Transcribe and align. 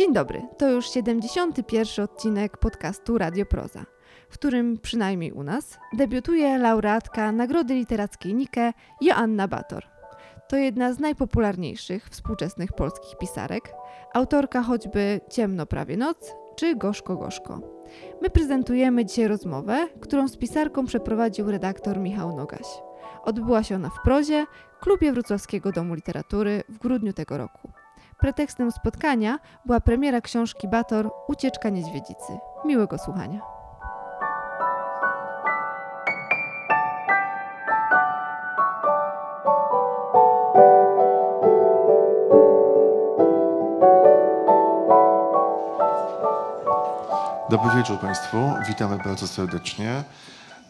Dzień 0.00 0.12
dobry, 0.12 0.42
to 0.58 0.70
już 0.70 0.90
71. 0.90 2.04
odcinek 2.04 2.56
podcastu 2.56 3.18
Radio 3.18 3.46
Proza, 3.46 3.84
w 4.30 4.34
którym 4.34 4.78
przynajmniej 4.78 5.32
u 5.32 5.42
nas 5.42 5.78
debiutuje 5.92 6.58
laureatka 6.58 7.32
Nagrody 7.32 7.74
Literackiej 7.74 8.34
Nike 8.34 8.72
Joanna 9.00 9.48
Bator. 9.48 9.84
To 10.48 10.56
jedna 10.56 10.92
z 10.92 10.98
najpopularniejszych 10.98 12.08
współczesnych 12.08 12.72
polskich 12.72 13.18
pisarek, 13.18 13.72
autorka 14.14 14.62
choćby 14.62 15.20
Ciemno 15.30 15.66
prawie 15.66 15.96
noc 15.96 16.34
czy 16.56 16.76
Gorzko 16.76 17.16
Gorzko. 17.16 17.60
My 18.22 18.30
prezentujemy 18.30 19.04
dzisiaj 19.04 19.28
rozmowę, 19.28 19.88
którą 20.00 20.28
z 20.28 20.36
pisarką 20.36 20.86
przeprowadził 20.86 21.50
redaktor 21.50 21.98
Michał 21.98 22.36
Nogaś. 22.36 22.66
Odbyła 23.24 23.62
się 23.62 23.74
ona 23.74 23.90
w 23.90 24.02
prozie, 24.04 24.46
klubie 24.80 25.12
Wrocławskiego 25.12 25.72
Domu 25.72 25.94
Literatury 25.94 26.62
w 26.68 26.78
grudniu 26.78 27.12
tego 27.12 27.38
roku. 27.38 27.79
Pretekstem 28.20 28.72
spotkania 28.72 29.38
była 29.64 29.80
premiera 29.80 30.20
książki 30.20 30.68
Bator 30.68 31.10
Ucieczka 31.28 31.68
Niedźwiedzicy. 31.68 32.38
Miłego 32.64 32.98
słuchania. 32.98 33.40
Dobry 47.50 47.76
wieczór 47.76 47.98
Państwu. 48.00 48.36
Witamy 48.68 48.98
bardzo 49.04 49.26
serdecznie 49.26 50.04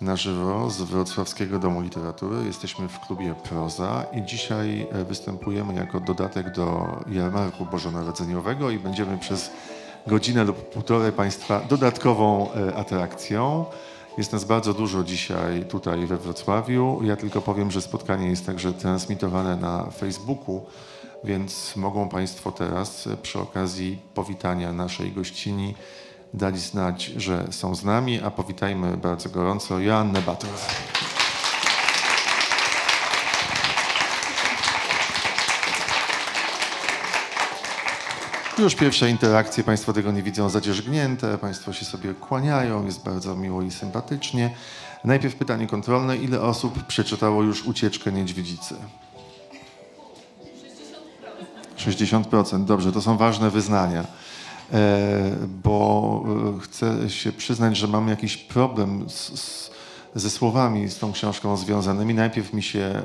na 0.01 0.17
żywo 0.17 0.71
z 0.71 0.83
Wrocławskiego 0.83 1.59
Domu 1.59 1.81
Literatury. 1.81 2.47
Jesteśmy 2.47 2.89
w 2.89 3.01
klubie 3.01 3.35
Proza 3.35 4.07
i 4.13 4.23
dzisiaj 4.23 4.87
e, 4.93 5.05
występujemy 5.05 5.75
jako 5.75 6.01
dodatek 6.01 6.53
do 6.53 6.87
jarmarku 7.11 7.65
bożonarodzeniowego 7.65 8.71
i 8.71 8.79
będziemy 8.79 9.19
przez 9.19 9.51
godzinę 10.07 10.45
lub 10.45 10.57
półtorej 10.57 11.13
Państwa 11.13 11.61
dodatkową 11.69 12.53
e, 12.53 12.75
atrakcją. 12.77 13.65
Jest 14.19 14.33
nas 14.33 14.45
bardzo 14.45 14.75
dużo 14.75 15.05
dzisiaj 15.05 15.65
tutaj 15.65 16.07
we 16.07 16.17
Wrocławiu. 16.17 17.01
Ja 17.05 17.17
tylko 17.17 17.41
powiem, 17.41 17.71
że 17.71 17.83
spotkanie 17.83 18.27
jest 18.27 18.47
także 18.47 18.73
transmitowane 18.73 19.57
na 19.57 19.91
Facebooku, 19.91 20.67
więc 21.25 21.77
mogą 21.77 22.09
Państwo 22.09 22.53
teraz 22.53 23.07
e, 23.07 23.17
przy 23.17 23.39
okazji 23.41 23.99
powitania 24.15 24.73
naszej 24.73 25.13
gościni 25.13 25.75
dali 26.35 26.59
znać, 26.59 27.05
że 27.05 27.47
są 27.51 27.75
z 27.75 27.85
nami, 27.85 28.21
a 28.23 28.31
powitajmy 28.31 28.97
bardzo 28.97 29.29
gorąco 29.29 29.79
Joannę 29.79 30.23
Bator. 30.23 30.51
Już 38.59 38.75
pierwsze 38.75 39.11
interakcje, 39.11 39.65
Państwo 39.65 39.93
tego 39.93 40.13
nie 40.13 40.23
widzą, 40.23 40.49
zadzierzgnięte, 40.49 41.39
Państwo 41.39 41.73
się 41.73 41.85
sobie 41.85 42.15
kłaniają, 42.15 42.85
jest 42.85 43.05
bardzo 43.05 43.37
miło 43.37 43.63
i 43.63 43.71
sympatycznie. 43.71 44.51
Najpierw 45.05 45.35
pytanie 45.35 45.67
kontrolne, 45.67 46.17
ile 46.17 46.41
osób 46.41 46.83
przeczytało 46.87 47.43
już 47.43 47.65
Ucieczkę 47.65 48.13
Niedźwiedzicy? 48.13 48.75
60%. 51.77 52.23
60%, 52.25 52.65
dobrze, 52.65 52.93
to 52.93 53.03
są 53.03 53.17
ważne 53.17 53.51
wyznania. 53.51 54.05
E, 54.73 55.37
bo 55.63 56.25
e, 56.57 56.61
chcę 56.61 57.11
się 57.11 57.33
przyznać, 57.33 57.77
że 57.77 57.89
mam 57.89 58.09
jakiś 58.09 58.37
problem 58.37 59.11
z, 59.11 59.41
z, 59.41 59.71
ze 60.15 60.31
słowami 60.31 60.89
z 60.89 60.99
tą 60.99 61.13
książką 61.13 61.57
związanymi. 61.57 62.15
Najpierw 62.15 62.53
mi 62.53 62.63
się 62.63 62.81
e, 62.81 63.03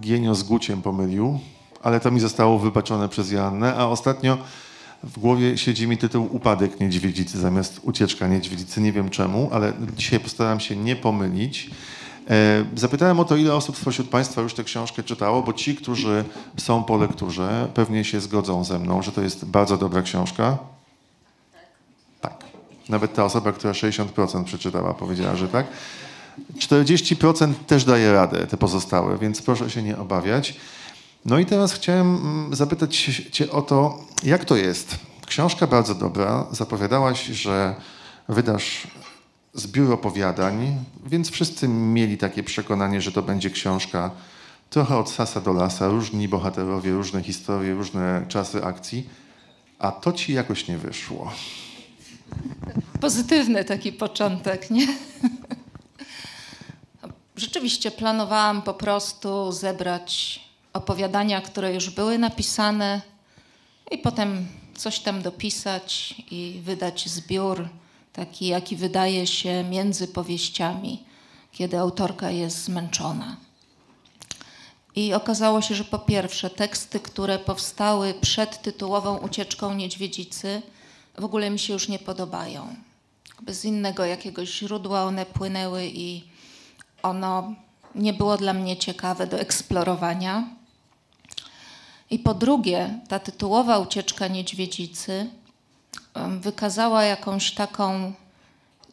Gienio 0.00 0.34
z 0.34 0.42
Guciem 0.42 0.82
pomylił, 0.82 1.38
ale 1.82 2.00
to 2.00 2.10
mi 2.10 2.20
zostało 2.20 2.58
wybaczone 2.58 3.08
przez 3.08 3.30
Joannę, 3.30 3.74
a 3.74 3.86
ostatnio 3.86 4.38
w 5.04 5.18
głowie 5.18 5.58
siedzi 5.58 5.88
mi 5.88 5.98
tytuł 5.98 6.28
Upadek 6.32 6.80
Niedźwiedzicy 6.80 7.38
zamiast 7.38 7.80
Ucieczka 7.82 8.28
Niedźwiedzicy. 8.28 8.80
Nie 8.80 8.92
wiem 8.92 9.10
czemu, 9.10 9.48
ale 9.52 9.72
dzisiaj 9.96 10.20
postaram 10.20 10.60
się 10.60 10.76
nie 10.76 10.96
pomylić. 10.96 11.70
E, 12.30 12.64
zapytałem 12.74 13.20
o 13.20 13.24
to, 13.24 13.36
ile 13.36 13.54
osób 13.54 13.76
spośród 13.76 14.08
Państwa 14.08 14.42
już 14.42 14.54
tę 14.54 14.64
książkę 14.64 15.02
czytało, 15.02 15.42
bo 15.42 15.52
ci, 15.52 15.76
którzy 15.76 16.24
są 16.56 16.84
po 16.84 16.96
lekturze, 16.96 17.68
pewnie 17.74 18.04
się 18.04 18.20
zgodzą 18.20 18.64
ze 18.64 18.78
mną, 18.78 19.02
że 19.02 19.12
to 19.12 19.22
jest 19.22 19.44
bardzo 19.44 19.76
dobra 19.76 20.02
książka. 20.02 20.58
Tak. 22.20 22.44
Nawet 22.88 23.14
ta 23.14 23.24
osoba, 23.24 23.52
która 23.52 23.72
60% 23.72 24.44
przeczytała, 24.44 24.94
powiedziała, 24.94 25.36
że 25.36 25.48
tak. 25.48 25.66
40% 26.58 27.54
też 27.66 27.84
daje 27.84 28.12
radę, 28.12 28.46
te 28.46 28.56
pozostałe, 28.56 29.18
więc 29.18 29.42
proszę 29.42 29.70
się 29.70 29.82
nie 29.82 29.98
obawiać. 29.98 30.54
No 31.24 31.38
i 31.38 31.46
teraz 31.46 31.72
chciałem 31.72 32.16
mm, 32.16 32.54
zapytać 32.54 32.96
Cię 33.32 33.50
o 33.50 33.62
to, 33.62 33.98
jak 34.22 34.44
to 34.44 34.56
jest? 34.56 34.96
Książka 35.26 35.66
bardzo 35.66 35.94
dobra. 35.94 36.46
Zapowiadałaś, 36.50 37.24
że 37.24 37.74
wydasz 38.28 38.86
zbiór 39.56 39.92
opowiadań, 39.92 40.84
więc 41.06 41.30
wszyscy 41.30 41.68
mieli 41.68 42.18
takie 42.18 42.42
przekonanie, 42.42 43.00
że 43.00 43.12
to 43.12 43.22
będzie 43.22 43.50
książka 43.50 44.10
trochę 44.70 44.96
od 44.96 45.10
sasa 45.10 45.40
do 45.40 45.52
lasa, 45.52 45.88
różni 45.88 46.28
bohaterowie, 46.28 46.92
różne 46.92 47.22
historie, 47.22 47.74
różne 47.74 48.24
czasy 48.28 48.64
akcji, 48.64 49.08
a 49.78 49.92
to 49.92 50.12
ci 50.12 50.32
jakoś 50.32 50.68
nie 50.68 50.78
wyszło. 50.78 51.32
Pozytywny 53.00 53.64
taki 53.64 53.92
początek, 53.92 54.70
nie? 54.70 54.86
Rzeczywiście 57.36 57.90
planowałam 57.90 58.62
po 58.62 58.74
prostu 58.74 59.52
zebrać 59.52 60.40
opowiadania, 60.72 61.40
które 61.40 61.74
już 61.74 61.90
były 61.90 62.18
napisane 62.18 63.00
i 63.90 63.98
potem 63.98 64.46
coś 64.74 65.00
tam 65.00 65.22
dopisać 65.22 66.14
i 66.30 66.60
wydać 66.64 67.08
zbiór 67.08 67.68
taki 68.16 68.46
jaki 68.46 68.76
wydaje 68.76 69.26
się 69.26 69.64
między 69.64 70.08
powieściami, 70.08 71.04
kiedy 71.52 71.78
autorka 71.78 72.30
jest 72.30 72.64
zmęczona. 72.64 73.36
I 74.96 75.14
okazało 75.14 75.62
się, 75.62 75.74
że 75.74 75.84
po 75.84 75.98
pierwsze, 75.98 76.50
teksty, 76.50 77.00
które 77.00 77.38
powstały 77.38 78.14
przed 78.20 78.62
tytułową 78.62 79.18
ucieczką 79.18 79.74
niedźwiedzicy, 79.74 80.62
w 81.18 81.24
ogóle 81.24 81.50
mi 81.50 81.58
się 81.58 81.72
już 81.72 81.88
nie 81.88 81.98
podobają. 81.98 82.76
Z 83.48 83.64
innego 83.64 84.04
jakiegoś 84.04 84.48
źródła 84.48 85.02
one 85.04 85.26
płynęły 85.26 85.86
i 85.86 86.24
ono 87.02 87.54
nie 87.94 88.12
było 88.12 88.36
dla 88.36 88.52
mnie 88.52 88.76
ciekawe 88.76 89.26
do 89.26 89.38
eksplorowania. 89.40 90.48
I 92.10 92.18
po 92.18 92.34
drugie, 92.34 93.00
ta 93.08 93.18
tytułowa 93.18 93.78
ucieczka 93.78 94.28
niedźwiedzicy 94.28 95.30
wykazała 96.40 97.04
jakąś 97.04 97.54
taką 97.54 98.12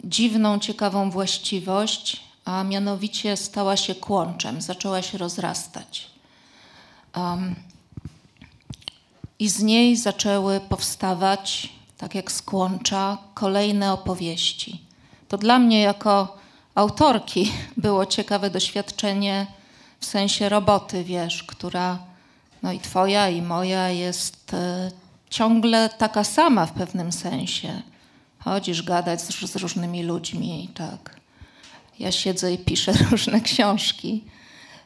dziwną, 0.04 0.60
ciekawą 0.60 1.12
właściwość, 1.12 2.24
a 2.46 2.64
mianowicie 2.64 3.38
stała 3.38 3.78
się 3.78 3.96
kłączem, 3.96 4.62
zaczęła 4.62 5.02
się 5.02 5.18
rozrastać. 5.18 6.12
Um, 7.16 7.56
I 9.40 9.50
z 9.50 9.64
niej 9.64 9.98
zaczęły 9.98 10.60
powstawać, 10.60 11.70
tak 11.98 12.16
jak 12.16 12.32
z 12.32 12.42
kłącza, 12.42 13.18
kolejne 13.34 13.94
opowieści. 13.94 14.82
To 15.28 15.38
dla 15.38 15.60
mnie, 15.60 15.82
jako 15.82 16.38
autorki, 16.76 17.52
było 17.78 18.06
ciekawe 18.06 18.50
doświadczenie 18.50 19.48
w 20.00 20.06
sensie 20.06 20.50
roboty, 20.50 21.04
wiesz, 21.04 21.44
która, 21.44 22.00
no 22.64 22.72
i 22.72 22.80
twoja, 22.80 23.30
i 23.30 23.42
moja 23.42 23.90
jest 23.90 24.54
e, 24.54 24.92
ciągle 25.34 25.90
taka 25.90 26.24
sama 26.24 26.66
w 26.66 26.72
pewnym 26.72 27.12
sensie. 27.12 27.82
Chodzisz 28.40 28.84
gadać 28.84 29.22
z, 29.22 29.52
z 29.52 29.56
różnymi 29.56 30.04
ludźmi, 30.04 30.70
tak. 30.74 31.20
Ja 32.00 32.12
siedzę 32.12 32.54
i 32.54 32.58
piszę 32.58 32.94
różne 33.12 33.42
książki, 33.42 34.24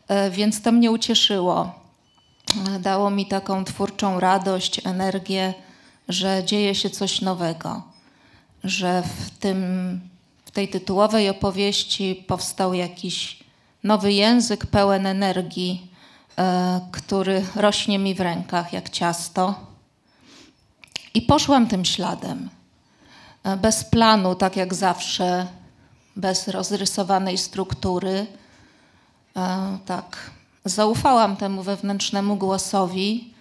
e, 0.07 0.31
więc 0.31 0.61
to 0.61 0.71
mnie 0.71 0.91
ucieszyło. 0.91 1.75
E, 2.75 2.79
dało 2.79 3.09
mi 3.09 3.25
taką 3.25 3.65
twórczą 3.65 4.19
radość, 4.19 4.85
energię, 4.85 5.53
że 6.09 6.43
dzieje 6.45 6.75
się 6.75 6.89
coś 6.89 7.21
nowego, 7.21 7.83
że 8.63 9.03
w, 9.03 9.29
tym, 9.29 9.59
w 10.45 10.51
tej 10.51 10.67
tytułowej 10.67 11.29
opowieści 11.29 12.23
powstał 12.27 12.73
jakiś 12.73 13.43
nowy 13.83 14.13
język 14.13 14.65
pełen 14.65 15.05
energii, 15.05 15.91
e, 16.37 16.81
który 16.91 17.45
rośnie 17.55 17.99
mi 17.99 18.15
w 18.15 18.21
rękach 18.21 18.73
jak 18.73 18.89
ciasto 18.89 19.66
i 21.17 21.21
poszłam 21.21 21.67
tym 21.67 21.85
śladem. 21.85 22.49
E, 23.43 23.57
bez 23.57 23.83
planu, 23.83 24.35
tak 24.35 24.55
jak 24.55 24.73
zawsze, 24.73 25.47
bez 26.15 26.47
rozrysowanej 26.47 27.37
struktury. 27.37 28.27
E, 29.35 29.77
tak, 29.85 30.31
zaufałam 30.65 31.37
temu 31.37 31.63
wewnętrznemu 31.63 32.35
głosowi 32.35 33.33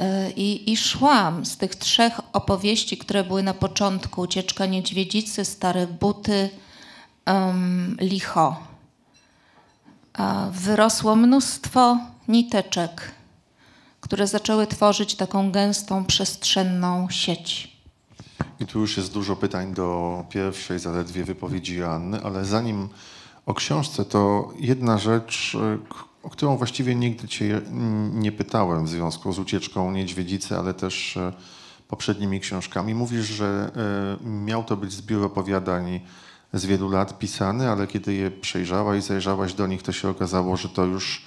e, 0.00 0.30
i, 0.30 0.72
i 0.72 0.76
szłam 0.76 1.46
z 1.46 1.56
tych 1.56 1.76
trzech 1.76 2.20
opowieści, 2.32 2.98
które 2.98 3.24
były 3.24 3.42
na 3.42 3.54
początku: 3.54 4.20
Ucieczka 4.20 4.66
Niedźwiedzicy, 4.66 5.44
Stare 5.44 5.86
Buty, 5.86 6.50
um, 7.26 7.96
Licho. 8.00 8.56
Wyrosło 10.50 11.16
mnóstwo 11.16 11.98
niteczek 12.28 13.17
które 14.08 14.26
zaczęły 14.26 14.66
tworzyć 14.66 15.14
taką 15.14 15.50
gęstą, 15.50 16.04
przestrzenną 16.04 17.06
sieć. 17.10 17.76
I 18.60 18.66
tu 18.66 18.80
już 18.80 18.96
jest 18.96 19.12
dużo 19.12 19.36
pytań 19.36 19.74
do 19.74 20.24
pierwszej 20.30 20.78
zaledwie 20.78 21.24
wypowiedzi 21.24 21.76
Joanny, 21.76 22.22
ale 22.22 22.44
zanim 22.44 22.88
o 23.46 23.54
książce, 23.54 24.04
to 24.04 24.52
jedna 24.58 24.98
rzecz, 24.98 25.56
e, 25.60 25.78
o 26.22 26.30
którą 26.30 26.56
właściwie 26.56 26.94
nigdy 26.94 27.28
Cię 27.28 27.60
nie 28.12 28.32
pytałem 28.32 28.84
w 28.84 28.88
związku 28.88 29.32
z 29.32 29.38
ucieczką 29.38 29.92
Niedźwiedzicy, 29.92 30.56
ale 30.56 30.74
też 30.74 31.16
e, 31.16 31.32
poprzednimi 31.88 32.40
książkami. 32.40 32.94
Mówisz, 32.94 33.26
że 33.26 33.70
e, 34.22 34.28
miał 34.28 34.64
to 34.64 34.76
być 34.76 34.92
zbiór 34.92 35.24
opowiadań 35.24 36.00
z 36.52 36.66
wielu 36.66 36.88
lat 36.88 37.18
pisany, 37.18 37.70
ale 37.70 37.86
kiedy 37.86 38.14
je 38.14 38.30
przejrzałaś, 38.30 39.02
zajrzałaś 39.04 39.54
do 39.54 39.66
nich, 39.66 39.82
to 39.82 39.92
się 39.92 40.08
okazało, 40.08 40.56
że 40.56 40.68
to 40.68 40.84
już 40.84 41.22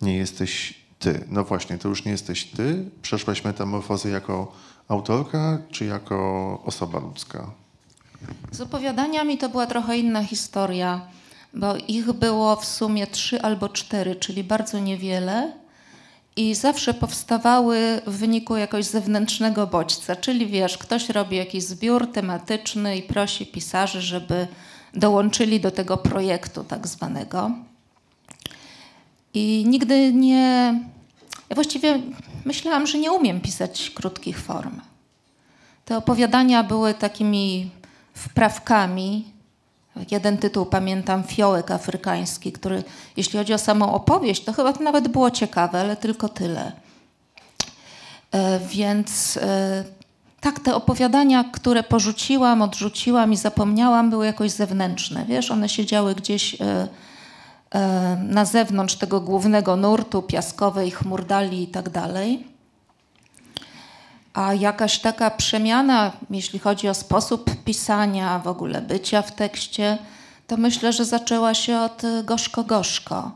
nie 0.00 0.16
jesteś 0.16 0.85
ty. 0.98 1.24
No 1.28 1.44
właśnie, 1.44 1.78
to 1.78 1.88
już 1.88 2.04
nie 2.04 2.12
jesteś 2.12 2.44
ty. 2.44 2.90
Przeszłaś 3.02 3.44
metamorfozę 3.44 4.10
jako 4.10 4.52
autorka, 4.88 5.58
czy 5.70 5.84
jako 5.84 6.60
osoba 6.64 6.98
ludzka? 6.98 7.50
Z 8.50 8.60
opowiadaniami 8.60 9.38
to 9.38 9.48
była 9.48 9.66
trochę 9.66 9.98
inna 9.98 10.24
historia, 10.24 11.00
bo 11.54 11.76
ich 11.76 12.12
było 12.12 12.56
w 12.56 12.64
sumie 12.64 13.06
trzy 13.06 13.42
albo 13.42 13.68
cztery, 13.68 14.16
czyli 14.16 14.44
bardzo 14.44 14.78
niewiele. 14.78 15.52
I 16.36 16.54
zawsze 16.54 16.94
powstawały 16.94 18.00
w 18.06 18.18
wyniku 18.18 18.56
jakoś 18.56 18.84
zewnętrznego 18.84 19.66
bodźca, 19.66 20.16
czyli 20.16 20.46
wiesz, 20.46 20.78
ktoś 20.78 21.08
robi 21.08 21.36
jakiś 21.36 21.64
zbiór 21.64 22.12
tematyczny 22.12 22.96
i 22.96 23.02
prosi 23.02 23.46
pisarzy, 23.46 24.00
żeby 24.00 24.46
dołączyli 24.94 25.60
do 25.60 25.70
tego 25.70 25.96
projektu 25.96 26.64
tak 26.64 26.86
zwanego. 26.86 27.50
I 29.36 29.64
nigdy 29.66 30.12
nie. 30.12 30.74
Ja 31.48 31.54
właściwie 31.54 32.00
myślałam, 32.44 32.86
że 32.86 32.98
nie 32.98 33.12
umiem 33.12 33.40
pisać 33.40 33.90
krótkich 33.90 34.40
form. 34.40 34.80
Te 35.84 35.96
opowiadania 35.96 36.64
były 36.64 36.94
takimi 36.94 37.70
wprawkami. 38.14 39.24
Jeden 40.10 40.38
tytuł 40.38 40.66
pamiętam, 40.66 41.24
Fiołek 41.24 41.70
Afrykański, 41.70 42.52
który, 42.52 42.84
jeśli 43.16 43.38
chodzi 43.38 43.54
o 43.54 43.58
samą 43.58 43.92
opowieść, 43.92 44.44
to 44.44 44.52
chyba 44.52 44.72
to 44.72 44.82
nawet 44.82 45.08
było 45.08 45.30
ciekawe, 45.30 45.80
ale 45.80 45.96
tylko 45.96 46.28
tyle. 46.28 46.72
E, 48.32 48.60
więc 48.60 49.36
e, 49.36 49.84
tak, 50.40 50.60
te 50.60 50.74
opowiadania, 50.74 51.44
które 51.44 51.82
porzuciłam, 51.82 52.62
odrzuciłam 52.62 53.32
i 53.32 53.36
zapomniałam, 53.36 54.10
były 54.10 54.26
jakoś 54.26 54.50
zewnętrzne. 54.50 55.24
Wiesz, 55.28 55.50
one 55.50 55.68
siedziały 55.68 56.14
gdzieś 56.14 56.60
e, 56.60 56.88
na 58.18 58.44
zewnątrz 58.44 58.94
tego 58.94 59.20
głównego 59.20 59.76
nurtu 59.76 60.22
piaskowej, 60.22 60.90
chmurdali 60.90 61.62
i 61.62 61.68
tak 61.68 61.88
dalej. 61.88 62.46
A 64.34 64.54
jakaś 64.54 64.98
taka 64.98 65.30
przemiana, 65.30 66.12
jeśli 66.30 66.58
chodzi 66.58 66.88
o 66.88 66.94
sposób 66.94 67.50
pisania, 67.64 68.38
w 68.38 68.48
ogóle 68.48 68.82
bycia 68.82 69.22
w 69.22 69.32
tekście, 69.32 69.98
to 70.46 70.56
myślę, 70.56 70.92
że 70.92 71.04
zaczęła 71.04 71.54
się 71.54 71.78
od 71.80 72.02
gorzko-gorzko. 72.24 73.30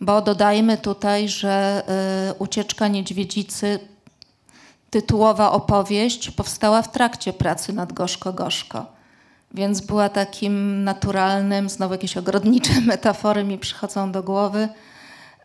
Bo 0.00 0.22
dodajmy 0.22 0.78
tutaj, 0.78 1.28
że 1.28 1.82
y, 2.30 2.34
Ucieczka 2.34 2.88
Niedźwiedzicy, 2.88 3.78
tytułowa 4.90 5.52
opowieść, 5.52 6.30
powstała 6.30 6.82
w 6.82 6.92
trakcie 6.92 7.32
pracy 7.32 7.72
nad 7.72 7.92
gorzko-gorzko. 7.92 8.95
Więc 9.54 9.80
była 9.80 10.08
takim 10.08 10.84
naturalnym, 10.84 11.68
znowu 11.68 11.94
jakieś 11.94 12.16
ogrodnicze 12.16 12.80
metafory 12.86 13.44
mi 13.44 13.58
przychodzą 13.58 14.12
do 14.12 14.22
głowy, 14.22 14.68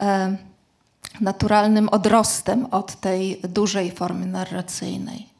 e, 0.01 0.37
naturalnym 1.21 1.89
odrostem 1.89 2.65
od 2.65 2.95
tej 2.95 3.41
dużej 3.49 3.91
formy 3.91 4.25
narracyjnej. 4.25 5.31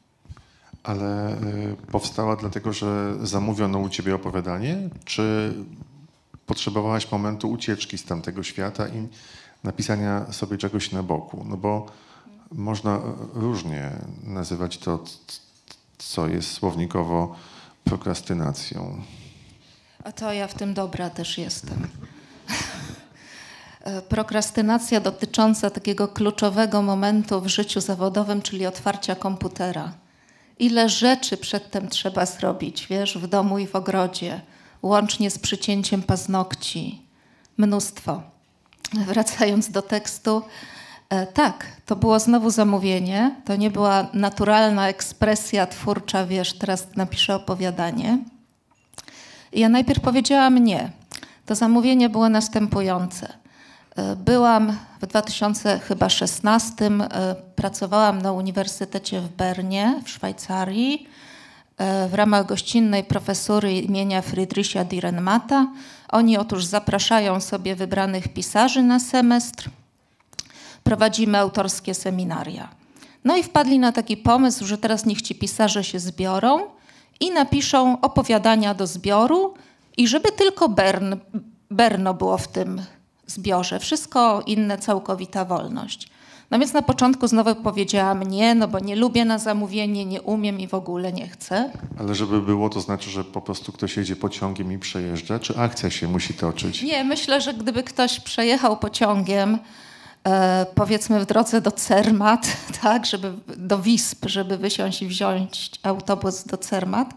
Ale 0.82 1.32
y, 1.32 1.76
powstała 1.92 2.36
dlatego, 2.36 2.72
że 2.72 3.14
zamówiono 3.22 3.78
u 3.78 3.88
ciebie 3.88 4.14
opowiadanie, 4.14 4.76
czy 5.04 5.54
potrzebowałaś 6.46 7.12
momentu 7.12 7.50
ucieczki 7.50 7.98
z 7.98 8.04
tamtego 8.04 8.42
świata 8.42 8.88
i 8.88 9.08
napisania 9.64 10.32
sobie 10.32 10.58
czegoś 10.58 10.92
na 10.92 11.02
boku? 11.02 11.44
No 11.48 11.56
bo 11.56 11.86
można 12.52 13.00
różnie 13.34 13.90
nazywać 14.24 14.78
to, 14.78 15.04
co 15.98 16.28
jest 16.28 16.50
słownikowo 16.50 17.34
prokrastynacją. 17.84 19.02
A 20.04 20.12
to 20.12 20.32
ja 20.32 20.46
w 20.46 20.54
tym 20.54 20.74
dobra 20.74 21.10
też 21.10 21.38
jestem. 21.38 21.88
E, 23.84 24.02
prokrastynacja 24.02 25.00
dotycząca 25.00 25.70
takiego 25.70 26.08
kluczowego 26.08 26.82
momentu 26.82 27.40
w 27.40 27.46
życiu 27.46 27.80
zawodowym, 27.80 28.42
czyli 28.42 28.66
otwarcia 28.66 29.14
komputera. 29.14 29.92
Ile 30.58 30.88
rzeczy 30.88 31.36
przedtem 31.36 31.88
trzeba 31.88 32.26
zrobić, 32.26 32.86
wiesz, 32.86 33.18
w 33.18 33.26
domu 33.26 33.58
i 33.58 33.66
w 33.66 33.76
ogrodzie, 33.76 34.40
łącznie 34.82 35.30
z 35.30 35.38
przycięciem 35.38 36.02
paznokci. 36.02 37.02
Mnóstwo. 37.56 38.22
Wracając 39.06 39.70
do 39.70 39.82
tekstu, 39.82 40.42
tak, 41.34 41.66
to 41.86 41.96
było 41.96 42.18
znowu 42.18 42.50
zamówienie. 42.50 43.34
To 43.44 43.56
nie 43.56 43.70
była 43.70 44.06
naturalna 44.12 44.88
ekspresja 44.88 45.66
twórcza, 45.66 46.26
wiesz, 46.26 46.58
teraz 46.58 46.86
napiszę 46.96 47.34
opowiadanie. 47.34 48.18
Ja 49.52 49.68
najpierw 49.68 50.00
powiedziałam 50.00 50.58
nie. 50.58 50.90
To 51.46 51.54
zamówienie 51.54 52.08
było 52.08 52.28
następujące. 52.28 53.28
E, 53.96 54.16
byłam 54.16 54.76
w 55.00 55.06
2016, 55.06 56.84
e, 56.84 57.34
pracowałam 57.56 58.22
na 58.22 58.32
Uniwersytecie 58.32 59.20
w 59.20 59.28
Bernie 59.28 60.00
w 60.04 60.10
Szwajcarii 60.10 61.08
e, 61.78 62.08
w 62.08 62.14
ramach 62.14 62.46
gościnnej 62.46 63.04
profesury 63.04 63.72
imienia 63.72 64.22
Friedricha 64.22 64.84
Dürrenmatta. 64.84 65.66
Oni 66.08 66.38
otóż 66.38 66.64
zapraszają 66.64 67.40
sobie 67.40 67.76
wybranych 67.76 68.28
pisarzy 68.28 68.82
na 68.82 69.00
semestr. 69.00 69.70
Prowadzimy 70.84 71.38
autorskie 71.38 71.94
seminaria. 71.94 72.68
No 73.24 73.36
i 73.36 73.42
wpadli 73.42 73.78
na 73.78 73.92
taki 73.92 74.16
pomysł, 74.16 74.66
że 74.66 74.78
teraz 74.78 75.06
niech 75.06 75.22
ci 75.22 75.34
pisarze 75.34 75.84
się 75.84 75.98
zbiorą 75.98 76.58
i 77.20 77.30
napiszą 77.30 78.00
opowiadania 78.00 78.74
do 78.74 78.86
zbioru 78.86 79.54
i 79.96 80.08
żeby 80.08 80.32
tylko 80.32 80.68
Bern, 80.68 81.14
Berno 81.70 82.14
było 82.14 82.38
w 82.38 82.48
tym 82.48 82.82
zbiorze. 83.26 83.80
Wszystko 83.80 84.42
inne 84.46 84.78
całkowita 84.78 85.44
wolność. 85.44 86.08
No 86.50 86.58
więc 86.58 86.72
na 86.72 86.82
początku 86.82 87.28
znowu 87.28 87.54
powiedziałam 87.54 88.22
nie, 88.22 88.54
no 88.54 88.68
bo 88.68 88.78
nie 88.78 88.96
lubię 88.96 89.24
na 89.24 89.38
zamówienie, 89.38 90.06
nie 90.06 90.22
umiem 90.22 90.60
i 90.60 90.66
w 90.66 90.74
ogóle 90.74 91.12
nie 91.12 91.28
chcę. 91.28 91.70
Ale 91.98 92.14
żeby 92.14 92.42
było, 92.42 92.68
to 92.68 92.80
znaczy, 92.80 93.10
że 93.10 93.24
po 93.24 93.40
prostu 93.40 93.72
ktoś 93.72 93.96
jedzie 93.96 94.16
pociągiem 94.16 94.72
i 94.72 94.78
przejeżdża, 94.78 95.38
czy 95.38 95.58
akcja 95.58 95.90
się 95.90 96.08
musi 96.08 96.34
toczyć? 96.34 96.82
Nie, 96.82 97.04
myślę, 97.04 97.40
że 97.40 97.54
gdyby 97.54 97.82
ktoś 97.82 98.20
przejechał 98.20 98.76
pociągiem, 98.76 99.58
powiedzmy 100.74 101.20
w 101.20 101.26
drodze 101.26 101.60
do 101.60 101.70
Cermat, 101.70 102.46
tak, 102.82 103.06
żeby 103.06 103.32
do 103.56 103.78
Wisp, 103.78 104.26
żeby 104.26 104.58
wysiąść 104.58 105.02
i 105.02 105.06
wziąć 105.06 105.70
autobus 105.82 106.44
do 106.44 106.56
Cermat, 106.56 107.14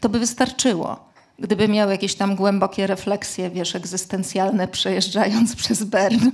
to 0.00 0.08
by 0.08 0.18
wystarczyło. 0.18 1.08
Gdyby 1.38 1.68
miał 1.68 1.90
jakieś 1.90 2.14
tam 2.14 2.36
głębokie 2.36 2.86
refleksje, 2.86 3.50
wiesz, 3.50 3.76
egzystencjalne, 3.76 4.68
przejeżdżając 4.68 5.56
przez 5.62 5.84
Bern. 5.84 6.30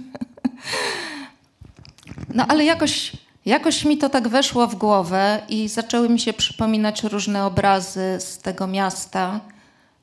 No 2.35 2.47
ale 2.49 2.65
jakoś, 2.65 3.13
jakoś 3.47 3.85
mi 3.85 3.99
to 3.99 4.09
tak 4.09 4.29
weszło 4.29 4.67
w 4.67 4.75
głowę 4.75 5.43
i 5.49 5.69
zaczęły 5.69 6.09
mi 6.09 6.21
się 6.21 6.33
przypominać 6.33 7.03
różne 7.03 7.47
obrazy 7.47 8.17
z 8.19 8.39
tego 8.39 8.67
miasta, 8.67 9.41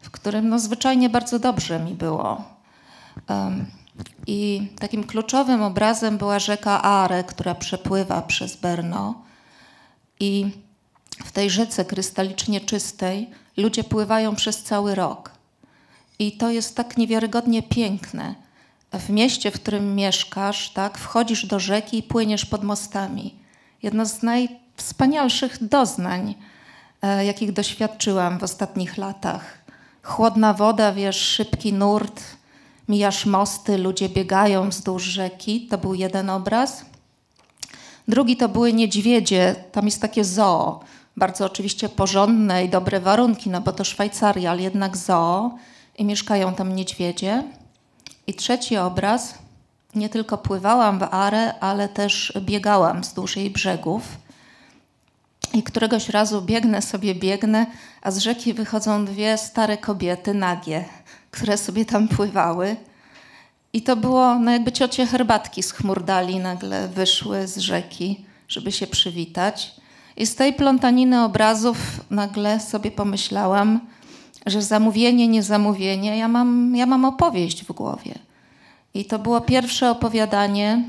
w 0.01 0.11
którym 0.11 0.49
no, 0.49 0.59
zwyczajnie 0.59 1.09
bardzo 1.09 1.39
dobrze 1.39 1.79
mi 1.79 1.93
było. 1.93 2.43
Um, 3.29 3.80
i 4.27 4.67
takim 4.79 5.03
kluczowym 5.03 5.63
obrazem 5.63 6.17
była 6.17 6.39
rzeka 6.39 6.81
Are, 6.81 7.23
która 7.23 7.55
przepływa 7.55 8.21
przez 8.21 8.55
Berno. 8.55 9.21
I 10.19 10.45
w 11.25 11.31
tej 11.31 11.49
rzece 11.49 11.85
krystalicznie 11.85 12.61
czystej 12.61 13.29
ludzie 13.57 13.83
pływają 13.83 14.35
przez 14.35 14.63
cały 14.63 14.95
rok. 14.95 15.31
I 16.19 16.31
to 16.31 16.51
jest 16.51 16.75
tak 16.75 16.97
niewiarygodnie 16.97 17.63
piękne. 17.63 18.35
W 18.93 19.09
mieście, 19.09 19.51
w 19.51 19.61
którym 19.61 19.95
mieszkasz, 19.95 20.69
tak, 20.69 20.97
wchodzisz 20.97 21.45
do 21.45 21.59
rzeki 21.59 21.97
i 21.97 22.03
płyniesz 22.03 22.45
pod 22.45 22.63
mostami. 22.63 23.35
Jedno 23.83 24.05
z 24.05 24.23
najwspanialszych 24.23 25.67
doznań, 25.67 26.35
e, 27.01 27.25
jakich 27.25 27.53
doświadczyłam 27.53 28.39
w 28.39 28.43
ostatnich 28.43 28.97
latach. 28.97 29.57
Chłodna 30.03 30.53
woda, 30.53 30.93
wiesz, 30.93 31.17
szybki 31.17 31.73
nurt, 31.73 32.21
mijasz 32.89 33.25
mosty, 33.25 33.77
ludzie 33.77 34.09
biegają 34.09 34.69
wzdłuż 34.69 35.03
rzeki. 35.03 35.67
To 35.67 35.77
był 35.77 35.93
jeden 35.93 36.29
obraz. 36.29 36.85
Drugi 38.07 38.37
to 38.37 38.49
były 38.49 38.73
niedźwiedzie, 38.73 39.55
tam 39.71 39.85
jest 39.85 40.01
takie 40.01 40.23
zoo, 40.23 40.79
bardzo 41.17 41.45
oczywiście 41.45 41.89
porządne 41.89 42.65
i 42.65 42.69
dobre 42.69 42.99
warunki, 42.99 43.49
no 43.49 43.61
bo 43.61 43.71
to 43.71 43.83
Szwajcaria, 43.83 44.51
ale 44.51 44.61
jednak 44.61 44.97
zoo 44.97 45.57
i 45.97 46.05
mieszkają 46.05 46.53
tam 46.53 46.75
niedźwiedzie. 46.75 47.43
I 48.27 48.33
trzeci 48.33 48.77
obraz 48.77 49.33
nie 49.95 50.09
tylko 50.09 50.37
pływałam 50.37 50.99
w 50.99 51.03
Arę, 51.03 51.59
ale 51.59 51.89
też 51.89 52.33
biegałam 52.41 53.01
wzdłuż 53.01 53.37
jej 53.37 53.49
brzegów. 53.49 54.01
I 55.53 55.63
któregoś 55.63 56.09
razu 56.09 56.41
biegnę 56.41 56.81
sobie, 56.81 57.15
biegnę, 57.15 57.65
a 58.01 58.11
z 58.11 58.17
rzeki 58.17 58.53
wychodzą 58.53 59.05
dwie 59.05 59.37
stare 59.37 59.77
kobiety, 59.77 60.33
nagie, 60.33 60.85
które 61.31 61.57
sobie 61.57 61.85
tam 61.85 62.07
pływały. 62.07 62.75
I 63.73 63.81
to 63.81 63.95
było, 63.95 64.39
no 64.39 64.51
jakby 64.51 64.71
ciocie 64.71 65.05
herbatki 65.05 65.63
z 65.63 65.71
chmur 65.71 66.03
dali 66.03 66.39
nagle 66.39 66.87
wyszły 66.87 67.47
z 67.47 67.57
rzeki, 67.57 68.25
żeby 68.47 68.71
się 68.71 68.87
przywitać. 68.87 69.75
I 70.17 70.25
z 70.25 70.35
tej 70.35 70.53
plątaniny 70.53 71.23
obrazów 71.23 71.77
nagle 72.09 72.59
sobie 72.59 72.91
pomyślałam, 72.91 73.79
że 74.45 74.61
zamówienie, 74.61 75.27
nie 75.27 75.43
zamówienie, 75.43 76.17
ja 76.17 76.27
mam, 76.27 76.75
ja 76.75 76.85
mam 76.85 77.05
opowieść 77.05 77.63
w 77.63 77.71
głowie. 77.71 78.13
I 78.93 79.05
to 79.05 79.19
było 79.19 79.41
pierwsze 79.41 79.91
opowiadanie, 79.91 80.83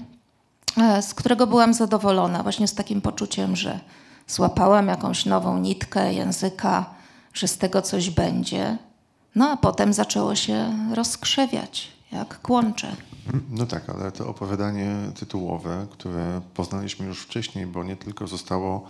e, 0.76 1.02
z 1.02 1.14
którego 1.14 1.46
byłam 1.46 1.74
zadowolona, 1.74 2.42
właśnie 2.42 2.68
z 2.68 2.74
takim 2.74 3.00
poczuciem, 3.00 3.56
że 3.56 3.80
złapałam 4.26 4.88
jakąś 4.88 5.26
nową 5.26 5.58
nitkę 5.58 6.14
języka, 6.14 6.84
że 7.34 7.48
z 7.48 7.58
tego 7.58 7.82
coś 7.82 8.10
będzie. 8.10 8.78
No 9.34 9.50
a 9.50 9.56
potem 9.56 9.92
zaczęło 9.92 10.34
się 10.34 10.72
rozkrzewiać, 10.94 11.92
jak 12.12 12.40
kłącze. 12.40 12.96
No 13.50 13.66
tak, 13.66 13.90
ale 13.90 14.12
to 14.12 14.28
opowiadanie 14.28 14.96
tytułowe, 15.18 15.86
które 15.90 16.40
poznaliśmy 16.54 17.06
już 17.06 17.22
wcześniej, 17.22 17.66
bo 17.66 17.84
nie 17.84 17.96
tylko 17.96 18.26
zostało 18.26 18.88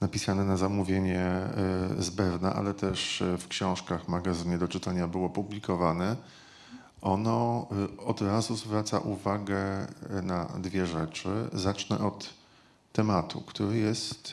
napisane 0.00 0.44
na 0.44 0.56
zamówienie 0.56 1.20
e, 1.20 1.48
z 1.98 2.10
Berna, 2.10 2.54
ale 2.54 2.74
też 2.74 3.22
e, 3.22 3.38
w 3.38 3.48
książkach, 3.48 4.08
magazynie 4.08 4.58
do 4.58 4.68
czytania 4.68 5.08
było 5.08 5.28
publikowane. 5.28 6.16
Ono 7.02 7.66
e, 8.00 8.04
od 8.04 8.20
razu 8.20 8.56
zwraca 8.56 8.98
uwagę 8.98 9.86
na 10.22 10.44
dwie 10.44 10.86
rzeczy. 10.86 11.28
Zacznę 11.52 11.98
od 11.98 12.34
tematu, 12.92 13.40
który 13.40 13.78
jest 13.78 14.32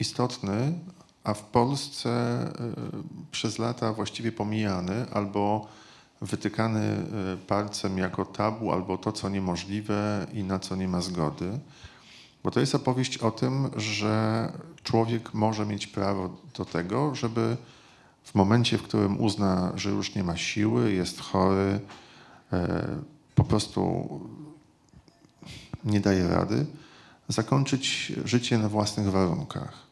istotny, 0.00 0.72
a 1.24 1.34
w 1.34 1.42
Polsce 1.42 2.38
przez 3.30 3.58
lata 3.58 3.92
właściwie 3.92 4.32
pomijany 4.32 5.06
albo 5.12 5.66
wytykany 6.20 7.06
palcem 7.46 7.98
jako 7.98 8.24
tabu, 8.24 8.72
albo 8.72 8.98
to, 8.98 9.12
co 9.12 9.28
niemożliwe 9.28 10.26
i 10.32 10.44
na 10.44 10.58
co 10.58 10.76
nie 10.76 10.88
ma 10.88 11.00
zgody. 11.00 11.58
Bo 12.44 12.50
to 12.50 12.60
jest 12.60 12.74
opowieść 12.74 13.18
o 13.18 13.30
tym, 13.30 13.70
że 13.76 14.52
człowiek 14.82 15.34
może 15.34 15.66
mieć 15.66 15.86
prawo 15.86 16.36
do 16.56 16.64
tego, 16.64 17.14
żeby 17.14 17.56
w 18.24 18.34
momencie, 18.34 18.78
w 18.78 18.82
którym 18.82 19.20
uzna, 19.20 19.72
że 19.76 19.90
już 19.90 20.14
nie 20.14 20.24
ma 20.24 20.36
siły, 20.36 20.92
jest 20.92 21.20
chory, 21.20 21.80
e, 22.52 22.86
po 23.34 23.44
prostu 23.44 24.08
nie 25.84 26.00
daje 26.00 26.28
rady, 26.28 26.66
zakończyć 27.28 28.12
życie 28.24 28.58
na 28.58 28.68
własnych 28.68 29.10
warunkach. 29.10 29.83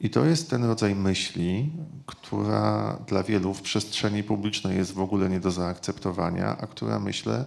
I 0.00 0.10
to 0.10 0.24
jest 0.24 0.50
ten 0.50 0.64
rodzaj 0.64 0.94
myśli, 0.94 1.72
która 2.06 2.98
dla 3.06 3.22
wielu 3.22 3.54
w 3.54 3.62
przestrzeni 3.62 4.22
publicznej 4.22 4.76
jest 4.76 4.92
w 4.92 5.00
ogóle 5.00 5.28
nie 5.28 5.40
do 5.40 5.50
zaakceptowania, 5.50 6.56
a 6.60 6.66
która 6.66 6.98
myślę 6.98 7.44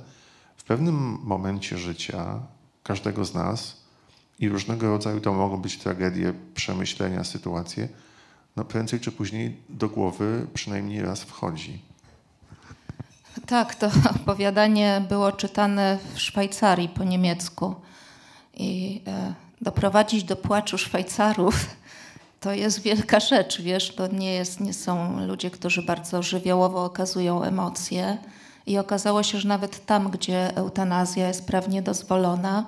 w 0.57 0.63
pewnym 0.63 0.95
momencie 1.23 1.77
życia 1.77 2.39
każdego 2.83 3.25
z 3.25 3.33
nas 3.33 3.77
i 4.39 4.49
różnego 4.49 4.89
rodzaju 4.89 5.19
to 5.19 5.33
mogą 5.33 5.57
być 5.57 5.77
tragedie, 5.77 6.33
przemyślenia, 6.53 7.23
sytuacje, 7.23 7.89
no 8.55 8.65
prędzej 8.65 8.99
czy 8.99 9.11
później 9.11 9.57
do 9.69 9.89
głowy 9.89 10.47
przynajmniej 10.53 11.01
raz 11.01 11.23
wchodzi. 11.23 11.81
Tak, 13.45 13.75
to 13.75 13.91
opowiadanie 14.21 15.05
było 15.09 15.31
czytane 15.31 15.99
w 16.13 16.19
Szwajcarii 16.19 16.89
po 16.89 17.03
niemiecku 17.03 17.75
i 18.53 19.01
e, 19.07 19.33
doprowadzić 19.61 20.23
do 20.23 20.35
płaczu 20.35 20.77
Szwajcarów 20.77 21.55
to 22.43 22.53
jest 22.53 22.81
wielka 22.81 23.19
rzecz, 23.19 23.61
wiesz, 23.61 23.95
to 23.95 24.07
nie, 24.07 24.33
jest, 24.33 24.59
nie 24.59 24.73
są 24.73 25.25
ludzie, 25.27 25.51
którzy 25.51 25.81
bardzo 25.81 26.23
żywiołowo 26.23 26.85
okazują 26.85 27.43
emocje. 27.43 28.17
I 28.65 28.77
okazało 28.77 29.23
się, 29.23 29.39
że 29.39 29.47
nawet 29.47 29.85
tam, 29.85 30.11
gdzie 30.11 30.57
eutanazja 30.57 31.27
jest 31.27 31.47
prawnie 31.47 31.81
dozwolona, 31.81 32.67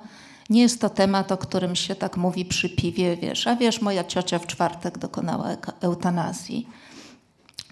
nie 0.50 0.62
jest 0.62 0.80
to 0.80 0.90
temat, 0.90 1.32
o 1.32 1.36
którym 1.36 1.76
się 1.76 1.94
tak 1.94 2.16
mówi 2.16 2.44
przy 2.44 2.68
piwie, 2.68 3.16
wiesz, 3.16 3.46
a 3.46 3.56
wiesz, 3.56 3.80
moja 3.80 4.04
ciocia 4.04 4.38
w 4.38 4.46
czwartek 4.46 4.98
dokonała 4.98 5.48
eutanazji, 5.80 6.68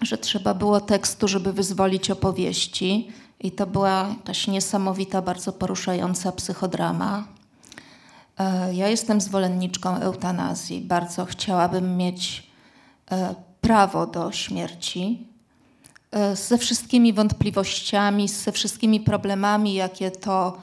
że 0.01 0.17
trzeba 0.17 0.53
było 0.53 0.81
tekstu, 0.81 1.27
żeby 1.27 1.53
wyzwolić 1.53 2.11
opowieści. 2.11 3.11
I 3.39 3.51
to 3.51 3.67
była 3.67 4.07
jakaś 4.09 4.47
niesamowita, 4.47 5.21
bardzo 5.21 5.53
poruszająca 5.53 6.31
psychodrama. 6.31 7.34
E, 8.39 8.73
ja 8.73 8.87
jestem 8.87 9.21
zwolenniczką 9.21 9.95
eutanazji. 9.95 10.81
Bardzo 10.81 11.25
chciałabym 11.25 11.97
mieć 11.97 12.51
e, 13.11 13.35
prawo 13.61 14.07
do 14.07 14.31
śmierci, 14.31 15.27
e, 16.11 16.35
ze 16.35 16.57
wszystkimi 16.57 17.13
wątpliwościami, 17.13 18.27
ze 18.27 18.51
wszystkimi 18.51 18.99
problemami, 18.99 19.73
jakie 19.73 20.11
to 20.11 20.57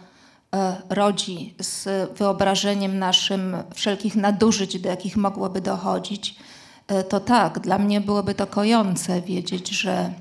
rodzi 0.89 1.55
z 1.61 1.89
wyobrażeniem 2.19 2.99
naszym 2.99 3.57
wszelkich 3.75 4.17
nadużyć, 4.17 4.81
do 4.81 4.89
jakich 4.89 5.17
mogłoby 5.17 5.61
dochodzić, 5.61 6.37
to 7.09 7.21
tak, 7.21 7.61
dla 7.61 7.79
mnie 7.79 8.01
byłoby 8.01 8.35
to 8.35 8.47
kojące 8.47 9.23
wiedzieć, 9.23 9.69
że 9.69 10.13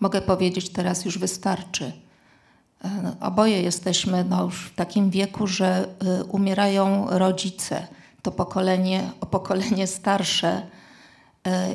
mogę 0.00 0.20
powiedzieć 0.20 0.70
teraz 0.70 1.04
już 1.04 1.18
wystarczy. 1.18 1.92
E, 2.84 3.16
oboje 3.20 3.62
jesteśmy 3.62 4.24
no, 4.24 4.44
już 4.44 4.66
w 4.66 4.74
takim 4.74 5.10
wieku, 5.10 5.46
że 5.46 5.88
umierają 6.28 7.06
rodzice, 7.10 7.86
to 8.22 8.30
pokolenie 8.30 9.10
o 9.20 9.26
pokolenie 9.26 9.86
starsze 9.86 10.62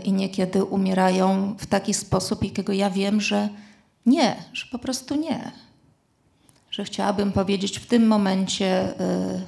i 0.03 0.13
niekiedy 0.13 0.63
umierają 0.63 1.55
w 1.59 1.67
taki 1.67 1.93
sposób, 1.93 2.43
jakiego 2.43 2.73
ja 2.73 2.89
wiem, 2.89 3.21
że 3.21 3.49
nie, 4.05 4.35
że 4.53 4.65
po 4.71 4.79
prostu 4.79 5.15
nie. 5.15 5.51
Że 6.71 6.83
chciałabym 6.83 7.31
powiedzieć, 7.31 7.79
w 7.79 7.85
tym 7.85 8.07
momencie 8.07 8.93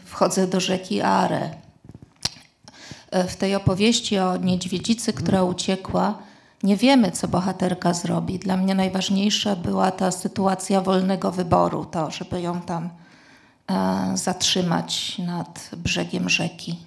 wchodzę 0.05 0.47
do 0.47 0.59
rzeki 0.59 1.01
Are. 1.01 1.49
W 3.11 3.35
tej 3.35 3.55
opowieści 3.55 4.19
o 4.19 4.37
niedźwiedzicy, 4.37 5.13
która 5.13 5.43
uciekła, 5.43 6.17
nie 6.63 6.77
wiemy, 6.77 7.11
co 7.11 7.27
bohaterka 7.27 7.93
zrobi. 7.93 8.39
Dla 8.39 8.57
mnie 8.57 8.75
najważniejsza 8.75 9.55
była 9.55 9.91
ta 9.91 10.11
sytuacja 10.11 10.81
wolnego 10.81 11.31
wyboru, 11.31 11.85
to, 11.85 12.11
żeby 12.11 12.41
ją 12.41 12.61
tam 12.61 12.89
e, 13.67 14.11
zatrzymać 14.17 15.17
nad 15.17 15.69
brzegiem 15.77 16.29
rzeki. 16.29 16.79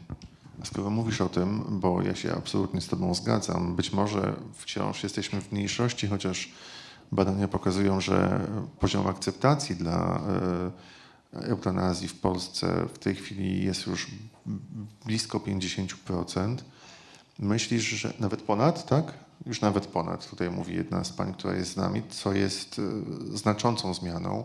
Skoro 0.65 0.91
mówisz 0.91 1.21
o 1.21 1.29
tym, 1.29 1.65
bo 1.69 2.03
ja 2.03 2.15
się 2.15 2.35
absolutnie 2.35 2.81
z 2.81 2.89
Tobą 2.89 3.15
zgadzam, 3.15 3.77
być 3.77 3.93
może 3.93 4.33
wciąż 4.55 5.03
jesteśmy 5.03 5.41
w 5.41 5.53
mniejszości, 5.53 6.07
chociaż 6.07 6.49
Badania 7.13 7.49
pokazują, 7.49 8.01
że 8.01 8.41
poziom 8.81 9.07
akceptacji 9.07 9.77
dla 9.77 10.21
e, 11.33 11.47
eutanazji 11.47 12.09
w 12.09 12.21
Polsce 12.21 12.87
w 12.95 12.99
tej 12.99 13.15
chwili 13.15 13.65
jest 13.65 13.87
już 13.87 14.11
blisko 15.07 15.39
50%. 15.39 16.57
Myślisz, 17.39 17.83
że 17.83 18.13
nawet 18.21 18.43
ponad, 18.43 18.87
tak? 18.87 19.15
Już 19.47 19.61
nawet 19.61 19.87
ponad, 19.87 20.31
tutaj 20.31 20.51
mówi 20.51 20.75
jedna 20.75 21.05
z 21.05 21.13
pań, 21.13 21.35
która 21.35 21.55
jest 21.55 21.73
z 21.73 21.77
nami, 21.77 22.03
co 22.09 22.33
jest 22.33 22.79
e, 22.79 23.37
znaczącą 23.37 23.95
zmianą. 23.95 24.45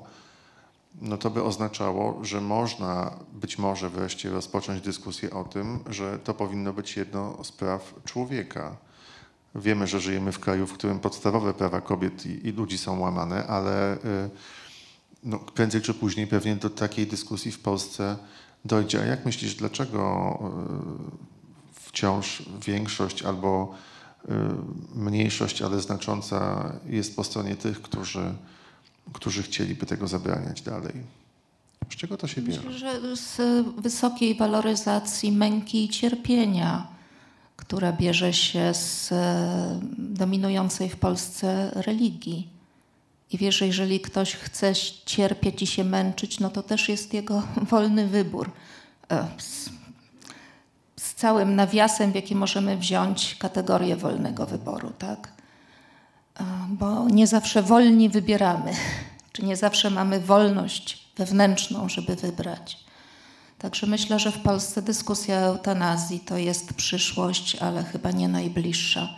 No 1.01 1.17
to 1.17 1.29
by 1.29 1.43
oznaczało, 1.43 2.25
że 2.25 2.41
można 2.41 3.13
być 3.33 3.57
może 3.57 3.89
wreszcie 3.89 4.29
rozpocząć 4.29 4.81
dyskusję 4.81 5.31
o 5.31 5.43
tym, 5.43 5.79
że 5.89 6.19
to 6.19 6.33
powinno 6.33 6.73
być 6.73 6.97
jedno 6.97 7.43
z 7.43 7.51
praw 7.51 7.93
człowieka 8.05 8.77
Wiemy, 9.57 9.87
że 9.87 9.99
żyjemy 9.99 10.31
w 10.31 10.39
kraju, 10.39 10.67
w 10.67 10.73
którym 10.73 10.99
podstawowe 10.99 11.53
prawa 11.53 11.81
kobiet 11.81 12.25
i, 12.25 12.47
i 12.47 12.51
ludzi 12.51 12.77
są 12.77 12.99
łamane, 12.99 13.47
ale 13.47 13.95
y, 13.95 13.99
no, 15.23 15.39
prędzej 15.39 15.81
czy 15.81 15.93
później 15.93 16.27
pewnie 16.27 16.55
do 16.55 16.69
takiej 16.69 17.07
dyskusji 17.07 17.51
w 17.51 17.59
Polsce 17.59 18.17
dojdzie. 18.65 19.01
A 19.01 19.05
jak 19.05 19.25
myślisz, 19.25 19.55
dlaczego 19.55 20.33
y, 21.73 21.81
wciąż 21.83 22.43
większość 22.65 23.23
albo 23.23 23.75
mniejszość, 24.95 25.61
ale 25.61 25.81
znacząca 25.81 26.71
jest 26.89 27.15
po 27.15 27.23
stronie 27.23 27.55
tych, 27.55 27.81
którzy, 27.81 28.33
którzy 29.13 29.43
chcieliby 29.43 29.85
tego 29.85 30.07
zabraniać 30.07 30.61
dalej? 30.61 30.93
Z 31.89 31.95
czego 31.95 32.17
to 32.17 32.27
się 32.27 32.41
bierze? 32.41 32.61
Myślę, 32.65 32.77
że 32.79 33.15
z 33.15 33.65
wysokiej 33.81 34.35
waloryzacji 34.35 35.31
męki 35.31 35.85
i 35.85 35.89
cierpienia 35.89 36.97
która 37.57 37.91
bierze 37.93 38.33
się 38.33 38.73
z 38.73 39.11
e, 39.11 39.79
dominującej 39.97 40.89
w 40.89 40.95
Polsce 40.95 41.71
religii. 41.75 42.47
I 43.31 43.37
wiesz, 43.37 43.61
jeżeli 43.61 43.99
ktoś 43.99 44.35
chce 44.35 44.73
cierpieć 45.05 45.61
i 45.61 45.67
się 45.67 45.83
męczyć, 45.83 46.39
no 46.39 46.49
to 46.49 46.63
też 46.63 46.89
jest 46.89 47.13
jego 47.13 47.43
wolny 47.71 48.07
wybór. 48.07 48.51
E, 51.17 51.19
całym 51.19 51.55
nawiasem, 51.55 52.11
w 52.11 52.15
jaki 52.15 52.35
możemy 52.35 52.77
wziąć 52.77 53.35
kategorię 53.35 53.95
wolnego 53.95 54.45
wyboru, 54.45 54.91
tak? 54.97 55.31
E, 56.39 56.43
bo 56.69 57.09
nie 57.09 57.27
zawsze 57.27 57.63
wolni 57.63 58.09
wybieramy, 58.09 58.73
czy 59.33 59.45
nie 59.45 59.55
zawsze 59.55 59.89
mamy 59.89 60.19
wolność 60.19 61.07
wewnętrzną, 61.17 61.89
żeby 61.89 62.15
wybrać. 62.15 62.77
Także 63.59 63.87
myślę, 63.87 64.19
że 64.19 64.31
w 64.31 64.39
Polsce 64.39 64.81
dyskusja 64.81 65.35
o 65.35 65.45
eutanazji 65.45 66.19
to 66.19 66.37
jest 66.37 66.73
przyszłość, 66.73 67.55
ale 67.55 67.83
chyba 67.83 68.11
nie 68.11 68.27
najbliższa. 68.27 69.09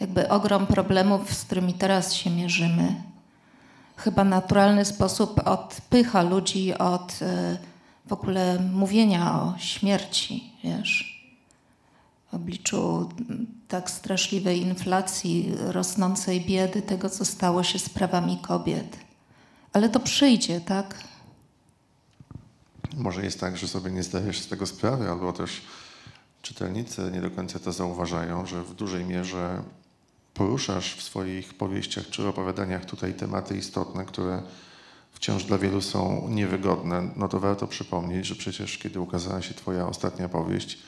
Jakby 0.00 0.28
ogrom 0.28 0.66
problemów, 0.66 1.34
z 1.34 1.44
którymi 1.44 1.74
teraz 1.74 2.14
się 2.14 2.30
mierzymy, 2.30 2.94
chyba 3.96 4.24
naturalny 4.24 4.84
sposób 4.84 5.40
odpycha 5.44 6.22
ludzi 6.22 6.78
od 6.78 7.12
y, 7.22 7.58
w 8.06 8.12
ogóle 8.12 8.58
mówienia 8.58 9.34
o 9.34 9.54
śmierci, 9.58 10.52
wiesz. 10.64 11.17
W 12.30 12.34
obliczu 12.34 13.08
tak 13.68 13.90
straszliwej 13.90 14.60
inflacji, 14.60 15.54
rosnącej 15.58 16.40
biedy, 16.40 16.82
tego, 16.82 17.10
co 17.10 17.24
stało 17.24 17.62
się 17.62 17.78
z 17.78 17.88
prawami 17.88 18.38
kobiet. 18.42 18.98
Ale 19.72 19.88
to 19.88 20.00
przyjdzie, 20.00 20.60
tak? 20.60 20.94
Może 22.96 23.24
jest 23.24 23.40
tak, 23.40 23.56
że 23.56 23.68
sobie 23.68 23.90
nie 23.90 24.02
zdajesz 24.02 24.40
z 24.40 24.48
tego 24.48 24.66
sprawy, 24.66 25.10
albo 25.10 25.32
też 25.32 25.62
czytelnicy 26.42 27.10
nie 27.12 27.20
do 27.20 27.30
końca 27.30 27.58
to 27.58 27.72
zauważają, 27.72 28.46
że 28.46 28.62
w 28.62 28.74
dużej 28.74 29.04
mierze 29.04 29.62
poruszasz 30.34 30.94
w 30.94 31.02
swoich 31.02 31.54
powieściach 31.54 32.10
czy 32.10 32.28
opowiadaniach 32.28 32.84
tutaj 32.84 33.14
tematy 33.14 33.56
istotne, 33.56 34.04
które 34.04 34.42
wciąż 35.12 35.44
dla 35.44 35.58
wielu 35.58 35.80
są 35.80 36.28
niewygodne, 36.28 37.10
no 37.16 37.28
to 37.28 37.40
warto 37.40 37.66
przypomnieć, 37.66 38.26
że 38.26 38.34
przecież 38.34 38.78
kiedy 38.78 39.00
ukazała 39.00 39.42
się 39.42 39.54
Twoja 39.54 39.86
ostatnia 39.86 40.28
powieść, 40.28 40.78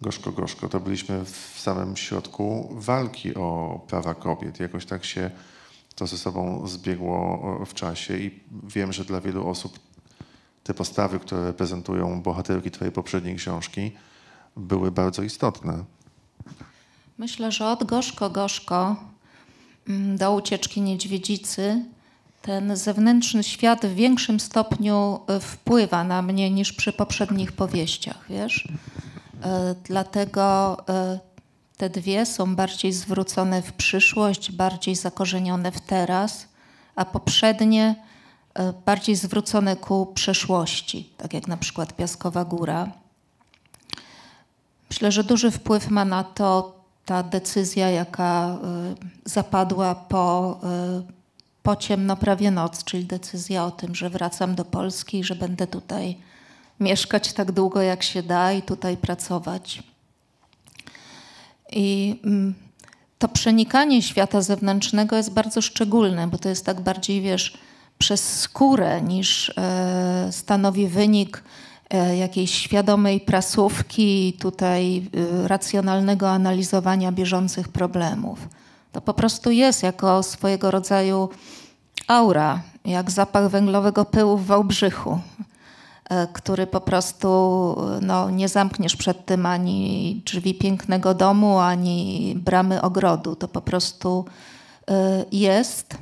Gorzko 0.00 0.32
Gorzko, 0.32 0.68
to 0.68 0.80
byliśmy 0.80 1.24
w 1.24 1.60
samym 1.60 1.96
środku 1.96 2.68
walki 2.72 3.34
o 3.34 3.80
prawa 3.88 4.14
kobiet. 4.14 4.60
Jakoś 4.60 4.86
tak 4.86 5.04
się 5.04 5.30
to 5.94 6.06
ze 6.06 6.18
sobą 6.18 6.66
zbiegło 6.66 7.64
w 7.66 7.74
czasie 7.74 8.18
i 8.18 8.40
wiem, 8.64 8.92
że 8.92 9.04
dla 9.04 9.20
wielu 9.20 9.48
osób 9.48 9.78
te 10.64 10.74
postawy, 10.74 11.18
które 11.18 11.44
reprezentują 11.44 12.22
bohaterki 12.22 12.70
Twojej 12.70 12.92
poprzedniej 12.92 13.36
książki, 13.36 13.92
były 14.56 14.90
bardzo 14.90 15.22
istotne. 15.22 15.84
Myślę, 17.18 17.52
że 17.52 17.66
od 17.66 17.84
Gorzko 17.84 18.30
Gorzko 18.30 18.96
mm, 19.88 20.16
do 20.16 20.34
ucieczki 20.34 20.80
niedźwiedzicy 20.80 21.84
ten 22.42 22.76
zewnętrzny 22.76 23.42
świat 23.42 23.86
w 23.86 23.94
większym 23.94 24.40
stopniu 24.40 25.20
e, 25.26 25.40
wpływa 25.40 26.04
na 26.04 26.22
mnie 26.22 26.50
niż 26.50 26.72
przy 26.72 26.92
poprzednich 26.92 27.52
powieściach, 27.52 28.24
wiesz? 28.28 28.68
E, 29.42 29.74
dlatego 29.84 30.76
e, 30.88 31.18
te 31.76 31.90
dwie 31.90 32.26
są 32.26 32.56
bardziej 32.56 32.92
zwrócone 32.92 33.62
w 33.62 33.72
przyszłość, 33.72 34.52
bardziej 34.52 34.94
zakorzenione 34.94 35.72
w 35.72 35.80
teraz, 35.80 36.48
a 36.94 37.04
poprzednie 37.04 37.94
bardziej 38.86 39.16
zwrócone 39.16 39.76
ku 39.76 40.06
przeszłości, 40.06 41.10
tak 41.16 41.34
jak 41.34 41.48
na 41.48 41.56
przykład 41.56 41.96
Piaskowa 41.96 42.44
Góra. 42.44 42.90
Myślę, 44.90 45.12
że 45.12 45.24
duży 45.24 45.50
wpływ 45.50 45.90
ma 45.90 46.04
na 46.04 46.24
to 46.24 46.78
ta 47.04 47.22
decyzja, 47.22 47.90
jaka 47.90 48.58
zapadła 49.24 49.94
po 49.94 50.60
po 51.68 51.76
ciemno 51.76 52.16
prawie 52.16 52.50
noc, 52.50 52.84
czyli 52.84 53.04
decyzja 53.04 53.64
o 53.64 53.70
tym, 53.70 53.94
że 53.94 54.10
wracam 54.10 54.54
do 54.54 54.64
Polski 54.64 55.24
że 55.24 55.34
będę 55.34 55.66
tutaj 55.66 56.16
mieszkać 56.80 57.32
tak 57.32 57.52
długo 57.52 57.82
jak 57.82 58.02
się 58.02 58.22
da 58.22 58.52
i 58.52 58.62
tutaj 58.62 58.96
pracować. 58.96 59.82
I 61.72 62.20
mm, 62.24 62.54
to 63.18 63.28
przenikanie 63.28 64.02
świata 64.02 64.42
zewnętrznego 64.42 65.16
jest 65.16 65.32
bardzo 65.32 65.62
szczególne, 65.62 66.28
bo 66.28 66.38
to 66.38 66.48
jest 66.48 66.64
tak 66.64 66.80
bardziej, 66.80 67.20
wiesz, 67.20 67.58
przez 67.98 68.40
skórę 68.40 69.02
niż 69.02 69.52
e, 69.56 70.28
stanowi 70.32 70.88
wynik 70.88 71.42
e, 71.90 72.16
jakiejś 72.16 72.54
świadomej 72.54 73.20
prasówki 73.20 74.32
tutaj 74.40 74.96
e, 74.96 75.48
racjonalnego 75.48 76.30
analizowania 76.30 77.12
bieżących 77.12 77.68
problemów. 77.68 78.48
To 78.92 79.00
po 79.00 79.14
prostu 79.14 79.50
jest 79.50 79.82
jako 79.82 80.22
swojego 80.22 80.70
rodzaju 80.70 81.28
aura, 82.06 82.62
jak 82.84 83.10
zapach 83.10 83.48
węglowego 83.50 84.04
pyłu 84.04 84.36
w 84.36 84.46
Wałbrzychu, 84.46 85.18
który 86.32 86.66
po 86.66 86.80
prostu 86.80 87.28
no, 88.02 88.30
nie 88.30 88.48
zamkniesz 88.48 88.96
przed 88.96 89.26
tym 89.26 89.46
ani 89.46 90.22
drzwi 90.26 90.54
pięknego 90.54 91.14
domu, 91.14 91.58
ani 91.58 92.34
bramy 92.36 92.82
ogrodu. 92.82 93.36
To 93.36 93.48
po 93.48 93.60
prostu 93.60 94.24
e, 94.90 95.24
jest. 95.32 95.98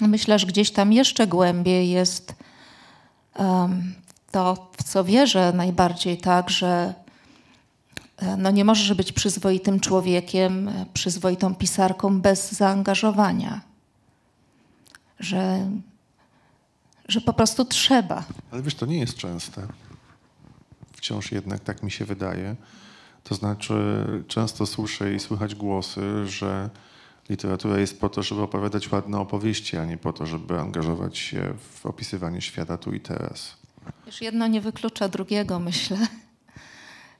Myślę, 0.00 0.38
że 0.38 0.46
gdzieś 0.46 0.70
tam 0.70 0.92
jeszcze 0.92 1.26
głębiej 1.26 1.90
jest 1.90 2.34
to, 4.30 4.70
w 4.76 4.82
co 4.82 5.04
wierzę 5.04 5.52
najbardziej, 5.52 6.18
tak, 6.18 6.50
że 6.50 6.94
e, 8.18 8.36
no 8.36 8.50
nie 8.50 8.64
możesz 8.64 8.94
być 8.94 9.12
przyzwoitym 9.12 9.80
człowiekiem, 9.80 10.70
przyzwoitą 10.94 11.54
pisarką 11.54 12.20
bez 12.20 12.52
zaangażowania 12.52 13.70
że, 15.20 15.70
że 17.10 17.20
po 17.20 17.32
prostu 17.32 17.64
trzeba. 17.64 18.24
Ale 18.50 18.62
wiesz, 18.62 18.74
to 18.74 18.86
nie 18.86 18.98
jest 18.98 19.16
częste. 19.16 19.66
Wciąż 20.92 21.32
jednak 21.32 21.60
tak 21.60 21.82
mi 21.82 21.90
się 21.90 22.04
wydaje. 22.04 22.56
To 23.24 23.34
znaczy, 23.34 23.74
często 24.28 24.66
słyszę 24.66 25.14
i 25.14 25.20
słychać 25.20 25.54
głosy, 25.54 26.26
że 26.26 26.70
literatura 27.28 27.78
jest 27.78 28.00
po 28.00 28.08
to, 28.08 28.22
żeby 28.22 28.42
opowiadać 28.42 28.92
ładne 28.92 29.18
opowieści, 29.18 29.76
a 29.76 29.84
nie 29.84 29.98
po 29.98 30.12
to, 30.12 30.26
żeby 30.26 30.60
angażować 30.60 31.18
się 31.18 31.54
w 31.72 31.86
opisywanie 31.86 32.40
świata 32.40 32.78
tu 32.78 32.94
i 32.94 33.00
teraz. 33.00 33.56
Wiesz, 34.06 34.22
jedno 34.22 34.46
nie 34.46 34.60
wyklucza 34.60 35.08
drugiego, 35.08 35.58
myślę. 35.58 35.98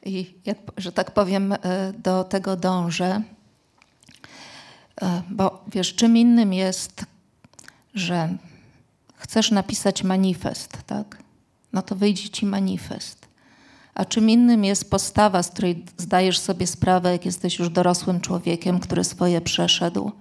I 0.05 0.35
ja, 0.47 0.55
że 0.77 0.93
tak 0.93 1.11
powiem, 1.11 1.53
e, 1.53 1.59
do 1.99 2.25
tego 2.25 2.57
dążę. 2.57 3.23
E, 5.03 5.23
bo 5.31 5.65
wiesz, 5.73 5.95
czym 5.95 6.17
innym 6.17 6.53
jest 6.53 7.07
że 7.95 8.37
chcesz 9.21 9.51
napisać 9.51 10.03
manifest, 10.03 10.79
tak? 10.87 11.23
No 11.73 11.83
to 11.83 11.95
wyjdzie 11.95 12.29
ci 12.29 12.47
manifest. 12.47 13.29
A 13.95 14.05
czym 14.05 14.31
innym 14.31 14.65
jest 14.65 14.91
postawa, 14.91 15.43
z 15.43 15.51
której 15.51 15.85
zdajesz 15.97 16.39
sobie 16.39 16.67
sprawę, 16.67 17.13
jak 17.13 17.27
jesteś 17.27 17.59
już 17.59 17.71
dorosłym 17.71 18.21
człowiekiem, 18.21 18.81
który 18.81 19.05
swoje 19.05 19.41
przeszedł, 19.41 20.13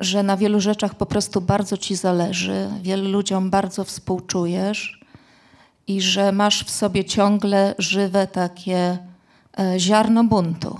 że 0.00 0.22
na 0.22 0.36
wielu 0.36 0.60
rzeczach 0.60 0.94
po 0.94 1.06
prostu 1.06 1.40
bardzo 1.40 1.76
ci 1.76 1.96
zależy, 1.96 2.70
wielu 2.82 3.08
ludziom 3.08 3.50
bardzo 3.50 3.84
współczujesz 3.84 5.00
i 5.86 6.00
że 6.00 6.32
masz 6.32 6.64
w 6.64 6.70
sobie 6.70 7.04
ciągle 7.04 7.74
żywe 7.78 8.26
takie 8.26 8.98
e, 9.58 9.80
ziarno 9.80 10.24
buntu. 10.24 10.78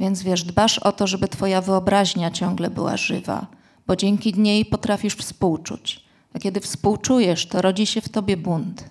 Więc 0.00 0.22
wiesz, 0.22 0.44
dbasz 0.44 0.78
o 0.78 0.92
to, 0.92 1.06
żeby 1.06 1.28
twoja 1.28 1.60
wyobraźnia 1.60 2.30
ciągle 2.30 2.70
była 2.70 2.96
żywa 2.96 3.59
bo 3.90 3.96
dzięki 3.96 4.40
niej 4.40 4.64
potrafisz 4.64 5.14
współczuć. 5.14 6.04
A 6.34 6.38
kiedy 6.38 6.60
współczujesz, 6.60 7.46
to 7.46 7.62
rodzi 7.62 7.86
się 7.86 8.00
w 8.00 8.08
tobie 8.08 8.36
bunt. 8.36 8.84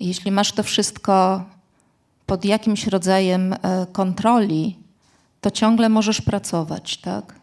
I 0.00 0.06
jeśli 0.06 0.30
masz 0.30 0.52
to 0.52 0.62
wszystko 0.62 1.44
pod 2.26 2.44
jakimś 2.44 2.86
rodzajem 2.86 3.52
e, 3.52 3.86
kontroli, 3.92 4.78
to 5.40 5.50
ciągle 5.50 5.88
możesz 5.88 6.20
pracować, 6.20 6.96
tak? 6.96 7.34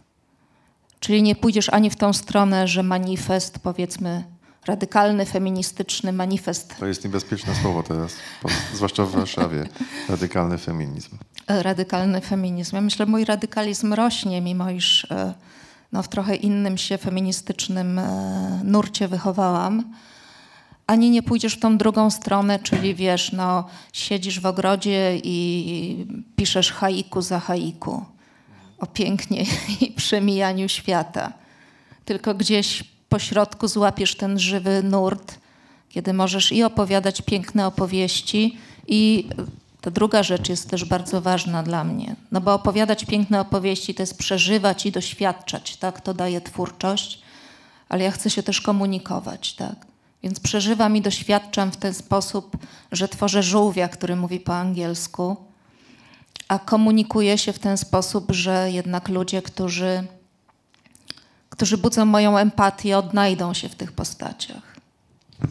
Czyli 0.99 1.23
nie 1.23 1.35
pójdziesz 1.35 1.69
ani 1.69 1.89
w 1.89 1.95
tą 1.95 2.13
stronę, 2.13 2.67
że 2.67 2.83
manifest, 2.83 3.59
powiedzmy, 3.59 4.23
radykalny, 4.65 5.25
feministyczny 5.25 6.13
manifest. 6.13 6.75
To 6.79 6.87
jest 6.87 7.03
niebezpieczne 7.03 7.55
słowo 7.55 7.83
teraz, 7.83 8.13
zwłaszcza 8.73 9.05
w 9.05 9.11
Warszawie. 9.11 9.69
Radykalny 10.09 10.57
feminizm. 10.57 11.17
E, 11.47 11.63
radykalny 11.63 12.21
feminizm. 12.21 12.75
Ja 12.75 12.81
myślę, 12.81 13.05
że 13.05 13.11
mój 13.11 13.25
radykalizm 13.25 13.93
rośnie, 13.93 14.41
mimo 14.41 14.69
iż 14.69 15.11
e, 15.11 15.33
no, 15.91 16.03
w 16.03 16.07
trochę 16.07 16.35
innym 16.35 16.77
się 16.77 16.97
feministycznym 16.97 17.99
e, 17.99 18.61
nurcie 18.63 19.07
wychowałam, 19.07 19.93
ani 20.87 21.09
nie 21.09 21.23
pójdziesz 21.23 21.53
w 21.53 21.59
tą 21.59 21.77
drugą 21.77 22.09
stronę, 22.09 22.59
czyli 22.59 22.95
wiesz, 22.95 23.31
no, 23.31 23.65
siedzisz 23.93 24.39
w 24.39 24.45
ogrodzie 24.45 25.17
i 25.23 26.05
piszesz 26.35 26.71
haiku 26.71 27.21
za 27.21 27.39
haiku 27.39 28.05
o 28.77 28.87
pięknie 28.87 29.45
i 29.81 29.91
przemijaniu 29.91 30.69
świata. 30.69 31.33
Tylko 32.05 32.33
gdzieś 32.33 32.83
po 33.09 33.19
środku 33.19 33.67
złapiesz 33.67 34.15
ten 34.15 34.39
żywy 34.39 34.83
nurt, 34.83 35.39
kiedy 35.89 36.13
możesz 36.13 36.51
i 36.51 36.63
opowiadać 36.63 37.21
piękne 37.21 37.67
opowieści, 37.67 38.57
i 38.87 39.29
ta 39.81 39.91
druga 39.91 40.23
rzecz 40.23 40.49
jest 40.49 40.69
też 40.69 40.85
bardzo 40.85 41.21
ważna 41.21 41.63
dla 41.63 41.83
mnie, 41.83 42.15
no 42.31 42.41
bo 42.41 42.53
opowiadać 42.53 43.05
piękne 43.05 43.41
opowieści 43.41 43.95
to 43.95 44.03
jest 44.03 44.17
przeżywać 44.17 44.85
i 44.85 44.91
doświadczać, 44.91 45.77
tak? 45.77 46.01
To 46.01 46.13
daje 46.13 46.41
twórczość, 46.41 47.21
ale 47.89 48.03
ja 48.03 48.11
chcę 48.11 48.29
się 48.29 48.43
też 48.43 48.61
komunikować, 48.61 49.53
tak? 49.53 49.75
Więc 50.23 50.39
przeżywam 50.39 50.97
i 50.97 51.01
doświadczam 51.01 51.71
w 51.71 51.77
ten 51.77 51.93
sposób, 51.93 52.57
że 52.91 53.07
tworzę 53.07 53.43
żółwia, 53.43 53.87
który 53.87 54.15
mówi 54.15 54.39
po 54.39 54.55
angielsku, 54.55 55.37
a 56.47 56.59
komunikuję 56.59 57.37
się 57.37 57.53
w 57.53 57.59
ten 57.59 57.77
sposób, 57.77 58.31
że 58.31 58.71
jednak 58.71 59.09
ludzie, 59.09 59.41
którzy, 59.41 60.03
którzy 61.49 61.77
budzą 61.77 62.05
moją 62.05 62.37
empatię, 62.37 62.97
odnajdą 62.97 63.53
się 63.53 63.69
w 63.69 63.75
tych 63.75 63.91
postaciach. 63.91 64.70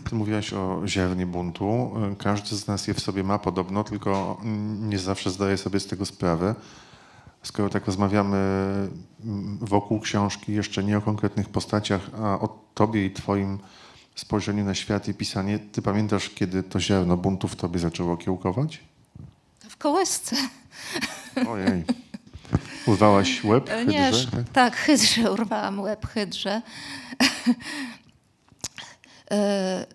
Ty 0.09 0.15
mówiłaś 0.15 0.53
o 0.53 0.83
ziarnie 0.87 1.27
buntu. 1.27 1.93
Każdy 2.19 2.57
z 2.57 2.67
nas 2.67 2.87
je 2.87 2.95
w 2.95 3.01
sobie 3.01 3.25
ma 3.25 3.39
podobno, 3.39 3.85
tylko 3.85 4.41
nie 4.81 4.99
zawsze 4.99 5.31
zdaje 5.31 5.57
sobie 5.57 5.81
z 5.81 5.87
tego 5.87 6.07
sprawę. 6.07 6.55
Skoro 7.43 7.69
tak 7.69 7.87
rozmawiamy 7.87 8.37
mm, 9.25 9.59
wokół 9.61 10.01
książki, 10.01 10.53
jeszcze 10.53 10.85
nie 10.85 10.99
o 10.99 11.01
konkretnych 11.01 11.49
postaciach, 11.49 12.11
a 12.23 12.41
o 12.41 12.59
tobie 12.75 13.07
i 13.07 13.11
twoim 13.11 13.59
spojrzeniu 14.15 14.65
na 14.65 14.75
świat 14.75 15.09
i 15.09 15.15
pisanie, 15.15 15.59
ty 15.59 15.83
pamiętasz, 15.83 16.31
kiedy 16.31 16.63
to 16.63 16.81
ziarno 16.81 17.17
buntu 17.17 17.49
w 17.49 17.57
tobie 17.57 17.79
zaczęło 17.79 18.17
kiełkować? 18.17 18.81
W 19.69 19.77
kołysce. 19.77 20.37
Ojej. 21.49 21.85
Urwałaś 22.87 23.45
łeb 23.45 23.71
hydrze? 23.71 23.93
Nie, 23.93 24.13
tak, 24.53 24.77
hydrze, 24.77 25.33
urwałam 25.33 25.81
łeb 25.81 26.07
hydrze. 26.07 26.63
E, 29.33 29.87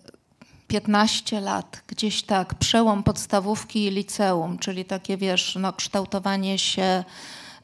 15 0.68 1.42
lat, 1.42 1.82
gdzieś 1.88 2.24
tak, 2.24 2.56
przełom 2.56 3.04
podstawówki 3.04 3.86
i 3.86 3.92
liceum, 3.92 4.58
czyli 4.58 4.86
takie, 4.86 5.18
wiesz, 5.18 5.58
no, 5.60 5.74
kształtowanie 5.74 6.60
się 6.60 7.04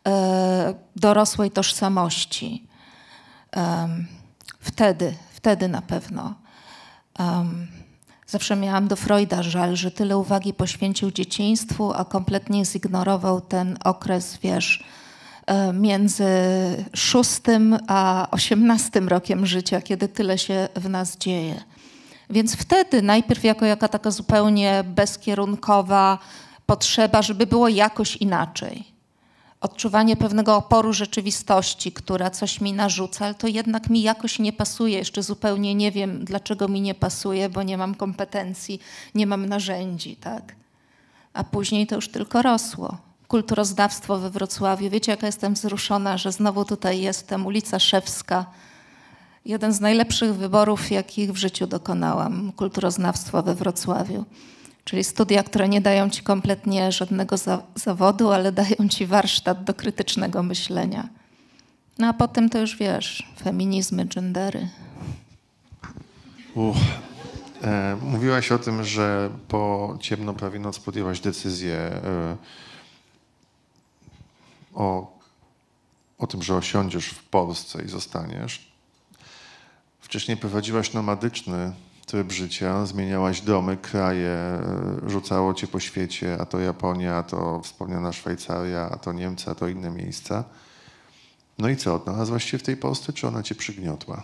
e, 0.07 0.73
dorosłej 0.95 1.51
tożsamości. 1.51 2.67
Wtedy, 4.60 5.15
wtedy 5.34 5.67
na 5.67 5.81
pewno. 5.81 6.36
Zawsze 8.27 8.55
miałam 8.55 8.88
do 8.88 8.95
Freuda 8.95 9.43
żal, 9.43 9.75
że 9.75 9.91
tyle 9.91 10.17
uwagi 10.17 10.53
poświęcił 10.53 11.12
dzieciństwu, 11.12 11.93
a 11.93 12.05
kompletnie 12.05 12.65
zignorował 12.65 13.41
ten 13.41 13.77
okres, 13.84 14.38
wiesz, 14.43 14.84
między 15.73 16.25
szóstym 16.95 17.77
a 17.87 18.27
osiemnastym 18.31 19.07
rokiem 19.07 19.45
życia, 19.45 19.81
kiedy 19.81 20.07
tyle 20.07 20.37
się 20.37 20.69
w 20.75 20.89
nas 20.89 21.17
dzieje. 21.17 21.63
Więc 22.29 22.55
wtedy 22.55 23.01
najpierw 23.01 23.43
jako 23.43 23.65
jaka 23.65 23.87
taka 23.87 24.11
zupełnie 24.11 24.83
bezkierunkowa 24.87 26.19
potrzeba, 26.65 27.21
żeby 27.21 27.47
było 27.47 27.67
jakoś 27.67 28.15
inaczej. 28.15 28.83
Odczuwanie 29.61 30.17
pewnego 30.17 30.55
oporu 30.55 30.93
rzeczywistości, 30.93 31.91
która 31.91 32.29
coś 32.29 32.61
mi 32.61 32.73
narzuca, 32.73 33.25
ale 33.25 33.35
to 33.35 33.47
jednak 33.47 33.89
mi 33.89 34.01
jakoś 34.01 34.39
nie 34.39 34.53
pasuje. 34.53 34.97
Jeszcze 34.97 35.23
zupełnie 35.23 35.75
nie 35.75 35.91
wiem, 35.91 36.25
dlaczego 36.25 36.67
mi 36.67 36.81
nie 36.81 36.95
pasuje, 36.95 37.49
bo 37.49 37.63
nie 37.63 37.77
mam 37.77 37.95
kompetencji, 37.95 38.79
nie 39.15 39.27
mam 39.27 39.45
narzędzi, 39.45 40.15
tak? 40.15 40.55
A 41.33 41.43
później 41.43 41.87
to 41.87 41.95
już 41.95 42.09
tylko 42.09 42.41
rosło. 42.41 43.11
Kulturoznawstwo 43.32 44.17
we 44.17 44.30
Wrocławiu. 44.30 44.89
Wiecie, 44.89 45.12
jaka 45.12 45.26
jestem 45.26 45.54
wzruszona, 45.54 46.17
że 46.17 46.32
znowu 46.32 46.65
tutaj 46.65 47.02
jestem, 47.02 47.46
ulica 47.46 47.80
Szewska. 47.80 48.46
Jeden 49.46 49.74
z 49.74 49.80
najlepszych 49.80 50.36
wyborów, 50.36 50.91
jakich 50.91 51.32
w 51.32 51.36
życiu 51.36 51.67
dokonałam. 51.67 52.52
Kulturoznawstwo 52.52 53.44
we 53.44 53.56
Wrocławiu. 53.56 54.26
Czyli 54.84 55.04
studia, 55.04 55.44
które 55.44 55.70
nie 55.70 55.82
dają 55.82 56.10
ci 56.10 56.24
kompletnie 56.24 56.91
żadnego 56.91 57.38
za 57.38 57.63
zawodu, 57.76 58.32
ale 58.32 58.52
dają 58.52 58.89
ci 58.89 59.06
warsztat 59.06 59.63
do 59.63 59.74
krytycznego 59.74 60.44
myślenia. 60.44 61.10
No 62.00 62.08
a 62.08 62.13
potem 62.13 62.50
to 62.50 62.60
już 62.60 62.78
wiesz, 62.78 63.34
feminizmy, 63.44 64.06
gendery. 64.06 64.67
Uch. 66.56 66.78
E, 67.63 67.98
mówiłaś 68.02 68.52
o 68.52 68.60
tym, 68.60 68.84
że 68.84 69.30
po 69.48 69.98
ciemno 70.00 70.34
prawie 70.34 70.60
noc 70.60 70.80
podjęłaś 70.80 71.20
decyzję 71.20 71.76
e, 71.76 72.38
o, 74.73 75.19
o 76.17 76.27
tym, 76.27 76.43
że 76.43 76.55
osiądziesz 76.55 77.07
w 77.07 77.23
Polsce 77.23 77.84
i 77.84 77.89
zostaniesz. 77.89 78.71
Wcześniej 79.99 80.38
prowadziłaś 80.38 80.93
nomadyczny 80.93 81.71
tryb 82.05 82.31
życia, 82.31 82.86
zmieniałaś 82.86 83.41
domy, 83.41 83.77
kraje, 83.77 84.29
e, 84.29 84.62
rzucało 85.07 85.53
cię 85.53 85.67
po 85.67 85.79
świecie, 85.79 86.38
a 86.39 86.45
to 86.45 86.60
Japonia, 86.60 87.17
a 87.17 87.23
to 87.23 87.62
wspomniana 87.63 88.13
Szwajcaria, 88.13 88.89
a 88.91 88.97
to 88.97 89.13
Niemcy, 89.13 89.49
a 89.49 89.55
to 89.55 89.67
inne 89.67 89.89
miejsca. 89.89 90.43
No 91.57 91.69
i 91.69 91.77
co, 91.77 91.95
odnalazłaś 91.95 92.51
się 92.51 92.57
w 92.57 92.63
tej 92.63 92.77
Polsce, 92.77 93.13
czy 93.13 93.27
ona 93.27 93.43
cię 93.43 93.55
przygniotła? 93.55 94.23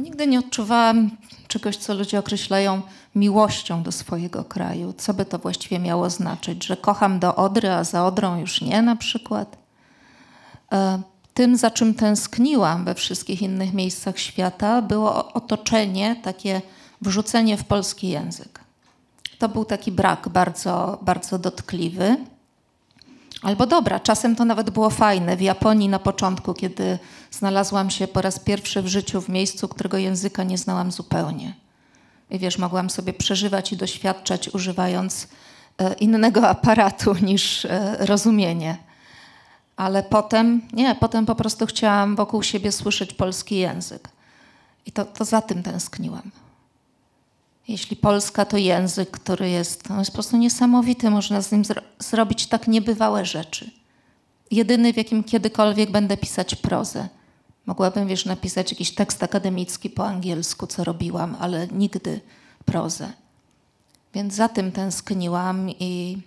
Nigdy 0.00 0.26
nie 0.26 0.38
odczuwałam 0.38 1.10
czegoś, 1.48 1.76
co 1.76 1.94
ludzie 1.94 2.18
określają 2.18 2.82
miłością 3.18 3.82
do 3.82 3.92
swojego 3.92 4.44
kraju. 4.44 4.92
Co 4.92 5.14
by 5.14 5.24
to 5.24 5.38
właściwie 5.38 5.78
miało 5.78 6.10
znaczyć? 6.10 6.66
Że 6.66 6.76
kocham 6.76 7.18
do 7.18 7.36
Odry, 7.36 7.70
a 7.70 7.84
za 7.84 8.06
Odrą 8.06 8.40
już 8.40 8.60
nie 8.60 8.82
na 8.82 8.96
przykład? 8.96 9.56
E, 10.72 11.02
Tym, 11.34 11.56
za 11.56 11.70
czym 11.70 11.94
tęskniłam 11.94 12.84
we 12.84 12.94
wszystkich 12.94 13.42
innych 13.42 13.74
miejscach 13.74 14.18
świata, 14.18 14.82
było 14.82 15.32
otoczenie, 15.32 16.16
takie 16.22 16.62
wrzucenie 17.02 17.56
w 17.56 17.64
polski 17.64 18.08
język. 18.08 18.60
To 19.38 19.48
był 19.48 19.64
taki 19.64 19.92
brak 19.92 20.28
bardzo, 20.28 20.98
bardzo 21.02 21.38
dotkliwy. 21.38 22.16
Albo 23.42 23.66
dobra, 23.66 24.00
czasem 24.00 24.36
to 24.36 24.44
nawet 24.44 24.70
było 24.70 24.90
fajne. 24.90 25.36
W 25.36 25.40
Japonii 25.40 25.88
na 25.88 25.98
początku, 25.98 26.54
kiedy 26.54 26.98
znalazłam 27.30 27.90
się 27.90 28.08
po 28.08 28.22
raz 28.22 28.38
pierwszy 28.38 28.82
w 28.82 28.86
życiu 28.86 29.20
w 29.20 29.28
miejscu, 29.28 29.68
którego 29.68 29.98
języka 29.98 30.44
nie 30.44 30.58
znałam 30.58 30.92
zupełnie. 30.92 31.54
Wiesz, 32.30 32.58
mogłam 32.58 32.90
sobie 32.90 33.12
przeżywać 33.12 33.72
i 33.72 33.76
doświadczać, 33.76 34.48
używając 34.48 35.28
e, 35.78 35.94
innego 35.94 36.48
aparatu 36.48 37.14
niż 37.14 37.64
e, 37.64 37.96
rozumienie. 38.00 38.76
Ale 39.76 40.02
potem, 40.02 40.62
nie, 40.72 40.94
potem 40.94 41.26
po 41.26 41.34
prostu 41.34 41.66
chciałam 41.66 42.16
wokół 42.16 42.42
siebie 42.42 42.72
słyszeć 42.72 43.14
polski 43.14 43.56
język. 43.56 44.08
I 44.86 44.92
to, 44.92 45.04
to 45.04 45.24
za 45.24 45.42
tym 45.42 45.62
tęskniłam. 45.62 46.30
Jeśli 47.68 47.96
Polska 47.96 48.44
to 48.44 48.56
język, 48.56 49.10
który 49.10 49.50
jest, 49.50 49.88
no 49.88 49.98
jest 49.98 50.10
po 50.10 50.14
prostu 50.14 50.36
niesamowity, 50.36 51.10
można 51.10 51.42
z 51.42 51.52
nim 51.52 51.64
zro 51.64 51.82
zrobić 51.98 52.46
tak 52.46 52.68
niebywałe 52.68 53.24
rzeczy. 53.24 53.70
Jedyny, 54.50 54.92
w 54.92 54.96
jakim 54.96 55.24
kiedykolwiek 55.24 55.90
będę 55.90 56.16
pisać 56.16 56.54
prozę. 56.54 57.08
Mogłabym, 57.68 58.08
wiesz, 58.08 58.24
napisać 58.24 58.70
jakiś 58.70 58.94
tekst 58.94 59.22
akademicki 59.22 59.90
po 59.90 60.06
angielsku, 60.06 60.66
co 60.66 60.84
robiłam, 60.84 61.36
ale 61.40 61.66
nigdy 61.66 62.20
prozę. 62.64 63.12
Więc 64.14 64.34
za 64.34 64.48
tym 64.48 64.72
tęskniłam 64.72 65.70
i 65.70 66.18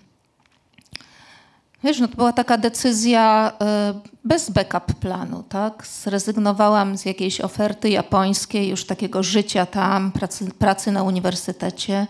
wiesz, 1.84 2.00
no 2.00 2.08
to 2.08 2.16
była 2.16 2.34
taka 2.34 2.58
decyzja 2.58 3.52
y, 3.96 4.10
bez 4.24 4.50
backup 4.50 4.94
planu, 4.94 5.44
tak? 5.44 5.88
Zrezygnowałam 5.88 6.98
z 6.98 7.06
jakiejś 7.06 7.42
oferty 7.42 7.90
japońskiej, 7.90 8.70
już 8.70 8.86
takiego 8.86 9.24
życia 9.24 9.66
tam, 9.66 10.12
pracy, 10.12 10.52
pracy 10.52 10.92
na 10.92 11.04
uniwersytecie 11.04 12.08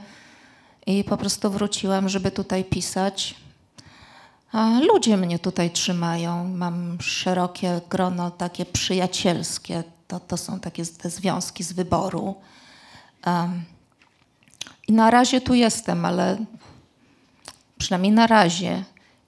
i 0.86 1.04
po 1.04 1.18
prostu 1.18 1.52
wróciłam, 1.52 2.10
żeby 2.10 2.32
tutaj 2.32 2.64
pisać. 2.64 3.41
Ludzie 4.88 5.18
mnie 5.18 5.40
tutaj 5.40 5.72
trzymają. 5.72 6.48
Mam 6.48 6.98
szerokie 7.02 7.82
grono 7.90 8.32
takie 8.32 8.66
przyjacielskie. 8.66 9.84
To, 10.08 10.20
to 10.20 10.38
są 10.38 10.60
takie 10.60 10.86
te 10.86 11.10
związki 11.10 11.64
z 11.64 11.74
wyboru. 11.74 12.36
Um, 13.26 13.64
I 14.88 14.94
na 14.94 15.12
razie 15.12 15.42
tu 15.42 15.54
jestem, 15.54 16.06
ale 16.06 16.38
przynajmniej 17.78 18.12
na 18.12 18.28
razie 18.28 18.84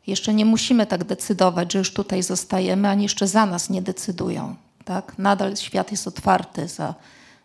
jeszcze 0.07 0.33
nie 0.33 0.45
musimy 0.45 0.85
tak 0.85 1.03
decydować, 1.03 1.73
że 1.73 1.79
już 1.79 1.93
tutaj 1.93 2.23
zostajemy, 2.23 2.89
ani 2.89 3.03
jeszcze 3.03 3.27
za 3.27 3.45
nas 3.45 3.69
nie 3.69 3.81
decydują. 3.81 4.55
Tak? 4.85 5.17
Nadal 5.17 5.55
świat 5.55 5.91
jest 5.91 6.07
otwarty. 6.07 6.67
Za 6.67 6.95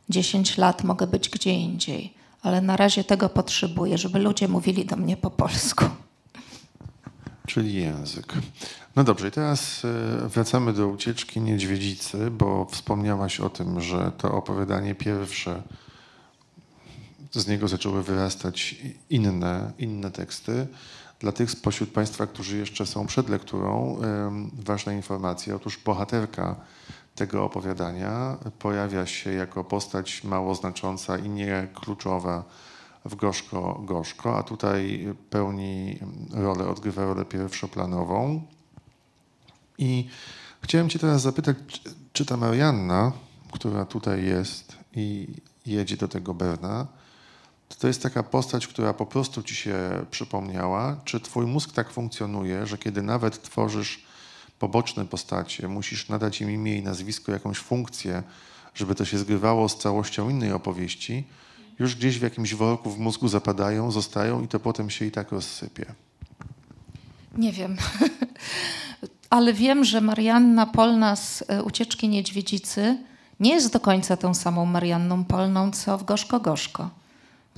10 0.09 0.59
lat 0.59 0.85
mogę 0.85 1.07
być 1.07 1.29
gdzie 1.29 1.53
indziej, 1.53 2.15
ale 2.43 2.61
na 2.61 2.77
razie 2.77 3.05
tego 3.05 3.29
potrzebuję, 3.29 3.99
żeby 3.99 4.19
ludzie 4.19 4.49
mówili 4.49 4.85
do 4.85 4.97
mnie 4.97 5.17
po 5.17 5.31
polsku. 5.31 5.85
Czyli 7.49 7.75
język. 7.75 8.33
No 8.97 9.05
dobrze, 9.05 9.29
i 9.29 9.31
teraz 9.31 9.85
e, 9.85 10.29
wracamy 10.29 10.73
do 10.73 10.89
ucieczki 10.89 11.41
niedźwiedzicy, 11.41 12.31
bo 12.31 12.65
wspomniałaś 12.71 13.41
o 13.41 13.51
tym, 13.51 13.81
że 13.81 14.13
to 14.19 14.35
opowiadanie 14.35 14.95
pierwsze, 14.95 15.63
z 17.33 17.47
niego 17.47 17.69
zaczęły 17.69 18.03
wyrastać 18.03 18.77
inne, 19.11 19.73
inne 19.79 20.11
teksty. 20.11 20.67
Dla 21.21 21.33
tych 21.33 21.51
spośród 21.51 21.93
Państwa, 21.93 22.27
którzy 22.27 22.59
jeszcze 22.59 22.87
są 22.87 23.07
przed 23.07 23.29
lekturą, 23.29 24.01
ważna 24.53 24.93
informacja. 24.93 25.55
Otóż 25.55 25.79
bohaterka 25.85 26.57
tego 27.15 27.45
opowiadania 27.45 28.37
pojawia 28.59 29.07
się 29.07 29.33
jako 29.33 29.65
postać 29.65 30.25
mało 30.25 30.55
znacząca 30.55 31.19
i 31.19 31.29
nie 31.29 31.69
kluczowa 31.75 32.45
w 33.05 33.15
Gorzko 33.15 33.81
Gorzko, 33.85 34.39
a 34.39 34.43
tutaj 34.43 35.09
pełni 35.31 35.99
rolę, 36.31 36.69
odgrywa 36.69 37.05
rolę 37.05 37.25
pierwszoplanową. 37.25 38.43
I 39.79 40.09
chciałem 40.63 40.89
Cię 40.89 40.99
teraz 40.99 41.23
zapytać, 41.23 41.57
czy 42.13 42.27
ta 42.27 42.37
Marianna, 42.37 43.13
która 43.53 43.85
tutaj 43.85 44.25
jest 44.25 44.77
i 44.95 45.29
jedzie 45.67 45.97
do 45.97 46.09
tego 46.09 46.35
Berna, 46.35 46.87
to 47.79 47.87
jest 47.87 48.03
taka 48.03 48.23
postać, 48.23 48.67
która 48.67 48.95
po 48.95 49.07
prostu 49.07 49.43
Ci 49.43 49.55
się 49.55 50.07
przypomniała? 50.11 50.97
Czy 51.05 51.21
Twój 51.21 51.47
mózg 51.47 51.73
tak 51.73 51.91
funkcjonuje, 51.91 52.67
że 52.67 52.79
kiedy 52.79 53.03
nawet 53.03 53.43
tworzysz 53.43 54.05
poboczne 54.59 55.07
postacie, 55.07 55.69
musisz 55.69 56.09
nadać 56.09 56.41
im 56.41 56.51
imię 56.51 56.79
i 56.79 56.83
nazwisko, 56.83 57.33
jakąś 57.33 57.59
funkcję, 57.59 58.23
żeby 58.75 58.95
to 58.95 59.05
się 59.05 59.19
zgrywało 59.19 59.69
z 59.69 59.79
całością 59.79 60.31
innej 60.31 60.53
opowieści, 60.53 61.27
już 61.79 61.97
gdzieś 61.97 62.19
w 62.19 62.23
jakimś 62.23 62.55
worku 62.55 62.91
w 62.91 62.99
mózgu 62.99 63.29
zapadają, 63.29 63.91
zostają 63.91 64.43
i 64.45 64.49
to 64.49 64.61
potem 64.61 64.91
się 64.91 65.05
i 65.05 65.11
tak 65.11 65.33
rozsypie. 65.33 65.87
Nie 67.37 67.53
wiem. 67.53 67.77
Ale 69.31 69.53
wiem, 69.53 69.85
że 69.85 70.01
Marianna 70.01 70.67
Polna 70.67 71.17
z 71.17 71.45
e, 71.49 71.63
Ucieczki 71.63 72.09
Niedźwiedzicy 72.09 72.99
nie 73.41 73.51
jest 73.51 73.73
do 73.73 73.81
końca 73.81 74.17
tą 74.17 74.35
samą 74.35 74.67
Marianną 74.67 75.25
Polną, 75.25 75.71
co 75.71 75.99
w 75.99 76.05
Gorzko 76.05 76.41
Gorzko. 76.41 76.91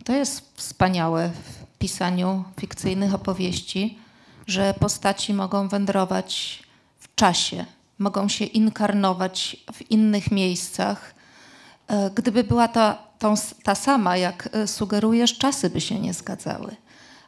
To 0.04 0.12
jest 0.12 0.52
wspaniałe 0.54 1.30
w 1.30 1.78
pisaniu 1.78 2.44
fikcyjnych 2.60 3.14
opowieści, 3.14 3.98
że 4.46 4.74
postaci 4.80 5.34
mogą 5.34 5.68
wędrować 5.68 6.62
w 6.98 7.14
czasie, 7.14 7.64
mogą 7.98 8.28
się 8.28 8.44
inkarnować 8.44 9.56
w 9.72 9.90
innych 9.90 10.30
miejscach. 10.30 11.14
E, 11.88 12.10
gdyby 12.14 12.44
była 12.44 12.68
ta, 12.68 13.09
tą, 13.20 13.34
ta 13.62 13.74
sama, 13.74 14.16
jak 14.16 14.48
e, 14.52 14.66
sugerujesz, 14.66 15.38
czasy 15.38 15.70
by 15.70 15.80
się 15.80 16.00
nie 16.00 16.14
zgadzały. 16.14 16.76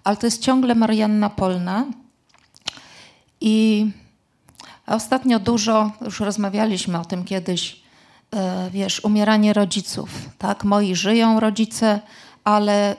Ale 0.04 0.16
to 0.16 0.26
jest 0.26 0.42
ciągle 0.42 0.74
Marianna 0.74 1.30
Polna. 1.30 1.84
I 3.40 3.86
ostatnio 4.86 5.38
dużo, 5.38 5.90
już 6.00 6.20
rozmawialiśmy 6.20 7.00
o 7.00 7.04
tym 7.04 7.24
kiedyś, 7.24 7.82
e, 8.34 8.70
wiesz, 8.70 9.04
umieranie 9.04 9.52
rodziców. 9.52 10.10
Tak, 10.38 10.64
moi 10.64 10.94
żyją 10.94 11.40
rodzice, 11.40 12.00
ale 12.44 12.96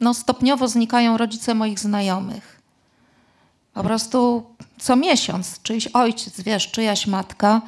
no, 0.00 0.14
stopniowo 0.14 0.68
znikają 0.68 1.16
rodzice 1.16 1.54
moich 1.54 1.78
znajomych. 1.78 2.60
Po 3.74 3.82
prostu 3.82 4.46
co 4.78 4.96
miesiąc 4.96 5.62
czyjś 5.62 5.86
ojciec, 5.86 6.40
wiesz, 6.40 6.70
czyjaś 6.70 7.06
matka 7.06 7.62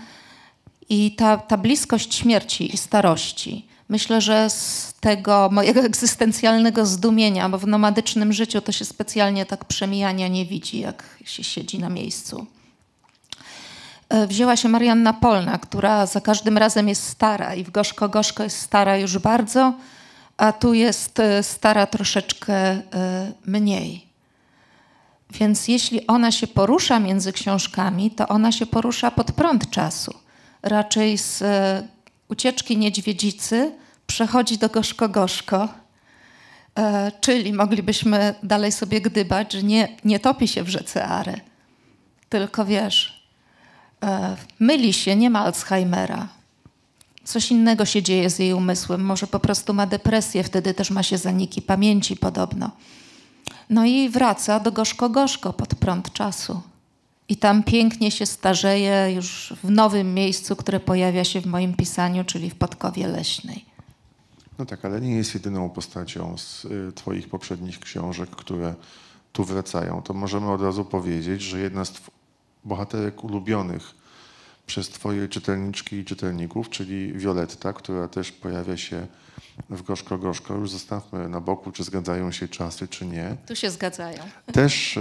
i 0.88 1.14
ta, 1.14 1.36
ta 1.36 1.56
bliskość 1.56 2.14
śmierci 2.14 2.74
i 2.74 2.76
starości. 2.76 3.71
Myślę, 3.92 4.20
że 4.20 4.50
z 4.50 4.94
tego 5.00 5.48
mojego 5.52 5.80
egzystencjalnego 5.90 6.86
zdumienia, 6.86 7.48
bo 7.48 7.58
w 7.58 7.66
nomadycznym 7.66 8.32
życiu 8.32 8.60
to 8.60 8.72
się 8.72 8.84
specjalnie 8.84 9.46
tak 9.46 9.64
przemijania 9.64 10.28
nie 10.28 10.46
widzi, 10.46 10.78
jak 10.78 11.04
się 11.24 11.44
siedzi 11.44 11.78
na 11.78 11.88
miejscu. 11.88 12.46
E, 14.08 14.26
wzięła 14.26 14.56
się 14.56 14.68
Marianna 14.68 15.12
Polna, 15.12 15.58
która 15.58 16.06
za 16.06 16.20
każdym 16.20 16.58
razem 16.58 16.88
jest 16.88 17.08
stara 17.08 17.54
i 17.54 17.64
w 17.64 17.70
Gorzko 17.70 18.08
Gorzko 18.08 18.42
jest 18.42 18.60
stara 18.60 18.96
już 18.96 19.18
bardzo, 19.18 19.74
a 20.36 20.52
tu 20.52 20.74
jest 20.74 21.20
e, 21.20 21.42
stara 21.42 21.86
troszeczkę 21.86 22.54
e, 22.54 22.82
mniej. 23.46 24.06
Więc 25.30 25.68
jeśli 25.68 26.06
ona 26.06 26.30
się 26.32 26.46
porusza 26.46 27.00
między 27.00 27.32
książkami, 27.32 28.10
to 28.10 28.28
ona 28.28 28.52
się 28.52 28.66
porusza 28.66 29.10
pod 29.10 29.32
prąd 29.32 29.70
czasu. 29.70 30.14
Raczej 30.62 31.18
z 31.18 31.42
ucieczki 32.28 32.76
niedźwiedzicy 32.76 33.81
przechodzi 34.06 34.58
do 34.58 34.68
gorzko-gorzko, 34.68 35.68
e, 36.78 37.12
czyli 37.20 37.52
moglibyśmy 37.52 38.34
dalej 38.42 38.72
sobie 38.72 39.00
gdybać, 39.00 39.52
że 39.52 39.62
nie, 39.62 39.88
nie 40.04 40.20
topi 40.20 40.48
się 40.48 40.62
w 40.62 40.68
rzece 40.68 41.04
Are, 41.04 41.40
tylko 42.28 42.64
wiesz, 42.64 43.26
e, 44.02 44.36
myli 44.60 44.92
się, 44.92 45.16
nie 45.16 45.30
ma 45.30 45.44
Alzheimera. 45.44 46.28
Coś 47.24 47.50
innego 47.50 47.84
się 47.84 48.02
dzieje 48.02 48.30
z 48.30 48.38
jej 48.38 48.52
umysłem, 48.52 49.00
może 49.00 49.26
po 49.26 49.40
prostu 49.40 49.74
ma 49.74 49.86
depresję, 49.86 50.44
wtedy 50.44 50.74
też 50.74 50.90
ma 50.90 51.02
się 51.02 51.18
zaniki 51.18 51.62
pamięci 51.62 52.16
podobno. 52.16 52.70
No 53.70 53.84
i 53.84 54.08
wraca 54.08 54.60
do 54.60 54.72
gorzko-gorzko 54.72 55.52
pod 55.52 55.74
prąd 55.74 56.12
czasu. 56.12 56.60
I 57.28 57.36
tam 57.36 57.62
pięknie 57.62 58.10
się 58.10 58.26
starzeje 58.26 59.12
już 59.14 59.54
w 59.64 59.70
nowym 59.70 60.14
miejscu, 60.14 60.56
które 60.56 60.80
pojawia 60.80 61.24
się 61.24 61.40
w 61.40 61.46
moim 61.46 61.74
pisaniu, 61.74 62.24
czyli 62.24 62.50
w 62.50 62.54
Podkowie 62.54 63.08
Leśnej. 63.08 63.64
No 64.58 64.66
tak, 64.66 64.84
ale 64.84 65.00
nie 65.00 65.16
jest 65.16 65.34
jedyną 65.34 65.70
postacią 65.70 66.38
z 66.38 66.64
y, 66.64 66.92
Twoich 66.94 67.28
poprzednich 67.28 67.80
książek, 67.80 68.30
które 68.30 68.74
tu 69.32 69.44
wracają. 69.44 70.02
To 70.02 70.14
możemy 70.14 70.50
od 70.50 70.62
razu 70.62 70.84
powiedzieć, 70.84 71.42
że 71.42 71.60
jedna 71.60 71.84
z 71.84 71.92
bohaterek 72.64 73.24
ulubionych 73.24 73.94
przez 74.66 74.88
Twoje 74.88 75.28
czytelniczki 75.28 75.96
i 75.96 76.04
czytelników, 76.04 76.70
czyli 76.70 77.12
Violetta, 77.12 77.72
która 77.72 78.08
też 78.08 78.32
pojawia 78.32 78.76
się 78.76 79.06
w 79.70 79.82
Gorzko 79.82 80.18
Gorzko. 80.18 80.54
Już 80.54 80.70
zostawmy 80.70 81.28
na 81.28 81.40
boku, 81.40 81.72
czy 81.72 81.84
zgadzają 81.84 82.32
się 82.32 82.48
czasy, 82.48 82.88
czy 82.88 83.06
nie. 83.06 83.36
Tu 83.46 83.56
się 83.56 83.70
zgadzają. 83.70 84.22
Też, 84.52 84.96
e, 84.96 85.00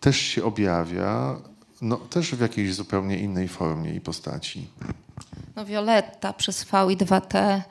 też 0.00 0.16
się 0.16 0.44
objawia, 0.44 1.36
no, 1.82 1.96
też 1.96 2.34
w 2.34 2.40
jakiejś 2.40 2.74
zupełnie 2.74 3.18
innej 3.18 3.48
formie 3.48 3.94
i 3.94 4.00
postaci. 4.00 4.68
No 5.56 5.64
Violetta 5.64 6.32
przez 6.32 6.64
V 6.64 6.92
i 6.92 6.96
2T 6.96 7.62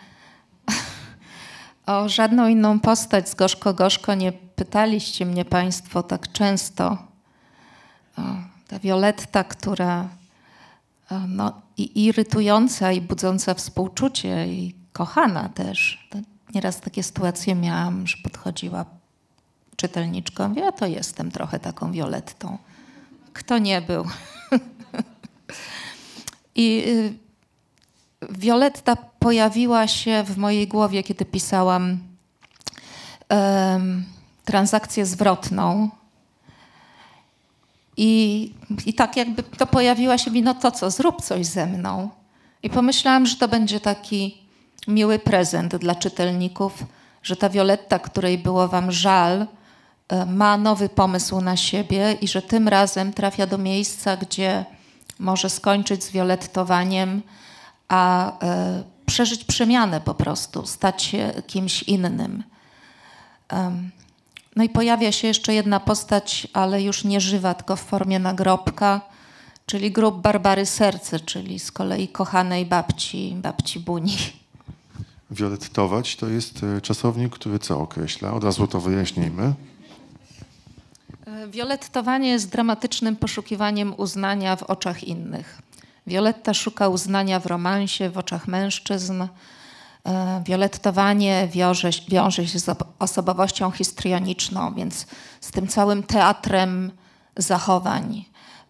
o 1.86 2.10
żadną 2.10 2.48
inną 2.48 2.80
postać 2.80 3.30
z 3.30 3.36
Gorzko 3.36 3.74
Gorzko 3.74 4.16
nie 4.16 4.32
pytaliście 4.32 5.26
mnie 5.26 5.46
Państwo 5.46 6.04
tak 6.04 6.32
często. 6.32 6.98
O, 8.18 8.22
ta 8.68 8.80
Violetta, 8.80 9.44
która 9.44 10.10
no, 11.28 11.62
i 11.78 12.06
irytująca, 12.06 12.92
i 12.92 13.02
budząca 13.02 13.54
współczucie, 13.54 14.48
i 14.48 14.76
kochana 14.94 15.50
też. 15.50 16.08
Nieraz 16.54 16.82
takie 16.82 17.04
sytuacje 17.04 17.56
miałam, 17.56 18.08
że 18.08 18.18
podchodziła 18.24 18.86
czytelniczką, 19.76 20.54
ja 20.54 20.72
to 20.72 20.86
jestem 20.86 21.32
trochę 21.32 21.60
taką 21.60 21.92
Violettą. 21.92 22.58
Kto 23.34 23.58
nie 23.58 23.82
był? 23.82 24.06
I 26.56 26.84
Violetta 28.22 28.96
pojawiła 28.96 29.88
się 29.88 30.24
w 30.24 30.38
mojej 30.38 30.68
głowie, 30.68 31.04
kiedy 31.04 31.26
pisałam 31.26 32.00
um, 33.30 34.06
transakcję 34.46 35.06
zwrotną. 35.06 35.90
I, 37.98 38.54
I 38.86 38.94
tak 38.94 39.18
jakby 39.18 39.44
to 39.44 39.68
pojawiła 39.68 40.18
się 40.18 40.32
mi, 40.32 40.42
no 40.42 40.54
to 40.54 40.72
co, 40.72 40.92
zrób 40.92 41.22
coś 41.22 41.46
ze 41.46 41.66
mną. 41.66 42.10
I 42.64 42.70
pomyślałam, 42.70 43.26
że 43.26 43.36
to 43.36 43.48
będzie 43.48 43.80
taki 43.80 44.38
miły 44.88 45.20
prezent 45.20 45.76
dla 45.76 45.96
czytelników, 45.96 46.84
że 47.24 47.36
ta 47.36 47.50
Violetta, 47.50 48.00
której 48.00 48.38
było 48.38 48.68
wam 48.68 48.92
żal, 48.92 49.48
e, 50.08 50.26
ma 50.26 50.58
nowy 50.58 50.90
pomysł 50.90 51.42
na 51.42 51.58
siebie 51.58 52.18
i 52.22 52.28
że 52.28 52.42
tym 52.42 52.68
razem 52.68 53.14
trafia 53.14 53.48
do 53.48 53.58
miejsca, 53.58 54.18
gdzie 54.18 54.66
może 55.20 55.50
skończyć 55.50 56.04
z 56.04 56.12
violettowaniem, 56.12 57.22
a 57.88 58.32
e, 58.42 58.84
przeżyć 59.06 59.44
przemianę 59.44 60.02
po 60.02 60.14
prostu, 60.14 60.66
stać 60.66 61.04
się 61.04 61.34
kimś 61.48 61.84
innym. 61.84 62.44
No 64.56 64.64
i 64.64 64.70
pojawia 64.70 65.12
się 65.12 65.28
jeszcze 65.28 65.54
jedna 65.54 65.80
postać, 65.80 66.48
ale 66.54 66.82
już 66.82 67.04
nie 67.04 67.22
żywa, 67.22 67.54
tylko 67.54 67.76
w 67.76 67.82
formie 67.82 68.20
nagrobka, 68.20 69.02
czyli 69.66 69.92
grób 69.92 70.22
Barbary 70.22 70.66
Serce, 70.66 71.20
czyli 71.20 71.60
z 71.60 71.72
kolei 71.72 72.08
kochanej 72.08 72.66
babci, 72.66 73.36
babci 73.42 73.80
Buni. 73.80 74.18
Violettować 75.32 76.16
to 76.16 76.28
jest 76.28 76.64
e, 76.64 76.82
czasownik, 76.82 77.34
który 77.34 77.60
co 77.60 77.80
określa? 77.80 78.34
Od 78.34 78.44
razu 78.44 78.68
to 78.68 78.82
wyjaśnijmy. 78.82 79.54
Violettowanie 81.52 82.30
jest 82.30 82.50
dramatycznym 82.50 83.16
poszukiwaniem 83.16 83.94
uznania 83.98 84.56
w 84.56 84.64
oczach 84.64 85.04
innych. 85.04 85.62
Violetta 86.08 86.54
szuka 86.54 86.88
uznania 86.88 87.40
w 87.40 87.46
romansie, 87.46 88.10
w 88.10 88.18
oczach 88.18 88.48
mężczyzn. 88.48 89.22
E, 89.22 90.42
wiąże, 91.48 91.90
wiąże 92.10 92.48
się 92.48 92.60
z 92.60 92.78
osobowością 93.00 93.72
histrioniczną, 93.72 94.74
więc 94.74 95.06
z 95.42 95.52
tym 95.52 95.68
całym 95.68 96.04
teatrem 96.04 96.92
zachowań, 97.38 98.26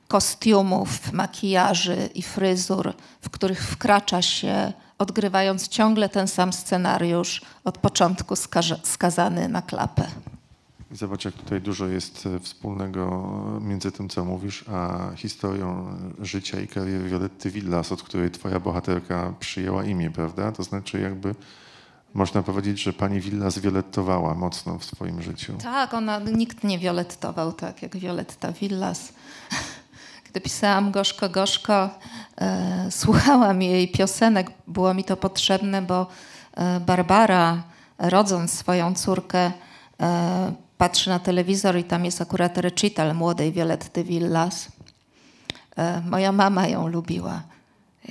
kostiumów, 0.08 1.13
makijaży 1.13 2.10
i 2.15 2.21
fryzur, 2.21 2.93
w 3.21 3.30
których 3.30 3.67
wkracza 3.67 4.21
się 4.21 4.73
odgrywając 4.97 5.67
ciągle 5.67 6.10
ten 6.10 6.28
sam 6.28 6.54
scenariusz, 6.54 7.41
od 7.63 7.78
początku 7.78 8.36
skazany 8.84 9.50
na 9.50 9.62
klapę. 9.62 10.08
Zobacz, 10.91 11.26
jak 11.26 11.34
tutaj 11.34 11.62
dużo 11.62 11.88
jest 11.88 12.26
e, 12.26 12.39
wspólnego 12.39 13.32
między 13.62 13.91
tym, 13.91 14.10
co 14.10 14.26
mówisz, 14.26 14.65
a 14.69 15.12
historią 15.15 15.97
życia 16.19 16.60
i 16.60 16.67
kariery 16.67 17.10
Violetty 17.10 17.52
Villas, 17.52 17.91
od 17.91 18.04
której 18.04 18.32
twoja 18.32 18.60
bohaterka 18.60 19.34
przyjęła 19.39 19.84
imię, 19.84 20.12
prawda? 20.12 20.52
To 20.52 20.63
znaczy 20.63 21.00
jakby 21.00 21.36
można 22.13 22.43
powiedzieć, 22.43 22.84
że 22.84 22.93
pani 22.93 23.19
Villas 23.21 23.60
violettowała 23.60 24.34
mocno 24.34 24.78
w 24.78 24.86
swoim 24.86 25.21
życiu. 25.21 25.54
Tak, 25.63 25.93
ona, 25.93 26.19
nikt 26.19 26.63
nie 26.63 26.80
violettował 26.80 27.54
tak 27.54 27.82
jak 27.82 27.97
Violetta 27.97 28.52
Villas. 28.52 29.13
Gdy 30.30 30.41
pisałam 30.41 30.91
Gorzko 30.91 31.30
Gorzko, 31.30 31.89
e, 32.38 32.88
słuchałam 32.91 33.62
jej 33.62 33.88
piosenek. 33.88 34.52
Było 34.67 34.93
mi 34.93 35.04
to 35.04 35.17
potrzebne, 35.17 35.82
bo 35.82 36.08
e, 36.54 36.80
Barbara, 36.80 37.63
rodząc 37.97 38.54
swoją 38.54 38.95
córkę, 38.95 39.52
e, 40.00 40.66
patrzy 40.77 41.09
na 41.09 41.19
telewizor 41.19 41.77
i 41.77 41.83
tam 41.83 42.05
jest 42.05 42.21
akurat 42.21 42.57
recital 42.57 43.15
młodej 43.15 43.51
Violetty 43.51 44.03
Villas. 44.03 44.67
E, 45.77 46.01
moja 46.01 46.31
mama 46.31 46.67
ją 46.67 46.87
lubiła. 46.87 47.41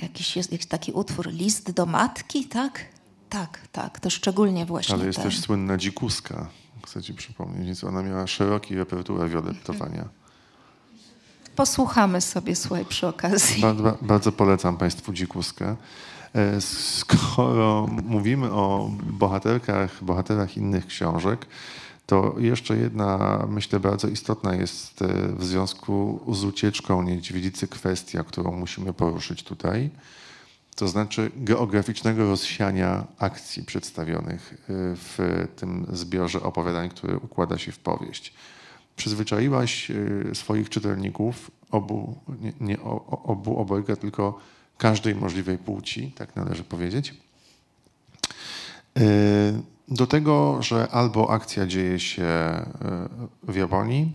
jakiś 0.01 0.35
jest 0.37 0.51
jakiś 0.51 0.67
taki 0.67 0.91
utwór 0.91 1.27
List 1.27 1.71
do 1.71 1.85
matki, 1.85 2.45
tak? 2.45 2.85
Tak, 3.29 3.59
tak, 3.71 3.99
to 3.99 4.09
szczególnie 4.09 4.65
właśnie 4.65 4.95
Ale 4.95 5.05
jest 5.05 5.19
ten. 5.19 5.25
też 5.25 5.39
słynna 5.39 5.77
dzikuska, 5.77 6.47
chcę 6.85 7.01
ci 7.03 7.13
przypomnieć, 7.13 7.65
więc 7.65 7.83
ona 7.83 8.03
miała 8.03 8.27
szeroki 8.27 8.75
repertuar 8.75 9.29
wiolettowania. 9.29 10.05
Posłuchamy 11.55 12.21
sobie, 12.21 12.55
słuchaj, 12.55 12.85
przy 12.85 13.07
okazji. 13.07 13.61
Bardzo, 13.61 13.97
bardzo 14.01 14.31
polecam 14.31 14.77
Państwu 14.77 15.13
dzikuskę. 15.13 15.75
E, 16.35 16.61
Skoro 16.61 17.87
mówimy 18.03 18.51
o 18.51 18.91
bohaterkach, 19.03 20.03
bohaterach 20.03 20.57
innych 20.57 20.87
książek, 20.87 21.45
to 22.07 22.35
jeszcze 22.39 22.77
jedna, 22.77 23.45
myślę, 23.49 23.79
bardzo 23.79 24.07
istotna 24.07 24.55
jest 24.55 25.01
e, 25.01 25.07
w 25.27 25.45
związku 25.45 26.19
z 26.33 26.43
ucieczką 26.43 27.03
niedźwiedzicy 27.03 27.67
kwestia, 27.67 28.23
którą 28.23 28.51
musimy 28.51 28.93
poruszyć 28.93 29.43
tutaj. 29.43 29.89
To 30.75 30.87
znaczy 30.87 31.31
geograficznego 31.35 32.29
rozsiania 32.29 33.07
akcji 33.17 33.63
przedstawionych 33.63 34.53
e, 34.53 34.55
w 34.95 35.47
tym 35.55 35.87
zbiorze 35.93 36.43
opowiadań, 36.43 36.89
który 36.89 37.17
układa 37.17 37.57
się 37.57 37.71
w 37.71 37.79
powieść. 37.79 38.33
Przyzwyczaiłaś 38.95 39.91
e, 39.91 39.95
swoich 40.35 40.69
czytelników, 40.69 41.51
obu, 41.71 42.15
nie, 42.41 42.53
nie 42.59 42.81
obu 43.23 43.59
obojga, 43.59 43.95
tylko 43.95 44.39
każdej 44.77 45.15
możliwej 45.15 45.57
płci, 45.57 46.11
tak 46.11 46.35
należy 46.35 46.63
powiedzieć, 46.63 47.13
e, 48.97 49.76
do 49.87 50.07
tego, 50.07 50.61
że 50.61 50.87
albo 50.91 51.29
akcja 51.29 51.67
dzieje 51.67 51.99
się 51.99 52.23
e, 52.23 52.67
w 53.43 53.55
Japonii, 53.55 54.11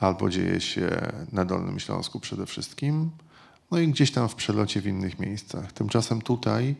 albo 0.00 0.30
dzieje 0.30 0.60
się 0.60 1.12
na 1.32 1.44
Dolnym 1.44 1.78
Śląsku 1.78 2.20
przede 2.20 2.46
wszystkim, 2.46 3.10
no 3.70 3.78
i 3.78 3.88
gdzieś 3.88 4.12
tam 4.12 4.28
w 4.28 4.34
przelocie 4.34 4.80
w 4.80 4.86
innych 4.86 5.18
miejscach. 5.18 5.72
Tymczasem 5.72 6.22
tutaj 6.22 6.76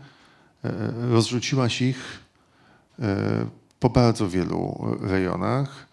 e, 0.65 0.73
rozrzuciłaś 1.11 1.83
ich 1.83 2.21
e, 2.99 3.47
po 3.81 3.91
bardzo 3.91 4.29
wielu 4.29 4.97
rejonach. 5.01 5.87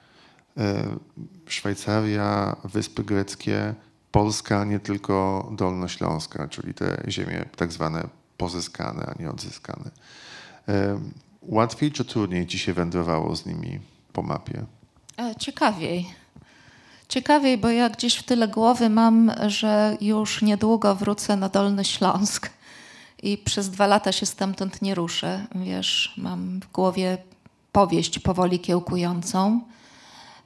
Szwajcaria, 1.48 2.56
Wyspy 2.64 3.04
Greckie, 3.04 3.74
Polska, 4.12 4.66
nie 4.66 4.80
tylko 4.80 5.50
Dolnośląska, 5.58 6.48
czyli 6.48 6.74
te 6.74 7.04
ziemie 7.08 7.46
tak 7.56 7.72
zwane 7.72 8.08
pozyskane, 8.38 9.06
a 9.06 9.22
nie 9.22 9.30
odzyskane. 9.30 9.92
Łatwiej 11.48 11.92
czy 11.92 12.06
trudniej 12.06 12.48
ci 12.48 12.60
się 12.60 12.74
wędrowało 12.74 13.36
z 13.36 13.46
nimi 13.46 13.80
po 14.14 14.22
mapie? 14.22 14.66
E, 15.20 15.36
Ciekawiej. 15.36 16.10
Ciekawiej, 17.10 17.58
bo 17.58 17.70
ja 17.70 17.90
gdzieś 17.90 18.16
w 18.16 18.24
tyle 18.24 18.48
głowy 18.48 18.90
mam, 18.90 19.32
że 19.48 19.98
już 20.02 20.42
niedługo 20.42 20.96
wrócę 20.96 21.38
na 21.38 21.50
Dolny 21.50 21.86
Śląsk 21.86 22.50
i 23.24 23.38
przez 23.38 23.70
dwa 23.70 23.88
lata 23.88 24.12
się 24.12 24.26
stamtąd 24.26 24.82
nie 24.82 24.96
ruszę. 24.96 25.48
Wiesz, 25.56 26.14
mam 26.18 26.60
w 26.60 26.72
głowie 26.72 27.18
powieść 27.72 28.20
powoli 28.20 28.60
kiełkującą, 28.60 29.62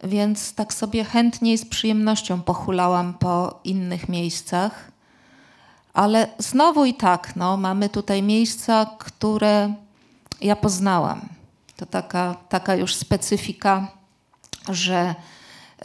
więc 0.04 0.54
tak 0.54 0.74
sobie 0.74 1.04
chętnie 1.04 1.54
i 1.54 1.58
z 1.58 1.66
przyjemnością 1.66 2.42
pochulałam 2.42 3.14
po 3.14 3.60
innych 3.64 4.10
miejscach. 4.10 4.92
Ale 5.94 6.28
znowu 6.38 6.86
i 6.86 6.94
tak, 6.94 7.36
no, 7.36 7.58
mamy 7.58 7.90
tutaj 7.90 8.24
miejsca, 8.24 8.86
które 9.00 9.74
ja 10.42 10.56
poznałam. 10.56 11.22
To 11.76 11.86
taka, 11.86 12.36
taka 12.50 12.76
już 12.76 12.96
specyfika, 12.96 13.88
że 14.70 15.16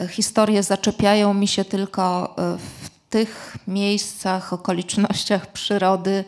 historie 0.09 0.63
zaczepiają 0.63 1.33
mi 1.33 1.47
się 1.47 1.65
tylko 1.65 2.35
e, 2.37 2.57
w 2.57 2.89
tych 3.09 3.57
miejscach, 3.67 4.53
okolicznościach 4.53 5.51
przyrody, 5.51 6.23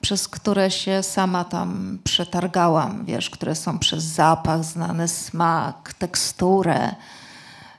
przez 0.00 0.28
które 0.28 0.70
się 0.70 1.02
sama 1.02 1.44
tam 1.44 1.98
przetargałam, 2.04 3.04
wiesz, 3.04 3.30
które 3.30 3.54
są 3.54 3.78
przez 3.78 4.04
zapach 4.04 4.64
znane, 4.64 5.08
smak, 5.08 5.94
teksturę. 5.98 6.94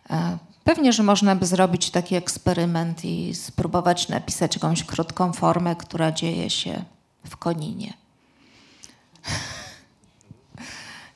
E, 0.10 0.38
Pewnie, 0.64 0.94
że 0.94 1.04
można 1.04 1.36
by 1.36 1.46
zrobić 1.46 1.92
taki 1.92 2.16
eksperyment 2.16 3.06
i 3.06 3.36
spróbować 3.36 4.10
napisać 4.10 4.56
jakąś 4.56 4.84
krótką 4.84 5.34
formę, 5.34 5.76
która 5.76 6.12
dzieje 6.12 6.50
się 6.50 6.84
w 7.26 7.38
Koninie. 7.38 7.94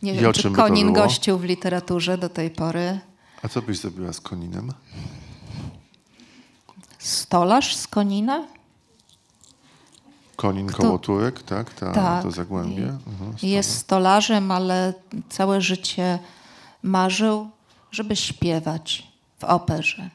Nie 0.01 0.13
I 0.13 0.17
wiem, 0.17 0.29
o 0.29 0.33
czy 0.33 0.51
Konin 0.51 0.93
gościł 0.93 1.37
w 1.37 1.43
literaturze 1.43 2.17
do 2.17 2.29
tej 2.29 2.49
pory. 2.49 2.99
A 3.43 3.47
co 3.47 3.61
byś 3.61 3.77
zrobiła 3.77 4.13
z 4.13 4.21
Koninem? 4.21 4.73
Stolarz 6.99 7.75
z 7.75 7.87
Konina? 7.87 8.47
Konin 10.35 10.67
Kto- 10.67 10.99
tak? 11.45 11.73
Ta, 11.73 11.91
Tak. 11.91 12.23
To 12.23 12.31
zagłębie. 12.31 12.83
Mhm, 12.83 13.33
Jest 13.43 13.77
stolarzem, 13.77 14.51
ale 14.51 14.93
całe 15.29 15.61
życie 15.61 16.19
marzył, 16.83 17.49
żeby 17.91 18.15
śpiewać 18.15 19.07
w 19.39 19.43
operze. 19.43 20.09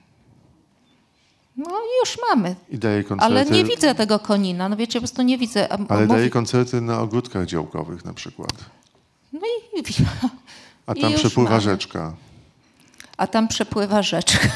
No 1.56 1.70
i 1.70 1.90
już 2.00 2.18
mamy. 2.30 2.56
I 2.70 2.78
daje 2.78 3.04
koncerty, 3.04 3.34
Ale 3.34 3.44
nie 3.50 3.64
widzę 3.64 3.94
tego 3.94 4.18
konina. 4.18 4.68
No 4.68 4.76
wiecie, 4.76 4.92
po 4.92 5.00
prostu 5.00 5.22
nie 5.22 5.38
widzę. 5.38 5.72
Ale 5.72 6.06
mówi- 6.06 6.08
daje 6.08 6.30
koncerty 6.30 6.80
na 6.80 7.00
ogródkach 7.00 7.46
działkowych 7.46 8.04
na 8.04 8.14
przykład. 8.14 8.52
No 9.42 9.48
i, 9.80 9.82
A 10.86 10.94
tam 10.94 11.12
przepływa 11.14 11.50
mamy. 11.50 11.62
rzeczka. 11.62 12.12
a 13.16 13.26
tam 13.26 13.48
przepływa 13.48 14.02
rzeczka. 14.02 14.48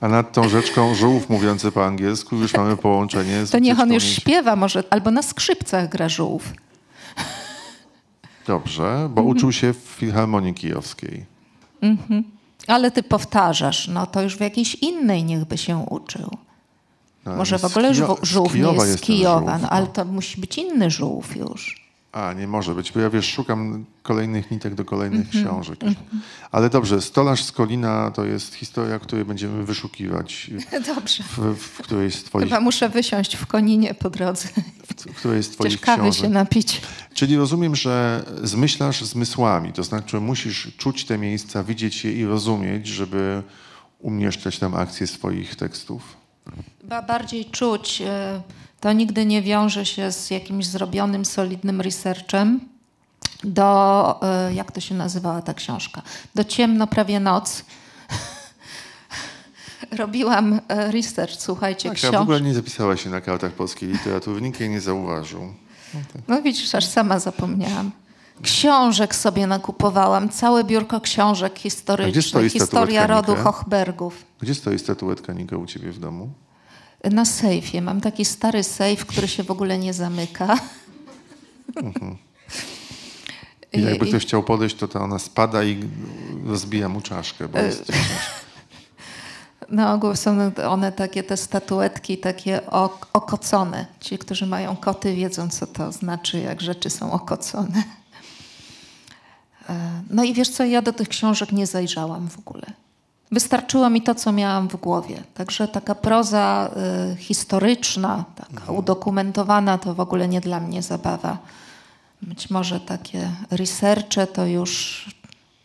A 0.00 0.08
nad 0.08 0.32
tą 0.32 0.48
rzeczką 0.48 0.94
żółw 0.94 1.28
mówiący 1.30 1.72
po 1.72 1.86
angielsku 1.86 2.36
już 2.36 2.54
mamy 2.54 2.76
połączenie 2.76 3.46
z 3.46 3.50
To 3.50 3.58
niech 3.58 3.80
on 3.80 3.92
już 3.92 4.04
śpiewa 4.04 4.56
może, 4.56 4.84
albo 4.90 5.10
na 5.10 5.22
skrzypcach 5.22 5.88
gra 5.88 6.08
żółw. 6.08 6.52
Dobrze, 8.46 9.08
bo 9.14 9.20
Mhm. 9.20 9.26
uczył 9.26 9.52
się 9.52 9.72
w 9.72 9.76
Filharmonii 9.76 10.54
Kijowskiej. 10.54 11.24
Ale 12.66 12.90
ty 12.90 13.02
powtarzasz, 13.02 13.88
no 13.88 14.06
to 14.06 14.22
już 14.22 14.36
w 14.36 14.40
jakiejś 14.40 14.74
innej 14.74 15.24
niechby 15.24 15.58
się 15.58 15.76
uczył. 15.90 16.30
No, 17.26 17.36
Może 17.36 17.58
w 17.58 17.64
ogóle 17.64 17.94
żółw 18.22 18.54
nie 18.54 18.60
jest 18.72 18.98
z 18.98 19.00
Kijowa, 19.00 19.50
żółw, 19.50 19.62
no, 19.62 19.70
ale 19.70 19.86
to 19.86 20.04
musi 20.04 20.40
być 20.40 20.58
inny 20.58 20.90
żółw 20.90 21.36
już. 21.36 21.81
A, 22.12 22.32
nie 22.32 22.46
może 22.46 22.74
być, 22.74 22.92
bo 22.92 23.00
ja 23.00 23.10
wiesz, 23.10 23.32
szukam 23.32 23.84
kolejnych 24.02 24.50
nitek 24.50 24.74
do 24.74 24.84
kolejnych 24.84 25.26
Mhm, 25.26 25.44
książek. 25.44 25.78
Ale 26.50 26.70
dobrze, 26.70 27.00
Stolarz 27.02 27.44
z 27.44 27.52
Kolina 27.52 28.10
to 28.10 28.24
jest 28.24 28.54
historia, 28.54 28.98
której 28.98 29.24
będziemy 29.24 29.64
wyszukiwać 29.64 30.50
Dobrze. 30.96 31.22
w, 31.22 31.54
w 31.58 31.78
którejś 31.82 32.14
z 32.14 32.24
twoich, 32.24 32.44
Chyba 32.48 32.60
muszę 32.60 32.88
wysiąść 32.88 33.36
w 33.36 33.46
Koninie 33.46 33.94
po 33.94 34.10
drodze. 34.10 34.48
w 35.10 35.14
którejś 35.16 35.46
z 35.46 35.50
twoich 35.50 35.80
książek. 35.80 36.14
się 36.22 36.28
napić. 36.28 36.80
Czyli 37.14 37.36
rozumiem, 37.36 37.76
że 37.76 38.24
zmyślasz 38.42 39.04
zmysłami, 39.04 39.72
to 39.72 39.82
znaczy 39.84 40.20
musisz 40.20 40.68
czuć 40.76 41.04
te 41.04 41.18
miejsca, 41.18 41.64
widzieć 41.64 42.04
je 42.04 42.12
i 42.12 42.24
rozumieć, 42.24 42.86
żeby 42.86 43.42
umieszczać 43.98 44.58
tam 44.58 44.74
akcje 44.74 45.06
swoich 45.06 45.56
tekstów. 45.56 46.16
Chyba 46.80 47.02
bardziej 47.02 47.44
czuć. 47.44 48.02
e, 48.06 48.42
To 48.82 48.92
nigdy 48.92 49.26
nie 49.26 49.42
wiąże 49.42 49.86
się 49.86 50.12
z 50.12 50.30
jakimś 50.30 50.66
zrobionym, 50.66 51.24
solidnym 51.24 51.80
researchem. 51.80 52.60
Do, 53.44 54.20
e, 54.22 54.54
jak 54.54 54.72
to 54.72 54.80
się 54.80 54.94
nazywała 54.94 55.42
ta 55.42 55.54
książka? 55.54 56.02
Do 56.34 56.44
ciemno, 56.44 56.86
prawie 56.86 57.20
noc. 57.20 57.64
Robiłam 60.00 60.60
e, 60.68 60.92
research, 60.92 61.34
słuchajcie, 61.38 61.88
Tak, 61.88 61.98
a 61.98 62.00
w 62.00 62.10
książ... 62.10 62.14
ogóle 62.14 62.40
nie 62.40 62.54
zapisała 62.54 62.96
się 62.96 63.10
na 63.10 63.20
kartach 63.20 63.52
polskiej 63.52 63.88
literatury, 63.88 64.40
nikt 64.42 64.60
jej 64.60 64.70
nie 64.70 64.80
zauważył. 64.80 65.54
No 66.28 66.42
widzisz, 66.42 66.74
aż 66.74 66.84
sama 66.84 67.18
zapomniałam. 67.18 67.90
Książek 68.42 69.14
sobie 69.14 69.46
nakupowałam, 69.46 70.28
całe 70.28 70.64
biurko 70.64 71.00
książek 71.00 71.58
historycznych, 71.58 72.26
stoi 72.26 72.50
historia 72.50 73.06
rodu? 73.06 73.34
Hochbergów. 73.36 74.24
Gdzie 74.40 74.54
stoi 74.54 74.78
statuetka 74.78 75.32
Nika 75.32 75.56
u 75.56 75.66
ciebie 75.66 75.92
w 75.92 75.98
domu? 75.98 76.30
Na 77.10 77.24
sejfie. 77.24 77.80
Mam 77.82 78.00
taki 78.00 78.24
stary 78.24 78.62
sejf, 78.64 79.06
który 79.06 79.28
się 79.28 79.42
w 79.42 79.50
ogóle 79.50 79.78
nie 79.78 79.94
zamyka. 79.94 80.58
I 83.72 83.82
jakby 83.82 84.06
ktoś 84.06 84.22
chciał 84.22 84.42
podejść, 84.42 84.76
to 84.76 84.88
ta 84.88 85.00
ona 85.00 85.18
spada 85.18 85.64
i 85.64 85.84
rozbija 86.46 86.88
mu 86.88 87.00
czaszkę, 87.00 87.44
E, 87.44 87.48
bo 87.48 87.58
jest 87.58 87.92
Na 89.68 89.94
ogół 89.94 90.16
są 90.16 90.50
one 90.68 90.92
takie, 90.92 91.22
te 91.22 91.36
statuetki, 91.36 92.18
takie 92.18 92.66
ok- 92.70 93.06
okocone. 93.12 93.86
Ci, 94.00 94.18
którzy 94.18 94.46
mają 94.46 94.76
koty, 94.76 95.14
wiedzą, 95.14 95.48
co 95.48 95.66
to 95.66 95.92
znaczy, 95.92 96.38
jak 96.40 96.60
rzeczy 96.60 96.90
są 96.90 97.12
okocone. 97.12 97.82
E, 99.68 100.02
No 100.10 100.24
i 100.24 100.34
wiesz 100.34 100.48
co, 100.48 100.64
ja 100.64 100.82
do 100.82 100.92
tych 100.92 101.08
książek 101.08 101.52
nie 101.52 101.66
zajrzałam 101.66 102.28
w 102.28 102.38
ogóle. 102.38 102.66
Wystarczyło 103.32 103.90
mi 103.90 104.02
to, 104.02 104.14
co 104.14 104.32
miałam 104.32 104.68
w 104.68 104.76
głowie. 104.76 105.22
Także 105.34 105.68
taka 105.68 105.94
proza 105.94 106.70
y, 107.12 107.16
historyczna, 107.16 108.24
taka 108.36 108.72
udokumentowana, 108.72 109.78
to 109.78 109.94
w 109.94 110.00
ogóle 110.00 110.28
nie 110.28 110.40
dla 110.40 110.60
mnie 110.60 110.82
zabawa. 110.82 111.38
Być 112.22 112.50
może 112.50 112.80
takie 112.80 113.30
researche 113.50 114.26
to 114.26 114.46
już 114.46 115.04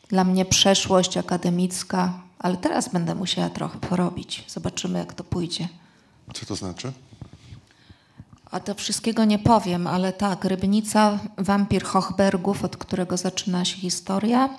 dla 0.09 0.23
mnie 0.23 0.45
przeszłość 0.45 1.17
akademicka, 1.17 2.13
ale 2.39 2.57
teraz 2.57 2.89
będę 2.89 3.15
musiała 3.15 3.49
trochę 3.49 3.79
porobić. 3.79 4.43
Zobaczymy, 4.47 4.99
jak 4.99 5.13
to 5.13 5.23
pójdzie. 5.23 5.67
Co 6.33 6.45
to 6.45 6.55
znaczy? 6.55 6.91
A 8.51 8.59
to 8.59 8.75
wszystkiego 8.75 9.25
nie 9.25 9.39
powiem, 9.39 9.87
ale 9.87 10.13
tak, 10.13 10.45
Rybnica, 10.45 11.19
wampir 11.37 11.83
Hochbergów, 11.83 12.63
od 12.63 12.77
którego 12.77 13.17
zaczyna 13.17 13.65
się 13.65 13.77
historia. 13.77 14.49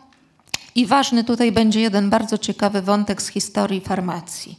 I 0.79 0.87
ważny 0.87 1.25
tutaj 1.25 1.53
będzie 1.53 1.81
jeden 1.81 2.11
bardzo 2.11 2.39
ciekawy 2.39 2.83
wątek 2.83 3.23
z 3.23 3.29
historii 3.29 3.81
farmacji. 3.81 4.59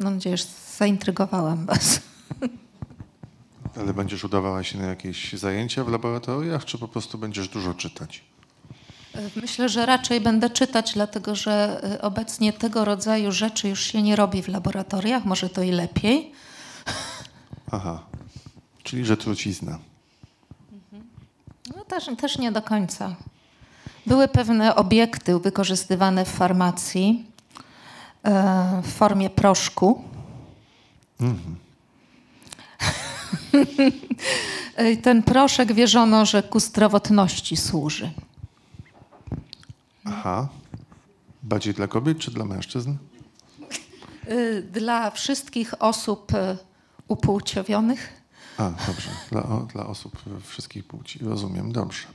Mam 0.00 0.14
nadzieję, 0.14 0.36
że 0.36 0.44
zaintrygowałam 0.78 1.66
Was. 1.66 2.00
Ale 3.80 3.94
będziesz 3.94 4.24
udawała 4.24 4.62
się 4.62 4.78
na 4.78 4.84
jakieś 4.84 5.32
zajęcia 5.32 5.84
w 5.84 5.88
laboratoriach, 5.88 6.64
czy 6.64 6.78
po 6.78 6.88
prostu 6.88 7.18
będziesz 7.18 7.48
dużo 7.48 7.74
czytać? 7.74 8.24
Myślę, 9.36 9.68
że 9.68 9.86
raczej 9.86 10.20
będę 10.20 10.50
czytać, 10.50 10.92
dlatego 10.94 11.34
że 11.34 11.80
y, 11.94 12.00
obecnie 12.00 12.52
tego 12.52 12.84
rodzaju 12.84 13.32
rzeczy 13.32 13.68
już 13.68 13.80
się 13.80 14.02
nie 14.02 14.16
robi 14.16 14.42
w 14.42 14.48
laboratoriach, 14.48 15.24
może 15.24 15.48
to 15.48 15.62
i 15.62 15.70
lepiej. 15.70 16.32
Aha, 17.72 18.02
czyli 18.82 19.04
że 19.04 19.16
trucizna. 19.16 19.78
No 21.76 21.84
też, 21.84 22.06
też 22.20 22.38
nie 22.38 22.52
do 22.52 22.62
końca. 22.62 23.16
Były 24.06 24.28
pewne 24.28 24.76
obiekty 24.76 25.38
wykorzystywane 25.38 26.24
w 26.24 26.28
farmacji 26.28 27.26
e, 28.24 28.82
w 28.84 28.92
formie 28.92 29.30
proszku. 29.30 30.04
I 34.92 34.96
Ten 35.02 35.22
proszek 35.22 35.72
wierzono, 35.72 36.26
że 36.26 36.42
ku 36.42 36.60
zdrowotności 36.60 37.56
służy. 37.56 38.10
Aha. 40.04 40.48
Bardziej 41.42 41.74
dla 41.74 41.86
kobiet 41.86 42.18
czy 42.18 42.30
dla 42.30 42.44
mężczyzn? 42.44 42.94
Y, 44.30 44.62
Dla 44.72 45.10
wszystkich 45.10 45.82
osób 45.82 46.32
y, 46.34 46.56
upłciowionych. 47.08 48.22
A, 48.58 48.70
dobrze. 48.86 49.08
Dla, 49.30 49.42
dla 49.72 49.86
osób 49.86 50.22
wszystkich 50.46 50.84
płci. 50.86 51.18
Rozumiem, 51.22 51.72
dobrze. 51.72 52.06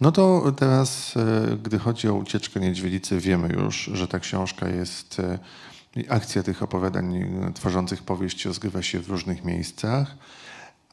No 0.00 0.12
to 0.12 0.52
teraz, 0.52 1.14
e, 1.16 1.56
gdy 1.56 1.78
chodzi 1.78 2.08
o 2.08 2.14
ucieczkę 2.14 2.60
niedźwiedzicy, 2.60 3.20
wiemy 3.20 3.48
już, 3.48 3.90
że 3.92 4.08
ta 4.08 4.18
książka 4.18 4.68
jest. 4.68 5.20
e, 5.20 5.38
Akcja 6.08 6.42
tych 6.42 6.62
opowiadań 6.62 7.16
e, 7.16 7.52
tworzących 7.54 8.02
powieść 8.02 8.44
rozgrywa 8.44 8.82
się 8.82 9.00
w 9.00 9.08
różnych 9.08 9.44
miejscach. 9.44 10.16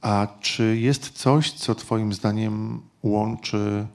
A 0.01 0.27
czy 0.41 0.77
jest 0.77 1.09
coś, 1.09 1.51
co 1.51 1.75
Twoim 1.75 2.13
zdaniem 2.13 2.81
łączy 3.03 3.87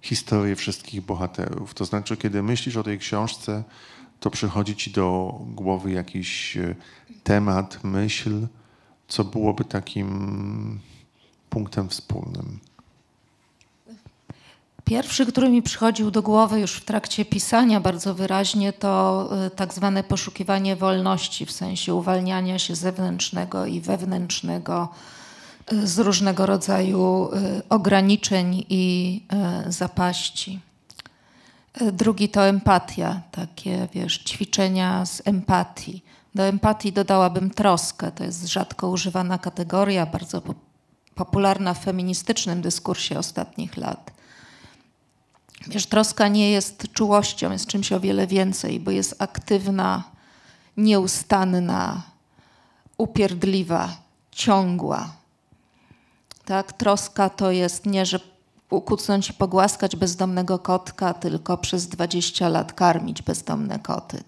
historię 0.00 0.56
wszystkich 0.56 1.00
bohaterów? 1.02 1.74
To 1.74 1.84
znaczy, 1.84 2.16
kiedy 2.16 2.42
myślisz 2.42 2.76
o 2.76 2.82
tej 2.82 2.98
książce, 2.98 3.64
to 4.20 4.30
przychodzi 4.30 4.76
Ci 4.76 4.90
do 4.90 5.34
głowy 5.46 5.92
jakiś 5.92 6.58
temat, 7.24 7.84
myśl, 7.84 8.46
co 9.08 9.24
byłoby 9.24 9.64
takim 9.64 10.80
punktem 11.50 11.88
wspólnym? 11.88 12.58
Pierwszy, 14.84 15.26
który 15.26 15.48
mi 15.48 15.62
przychodził 15.62 16.10
do 16.10 16.22
głowy 16.22 16.60
już 16.60 16.72
w 16.72 16.84
trakcie 16.84 17.24
pisania 17.24 17.80
bardzo 17.80 18.14
wyraźnie, 18.14 18.72
to 18.72 19.28
y, 19.46 19.50
tak 19.50 19.74
zwane 19.74 20.04
poszukiwanie 20.04 20.76
wolności, 20.76 21.46
w 21.46 21.52
sensie 21.52 21.94
uwalniania 21.94 22.58
się 22.58 22.74
zewnętrznego 22.74 23.66
i 23.66 23.80
wewnętrznego 23.80 24.88
y, 25.72 25.86
z 25.86 25.98
różnego 25.98 26.46
rodzaju 26.46 27.28
y, 27.34 27.62
ograniczeń 27.68 28.64
i 28.68 29.22
zapaści. 29.66 30.60
Drugi 31.92 32.28
to 32.28 32.46
empatia, 32.46 33.20
takie 33.30 33.88
wiesz, 33.94 34.18
ćwiczenia 34.18 35.06
z 35.06 35.22
empatii. 35.24 36.02
Do 36.34 36.42
empatii 36.42 36.92
dodałabym 36.92 37.50
troskę, 37.50 38.12
to 38.12 38.24
jest 38.24 38.46
rzadko 38.46 38.88
używana 38.88 39.38
kategoria, 39.38 40.06
bardzo 40.06 40.40
po- 40.40 40.54
popularna 41.14 41.74
w 41.74 41.84
feministycznym 41.84 42.62
dyskursie 42.62 43.18
ostatnich 43.18 43.76
lat. 43.76 44.10
Wiesz, 45.66 45.86
troska 45.86 46.28
nie 46.28 46.50
jest 46.50 46.92
czułością, 46.92 47.52
jest 47.52 47.66
czymś 47.66 47.92
o 47.92 48.00
wiele 48.00 48.26
więcej, 48.26 48.80
bo 48.80 48.90
jest 48.90 49.22
aktywna, 49.22 50.02
nieustanna, 50.76 52.02
upierdliwa, 52.98 53.96
ciągła. 54.30 55.12
Tak? 56.44 56.72
Troska 56.72 57.30
to 57.30 57.50
jest 57.50 57.86
nie, 57.86 58.06
że 58.06 58.20
ukucnąć 58.70 59.30
i 59.30 59.34
pogłaskać 59.34 59.96
bezdomnego 59.96 60.58
kotka, 60.58 61.14
tylko 61.14 61.58
przez 61.58 61.88
20 61.88 62.48
lat 62.48 62.72
karmić 62.72 63.22
bezdomne 63.22 63.78
koty. 63.78 64.24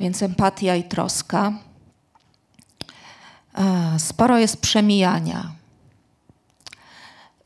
Więc 0.00 0.22
empatia 0.22 0.76
i 0.76 0.84
troska. 0.84 1.52
E, 3.54 3.98
Sporo 3.98 4.38
jest 4.38 4.60
przemijania. 4.60 5.57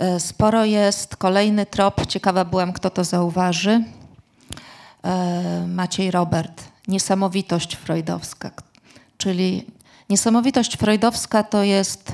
E, 0.03 0.21
Sporo 0.21 0.65
jest 0.65 1.17
kolejny 1.17 1.67
trop. 1.67 2.07
Ciekawa 2.07 2.45
byłam, 2.45 2.73
kto 2.73 2.91
to 2.91 3.05
zauważy. 3.05 3.85
E, 5.05 5.67
Maciej 5.69 6.11
Robert. 6.11 6.65
Niesamowitość 6.89 7.77
freudowska. 7.77 8.51
Czyli 9.19 9.67
niesamowitość 10.11 10.77
freudowska 10.77 11.43
to 11.43 11.63
jest 11.63 12.13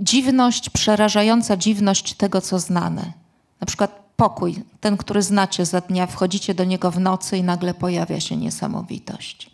dziwność, 0.00 0.70
przerażająca 0.70 1.56
dziwność 1.56 2.14
tego, 2.14 2.40
co 2.40 2.58
znane. 2.58 3.12
Na 3.60 3.66
przykład 3.66 4.02
pokój, 4.16 4.62
ten, 4.80 4.96
który 4.96 5.22
znacie 5.22 5.66
za 5.66 5.80
dnia, 5.80 6.06
wchodzicie 6.06 6.54
do 6.54 6.64
niego 6.64 6.90
w 6.90 7.00
nocy 7.00 7.36
i 7.36 7.42
nagle 7.42 7.74
pojawia 7.74 8.20
się 8.20 8.36
niesamowitość. 8.36 9.50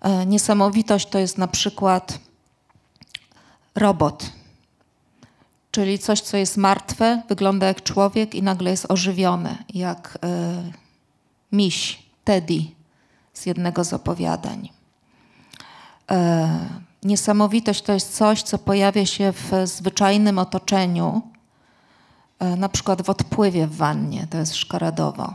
E, 0.00 0.26
Niesamowitość 0.26 1.08
to 1.08 1.18
jest 1.18 1.38
na 1.38 1.48
przykład 1.48 2.18
robot, 3.74 4.30
czyli 5.70 5.98
coś, 5.98 6.20
co 6.20 6.36
jest 6.36 6.56
martwe, 6.56 7.22
wygląda 7.28 7.66
jak 7.66 7.82
człowiek 7.82 8.34
i 8.34 8.42
nagle 8.42 8.70
jest 8.70 8.86
ożywione, 8.88 9.64
jak 9.74 10.18
e, 10.24 10.62
miś, 11.52 12.02
Teddy 12.24 12.62
z 13.34 13.46
jednego 13.46 13.84
z 13.84 13.92
opowiadań. 13.92 14.68
E, 16.10 16.48
niesamowitość 17.02 17.82
to 17.82 17.92
jest 17.92 18.16
coś, 18.16 18.42
co 18.42 18.58
pojawia 18.58 19.06
się 19.06 19.32
w 19.32 19.52
zwyczajnym 19.64 20.38
otoczeniu, 20.38 21.22
e, 22.38 22.56
na 22.56 22.68
przykład 22.68 23.02
w 23.02 23.10
odpływie 23.10 23.66
w 23.66 23.76
wannie, 23.76 24.26
to 24.30 24.38
jest 24.38 24.54
szkaradowo. 24.54 25.34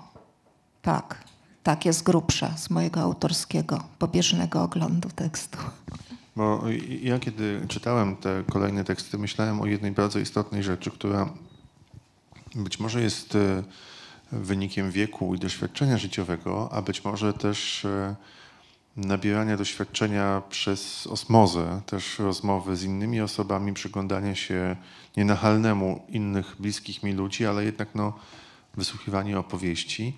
Tak, 0.81 1.23
tak 1.63 1.85
jest 1.85 2.03
grubsza 2.03 2.57
z 2.57 2.69
mojego 2.69 3.01
autorskiego, 3.01 3.83
pobieżnego 3.99 4.63
oglądu 4.63 5.09
tekstu. 5.09 5.57
Bo 6.35 6.63
ja, 7.01 7.19
kiedy 7.19 7.61
czytałem 7.67 8.15
te 8.15 8.43
kolejne 8.51 8.83
teksty, 8.83 9.17
myślałem 9.17 9.61
o 9.61 9.65
jednej 9.65 9.91
bardzo 9.91 10.19
istotnej 10.19 10.63
rzeczy, 10.63 10.91
która 10.91 11.29
być 12.55 12.79
może 12.79 13.01
jest 13.01 13.35
e, 13.35 13.63
wynikiem 14.31 14.91
wieku 14.91 15.35
i 15.35 15.39
doświadczenia 15.39 15.97
życiowego, 15.97 16.69
a 16.71 16.81
być 16.81 17.03
może 17.03 17.33
też 17.33 17.85
e, 17.85 18.15
nabierania 18.97 19.57
doświadczenia 19.57 20.41
przez 20.49 21.07
osmozę, 21.07 21.81
też 21.85 22.19
rozmowy 22.19 22.75
z 22.75 22.83
innymi 22.83 23.21
osobami, 23.21 23.73
przyglądania 23.73 24.35
się 24.35 24.75
nienachalnemu 25.17 26.05
innych 26.09 26.55
bliskich 26.59 27.03
mi 27.03 27.13
ludzi, 27.13 27.45
ale 27.45 27.65
jednak 27.65 27.89
no, 27.95 28.13
wysłuchiwanie 28.73 29.39
opowieści. 29.39 30.17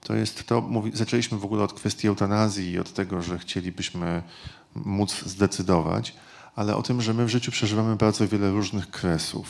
To 0.00 0.14
jest 0.14 0.46
to, 0.46 0.60
mówi, 0.60 0.90
zaczęliśmy 0.94 1.38
w 1.38 1.44
ogóle 1.44 1.64
od 1.64 1.72
kwestii 1.72 2.08
eutanazji 2.08 2.70
i 2.70 2.78
od 2.78 2.92
tego, 2.92 3.22
że 3.22 3.38
chcielibyśmy 3.38 4.22
móc 4.74 5.24
zdecydować, 5.26 6.14
ale 6.56 6.76
o 6.76 6.82
tym, 6.82 7.02
że 7.02 7.14
my 7.14 7.24
w 7.24 7.28
życiu 7.28 7.52
przeżywamy 7.52 7.96
bardzo 7.96 8.28
wiele 8.28 8.50
różnych 8.50 8.90
kresów, 8.90 9.48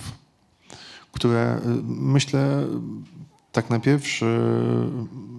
które 1.13 1.61
y, 1.67 1.83
myślę 1.85 2.67
tak 3.53 3.71
na 3.71 3.81
pierwszy, 3.81 4.25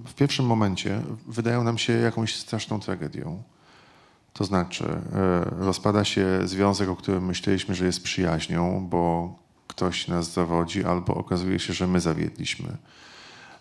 w 0.06 0.14
pierwszym 0.16 0.46
momencie 0.46 1.02
wydają 1.28 1.64
nam 1.64 1.78
się 1.78 1.94
jakąś 1.94 2.36
straszną 2.36 2.80
tragedią. 2.80 3.44
To 4.34 4.44
znaczy, 4.44 4.84
y, 4.84 5.66
rozpada 5.66 6.04
się 6.04 6.26
związek, 6.46 6.90
o 6.90 6.96
którym 6.96 7.26
myśleliśmy, 7.26 7.76
że 7.76 7.86
jest 7.86 8.04
przyjaźnią, 8.04 8.88
bo 8.90 9.34
ktoś 9.68 10.08
nas 10.08 10.34
zawodzi, 10.34 10.84
albo 10.84 11.14
okazuje 11.14 11.60
się, 11.60 11.74
że 11.74 11.88
my 11.88 12.00
zawiedliśmy. 12.00 12.78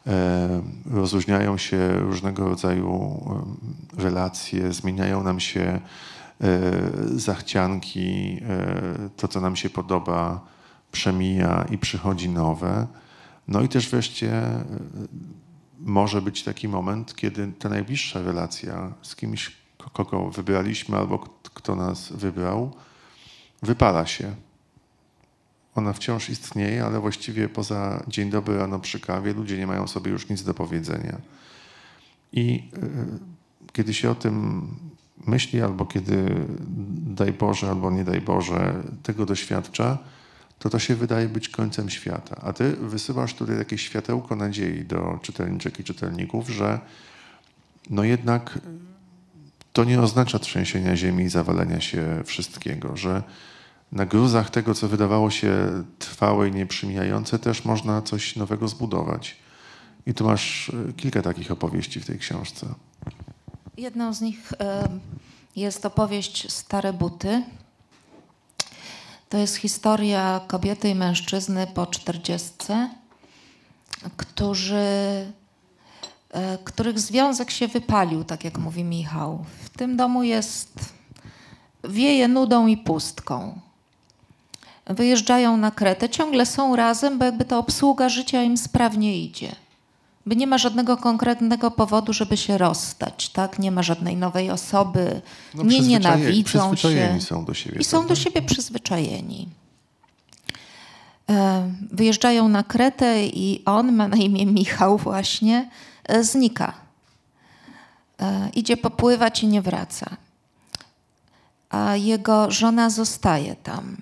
E, 0.07 0.63
Rozluźniają 0.91 1.59
się 1.59 1.93
różnego 1.93 2.49
rodzaju 2.49 3.21
em, 3.31 3.57
relacje, 4.05 4.73
zmieniają 4.73 5.23
nam 5.23 5.41
się 5.41 5.61
e, 5.61 6.61
zachcianki, 7.15 8.39
e, 8.49 9.09
to 9.17 9.29
co 9.29 9.41
nam 9.41 9.57
się 9.57 9.71
podoba 9.71 10.41
przemija 10.93 11.67
i 11.71 11.79
przychodzi 11.79 12.29
nowe. 12.29 12.87
No 13.49 13.63
i 13.63 13.69
też 13.69 13.89
wreszcie 13.91 14.33
e, 14.33 14.65
może 15.81 16.23
być 16.23 16.43
taki 16.43 16.69
moment, 16.69 17.15
kiedy 17.17 17.53
ta 17.59 17.69
najbliższa 17.69 18.23
relacja 18.23 18.93
z 19.03 19.17
kimś, 19.17 19.57
ko- 19.79 19.91
kogo 19.91 20.31
wybraliśmy 20.31 20.97
albo 20.97 21.19
kto 21.55 21.77
nas 21.77 22.13
wybrał, 22.13 22.73
wypala 23.63 24.07
się. 24.07 24.35
Ona 25.75 25.93
wciąż 25.93 26.31
istnieje, 26.31 26.85
ale 26.85 27.01
właściwie 27.01 27.49
poza 27.49 28.03
dzień 28.09 28.31
dobry 28.31 28.59
rano 28.59 28.79
przy 28.79 29.01
kawie 29.01 29.33
ludzie 29.33 29.59
nie 29.59 29.67
mają 29.67 29.87
sobie 29.87 30.11
już 30.11 30.29
nic 30.29 30.43
do 30.43 30.55
powiedzenia. 30.55 31.21
I 32.33 32.69
y, 32.75 33.73
kiedy 33.73 33.95
się 33.95 34.11
o 34.11 34.15
tym 34.15 34.67
myśli, 35.27 35.63
albo 35.63 35.87
kiedy 35.87 36.47
daj 37.07 37.33
Boże, 37.33 37.69
albo 37.69 37.91
nie 37.91 38.05
daj 38.05 38.21
Boże, 38.21 38.83
tego 39.03 39.27
doświadcza, 39.27 39.99
to 40.59 40.71
to 40.71 40.79
się 40.79 40.95
wydaje 40.95 41.29
być 41.29 41.49
końcem 41.49 41.91
świata. 41.91 42.37
A 42.43 42.53
ty 42.53 42.73
wysyłasz 42.73 43.35
tutaj 43.35 43.59
jakieś 43.59 43.83
światełko 43.83 44.37
nadziei 44.37 44.85
do 44.85 45.19
czytelniczek 45.23 45.81
i 45.81 45.85
czytelników, 45.85 46.49
że 46.49 46.81
no 47.91 48.05
jednak 48.05 48.59
to 49.73 49.85
nie 49.85 50.01
oznacza 50.01 50.39
trzęsienia 50.39 50.97
ziemi 50.97 51.25
i 51.25 51.29
zawalenia 51.29 51.81
się 51.81 52.23
wszystkiego, 52.25 52.97
że 52.97 53.23
na 53.93 54.07
gruzach 54.07 54.51
tego, 54.51 54.75
co 54.75 54.89
wydawało 54.89 55.31
się 55.31 55.55
trwałe 55.99 56.49
i 56.49 56.53
nieprzymijające, 56.53 57.39
też 57.39 57.65
można 57.65 58.03
coś 58.03 58.37
nowego 58.37 58.69
zbudować. 58.69 59.37
I 60.07 60.15
tu 60.15 60.25
masz 60.25 60.71
e, 60.71 60.93
kilka 60.93 61.23
takich 61.23 61.51
opowieści 61.51 62.01
w 62.01 62.07
tej 62.07 62.19
książce. 62.19 62.67
Jedną 63.77 64.15
z 64.15 64.21
nich 64.21 64.53
e, 64.61 64.89
jest 65.57 65.87
opowieść 65.87 66.53
Stare 66.53 66.93
Buty. 66.93 67.43
To 69.29 69.39
jest 69.39 69.57
historia 69.57 70.41
kobiety 70.47 70.89
i 70.89 70.95
mężczyzny 70.95 71.67
po 71.67 71.87
czterdziestce, 71.87 72.91
e, 76.31 76.59
których 76.65 77.01
związek 77.01 77.51
się 77.51 77.69
wypalił, 77.69 78.25
tak 78.25 78.45
jak 78.45 78.59
mówi 78.59 78.85
Michał. 78.85 79.45
W 79.63 79.71
tym 79.71 79.97
domu 79.97 80.23
jest, 80.23 80.79
wieje 81.85 82.29
nudą 82.29 82.67
i 82.67 82.77
pustką. 82.77 83.61
Wyjeżdżają 84.95 85.57
na 85.57 85.71
Kretę, 85.71 86.09
ciągle 86.09 86.47
są 86.47 86.77
razem, 86.77 87.19
bo 87.19 87.25
jakby 87.25 87.45
ta 87.45 87.59
obsługa 87.59 88.09
życia 88.09 88.43
im 88.43 88.57
sprawnie 88.57 89.19
idzie. 89.19 89.53
By 90.27 90.37
nie 90.37 90.47
ma 90.47 90.59
żadnego 90.59 90.97
konkretnego 90.97 91.71
powodu, 91.71 92.13
żeby 92.13 92.37
się 92.37 92.59
rozstać, 92.59 93.29
tak? 93.29 93.59
Nie 93.59 93.71
ma 93.71 93.83
żadnej 93.83 94.17
nowej 94.17 94.51
osoby, 94.51 95.21
No, 95.55 95.63
nie 95.63 95.81
nienawidzą 95.81 96.45
przyzwyczajeni 96.75 97.21
się. 97.21 97.27
są 97.27 97.45
do 97.45 97.55
siebie, 97.55 97.81
I 97.81 97.85
są 97.85 98.01
do 98.01 98.07
prawda? 98.07 98.25
siebie 98.25 98.43
przyzwyczajeni. 98.43 99.49
E, 101.31 101.71
Wyjeżdżają 101.93 102.49
na 102.49 102.63
Kretę 102.63 103.27
i 103.27 103.63
on, 103.65 103.93
ma 103.93 104.09
na 104.09 104.17
imię 104.17 104.47
Michał 104.47 104.99
właśnie, 104.99 105.71
e, 106.05 106.25
znika. 106.25 106.73
E, 108.21 108.51
Idzie 108.55 108.77
popływać 108.77 109.43
i 109.43 109.47
nie 109.47 109.63
wraca. 109.63 110.17
A 111.71 111.97
jego 111.97 112.51
żona 112.51 112.91
zostaje 112.91 113.57
tam. 113.57 113.97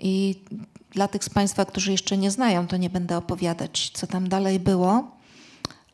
I 0.00 0.42
dla 0.90 1.08
tych 1.08 1.24
z 1.24 1.30
Państwa, 1.30 1.64
którzy 1.64 1.92
jeszcze 1.92 2.16
nie 2.16 2.30
znają, 2.30 2.66
to 2.66 2.76
nie 2.76 2.90
będę 2.90 3.16
opowiadać, 3.16 3.90
co 3.94 4.06
tam 4.06 4.28
dalej 4.28 4.60
było, 4.60 5.10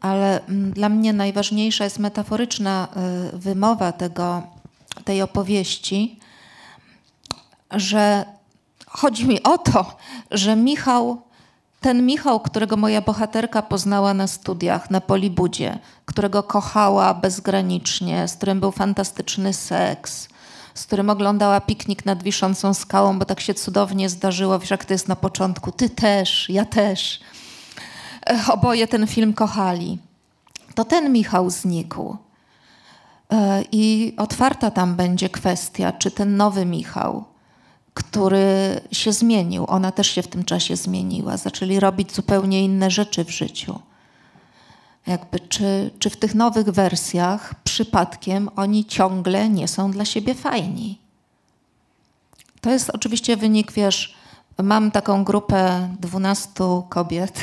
ale 0.01 0.47
mm, 0.47 0.73
dla 0.73 0.89
mnie 0.89 1.13
najważniejsza 1.13 1.85
jest 1.85 1.99
metaforyczna 1.99 2.89
y, 3.35 3.39
wymowa 3.39 3.93
tego, 3.93 4.43
tej 5.05 5.23
opowieści, 5.23 6.21
że 7.71 8.25
chodzi 8.87 9.29
mi 9.29 9.43
o 9.43 9.59
to, 9.59 9.97
że 10.31 10.57
Michał, 10.57 11.23
ten 11.81 12.07
Michał, 12.07 12.41
którego 12.41 12.77
moja 12.77 13.01
bohaterka 13.01 13.63
poznała 13.63 14.15
na 14.15 14.27
studiach 14.27 14.91
na 14.91 15.01
Polibudzie, 15.01 15.79
którego 16.05 16.43
kochała 16.43 17.15
bezgranicznie, 17.15 18.29
z 18.29 18.37
którym 18.37 18.61
był 18.61 18.73
fantastyczny 18.73 19.53
seks, 19.53 20.29
z 20.77 20.87
którym 20.87 21.11
oglądała 21.11 21.61
piknik 21.61 22.05
nad 22.05 22.23
wiszącą 22.23 22.75
skałą, 22.75 23.19
bo 23.19 23.25
tak 23.25 23.41
się 23.41 23.55
cudownie 23.55 24.09
zdarzyło, 24.09 24.59
wiesz 24.59 24.71
jak 24.71 24.85
to 24.85 24.95
jest 24.95 25.09
na 25.09 25.17
początku, 25.17 25.73
ty 25.73 25.91
też, 25.91 26.49
ja 26.49 26.65
też. 26.65 27.21
Oboje 28.53 28.89
ten 28.89 29.07
film 29.07 29.33
kochali. 29.33 29.99
To 30.75 30.85
ten 30.85 31.13
Michał 31.13 31.51
znikł. 31.51 32.17
I 33.73 34.15
otwarta 34.17 34.71
tam 34.71 34.95
będzie 34.95 35.29
kwestia, 35.29 35.93
czy 35.93 36.11
ten 36.11 36.37
nowy 36.37 36.65
Michał, 36.65 37.25
który 37.95 38.81
się 38.93 39.13
zmienił, 39.13 39.65
ona 39.69 39.93
też 39.93 40.11
się 40.11 40.23
w 40.23 40.29
tym 40.29 40.45
czasie 40.45 40.77
zmieniła, 40.77 41.37
zaczęli 41.37 41.81
robić 41.81 42.15
zupełnie 42.15 42.65
inne 42.65 42.91
rzeczy 42.91 43.25
w 43.25 43.31
życiu. 43.31 43.79
Jakby, 45.07 45.41
czy, 45.41 45.91
czy 45.99 46.11
w 46.11 46.17
tych 46.17 46.35
nowych 46.35 46.67
wersjach 46.67 47.55
przypadkiem 47.65 48.49
oni 48.57 48.85
ciągle 48.85 49.49
nie 49.49 49.69
są 49.69 49.91
dla 49.91 50.05
siebie 50.05 50.35
fajni? 50.35 50.99
To 52.61 52.71
jest 52.71 52.91
oczywiście 52.91 53.37
wynik, 53.37 53.73
wiesz, 53.73 54.15
mam 54.63 54.91
taką 54.91 55.25
grupę 55.25 55.89
12 56.01 56.51
kobiet, 56.89 57.41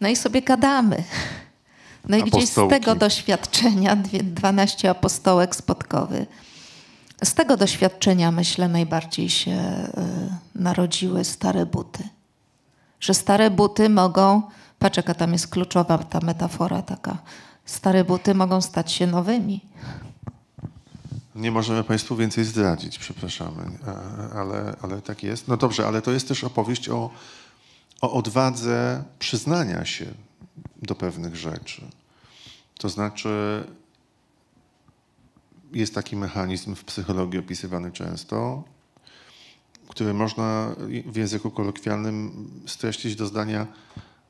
no 0.00 0.08
i 0.08 0.16
sobie 0.16 0.42
gadamy. 0.42 1.04
No 2.08 2.16
i 2.16 2.22
gdzieś 2.22 2.48
z 2.48 2.54
tego 2.70 2.94
doświadczenia, 2.94 3.96
dwie- 3.96 4.22
12 4.22 4.90
apostołek 4.90 5.56
spotkowy, 5.56 6.26
z 7.24 7.34
tego 7.34 7.56
doświadczenia 7.56 8.30
myślę 8.30 8.68
najbardziej 8.68 9.28
się 9.30 9.52
y, 9.52 10.60
narodziły 10.60 11.24
stare 11.24 11.66
buty. 11.66 12.08
Że 13.00 13.14
stare 13.14 13.50
buty 13.50 13.88
mogą, 13.88 14.42
patrz 14.80 14.96
jaka 14.96 15.14
tam 15.14 15.32
jest 15.32 15.48
kluczowa 15.48 15.98
ta 15.98 16.20
metafora 16.20 16.82
taka, 16.82 17.18
stare 17.64 18.04
buty 18.04 18.34
mogą 18.34 18.60
stać 18.60 18.92
się 18.92 19.06
nowymi. 19.06 19.60
Nie 21.34 21.50
możemy 21.50 21.84
Państwu 21.84 22.16
więcej 22.16 22.44
zdradzić, 22.44 22.98
przepraszamy, 22.98 23.62
e, 23.86 24.34
ale, 24.34 24.76
ale 24.82 25.02
tak 25.02 25.22
jest. 25.22 25.48
No 25.48 25.56
dobrze, 25.56 25.86
ale 25.86 26.02
to 26.02 26.10
jest 26.10 26.28
też 26.28 26.44
opowieść 26.44 26.88
o, 26.88 27.10
o 28.00 28.12
odwadze 28.12 29.04
przyznania 29.18 29.84
się 29.84 30.06
do 30.82 30.94
pewnych 30.94 31.36
rzeczy. 31.36 31.82
To 32.78 32.88
znaczy, 32.88 33.64
jest 35.72 35.94
taki 35.94 36.16
mechanizm 36.16 36.74
w 36.74 36.84
psychologii 36.84 37.38
opisywany 37.38 37.92
często, 37.92 38.64
który 39.88 40.14
można 40.14 40.74
w 41.06 41.16
języku 41.16 41.50
kolokwialnym 41.50 42.46
streścić 42.66 43.16
do 43.16 43.26
zdania 43.26 43.66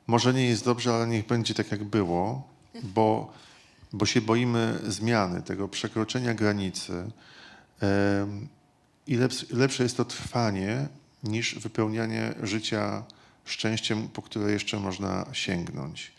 może 0.07 0.33
nie 0.33 0.45
jest 0.45 0.65
dobrze, 0.65 0.93
ale 0.93 1.07
niech 1.07 1.27
będzie 1.27 1.53
tak, 1.53 1.71
jak 1.71 1.83
było, 1.83 2.47
bo, 2.83 3.33
bo 3.93 4.05
się 4.05 4.21
boimy 4.21 4.79
zmiany, 4.87 5.41
tego 5.41 5.67
przekroczenia 5.67 6.33
granicy. 6.33 7.11
I 9.07 9.15
lepsze, 9.15 9.45
lepsze 9.49 9.83
jest 9.83 9.97
to 9.97 10.05
trwanie 10.05 10.87
niż 11.23 11.55
wypełnianie 11.55 12.33
życia 12.43 13.03
szczęściem, 13.45 14.07
po 14.07 14.21
które 14.21 14.51
jeszcze 14.51 14.79
można 14.79 15.25
sięgnąć. 15.33 16.11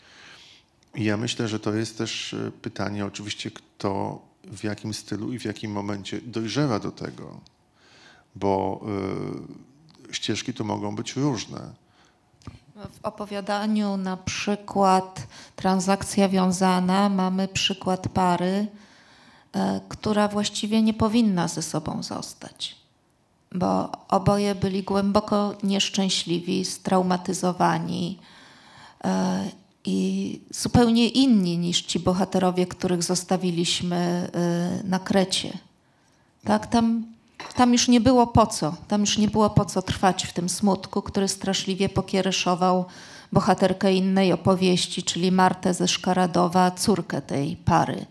I 0.95 1.03
ja 1.03 1.17
myślę, 1.17 1.47
że 1.47 1.59
to 1.59 1.73
jest 1.73 1.97
też 1.97 2.33
e, 2.33 2.51
pytanie, 2.51 3.05
oczywiście, 3.05 3.51
kto 3.51 4.21
w 4.43 4.63
jakim 4.63 4.93
stylu 4.93 5.33
i 5.33 5.39
w 5.39 5.45
jakim 5.45 5.71
momencie 5.71 6.21
dojrzewa 6.21 6.79
do 6.79 6.91
tego, 6.91 7.41
bo 8.35 8.81
y, 10.09 10.13
ścieżki 10.13 10.53
tu 10.53 10.65
mogą 10.65 10.95
być 10.95 11.15
różne. 11.15 11.73
W 12.75 13.05
opowiadaniu 13.05 13.97
na 13.97 14.17
przykład 14.17 15.27
transakcja 15.55 16.29
wiązana 16.29 17.09
mamy 17.09 17.47
przykład 17.47 18.07
pary, 18.07 18.67
e, 19.53 19.81
która 19.89 20.27
właściwie 20.27 20.81
nie 20.81 20.93
powinna 20.93 21.47
ze 21.47 21.61
sobą 21.61 22.03
zostać, 22.03 22.75
bo 23.51 23.91
oboje 24.09 24.55
byli 24.55 24.83
głęboko 24.83 25.55
nieszczęśliwi, 25.63 26.65
straumatyzowani 26.65 28.19
e, 29.03 29.43
i 29.85 30.39
zupełnie 30.51 31.09
inni 31.09 31.57
niż 31.57 31.81
ci 31.81 31.99
bohaterowie, 31.99 32.67
których 32.67 33.03
zostawiliśmy 33.03 33.95
e, 33.95 34.83
na 34.83 34.99
Krecie. 34.99 35.57
Tak, 36.43 36.67
tam, 36.67 37.05
tam 37.55 37.73
już 37.73 37.87
nie 37.87 38.01
było 38.01 38.27
po 38.27 38.47
co. 38.47 38.75
Tam 38.87 39.01
już 39.01 39.17
nie 39.17 39.27
było 39.27 39.49
po 39.49 39.65
co 39.65 39.81
trwać 39.81 40.25
w 40.25 40.33
tym 40.33 40.49
smutku, 40.49 41.01
który 41.01 41.27
straszliwie 41.27 41.89
pokiereszował 41.89 42.85
bohaterkę 43.31 43.93
innej 43.93 44.33
opowieści, 44.33 45.03
czyli 45.03 45.31
Martę 45.31 45.73
ze 45.73 45.87
Szkaradowa, 45.87 46.71
córkę 46.71 47.21
tej 47.21 47.55
pary, 47.55 48.05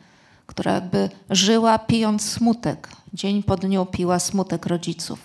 która 0.47 0.73
jakby 0.73 1.11
żyła 1.31 1.79
pijąc 1.79 2.31
smutek. 2.31 2.89
Dzień 3.15 3.43
po 3.43 3.57
dniu 3.57 3.87
piła 3.87 4.19
smutek 4.19 4.67
rodziców. 4.67 5.19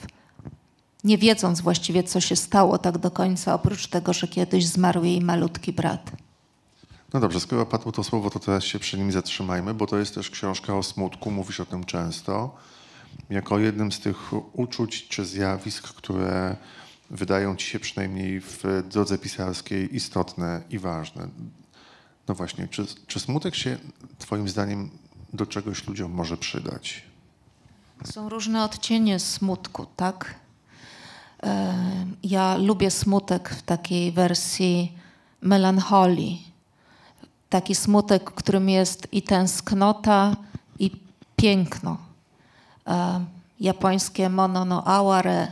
Nie 1.04 1.18
wiedząc 1.18 1.62
właściwie, 1.62 2.04
co 2.04 2.22
się 2.22 2.36
stało 2.36 2.78
tak 2.78 2.98
do 2.98 3.12
końca, 3.12 3.54
oprócz 3.54 3.88
tego, 3.88 4.14
że 4.14 4.28
kiedyś 4.28 4.68
zmarł 4.68 5.04
jej 5.04 5.22
malutki 5.22 5.74
brat. 5.74 6.12
No 7.14 7.20
dobrze, 7.20 7.39
skoro 7.39 7.66
padło 7.66 7.91
to 7.91 8.04
słowo, 8.04 8.30
to 8.30 8.39
teraz 8.39 8.64
się 8.64 8.80
przy 8.80 8.98
nim 8.98 9.12
zatrzymajmy, 9.12 9.74
bo 9.74 9.88
to 9.88 9.98
jest 9.98 10.16
też 10.16 10.30
książka 10.30 10.78
o 10.78 10.84
smutku, 10.84 11.32
mówisz 11.32 11.60
o 11.60 11.66
tym 11.66 11.84
często, 11.84 12.56
jako 13.30 13.60
jednym 13.60 13.91
z 13.91 13.99
tych 13.99 14.18
uczuć 14.53 15.08
czy 15.08 15.26
zjawisk, 15.26 15.88
które 15.93 16.55
wydają 17.10 17.55
ci 17.55 17.68
się 17.68 17.80
przynajmniej 17.80 18.41
w 18.41 18.64
drodze 18.89 19.18
pisarskiej 19.18 19.95
istotne 19.95 20.62
i 20.70 20.80
ważne. 20.80 21.28
No 22.28 22.36
właśnie, 22.36 22.68
czy, 22.68 22.86
czy 23.08 23.20
smutek 23.20 23.55
się 23.55 23.78
twoim 24.20 24.49
zdaniem 24.49 24.89
do 25.34 25.45
czegoś 25.45 25.88
ludziom 25.88 26.12
może 26.12 26.38
przydać? 26.38 27.03
Są 28.05 28.30
różne 28.30 28.64
odcienie 28.64 29.20
smutku, 29.20 29.86
tak? 29.95 30.36
E, 31.43 31.76
Ja 32.24 32.58
lubię 32.58 32.91
smutek 32.91 33.49
w 33.49 33.62
takiej 33.62 34.12
wersji 34.12 34.91
melancholii. 35.41 36.47
taki 37.49 37.76
smutek, 37.76 38.24
którym 38.32 38.70
jest 38.70 39.08
i 39.12 39.22
tęsknota, 39.22 40.36
i 40.80 40.91
piękno. 41.36 41.97
E, 42.88 43.26
japońskie 43.60 44.30
mono 44.30 44.66
no 44.66 44.84
aware, 44.84 45.28
e, 45.28 45.48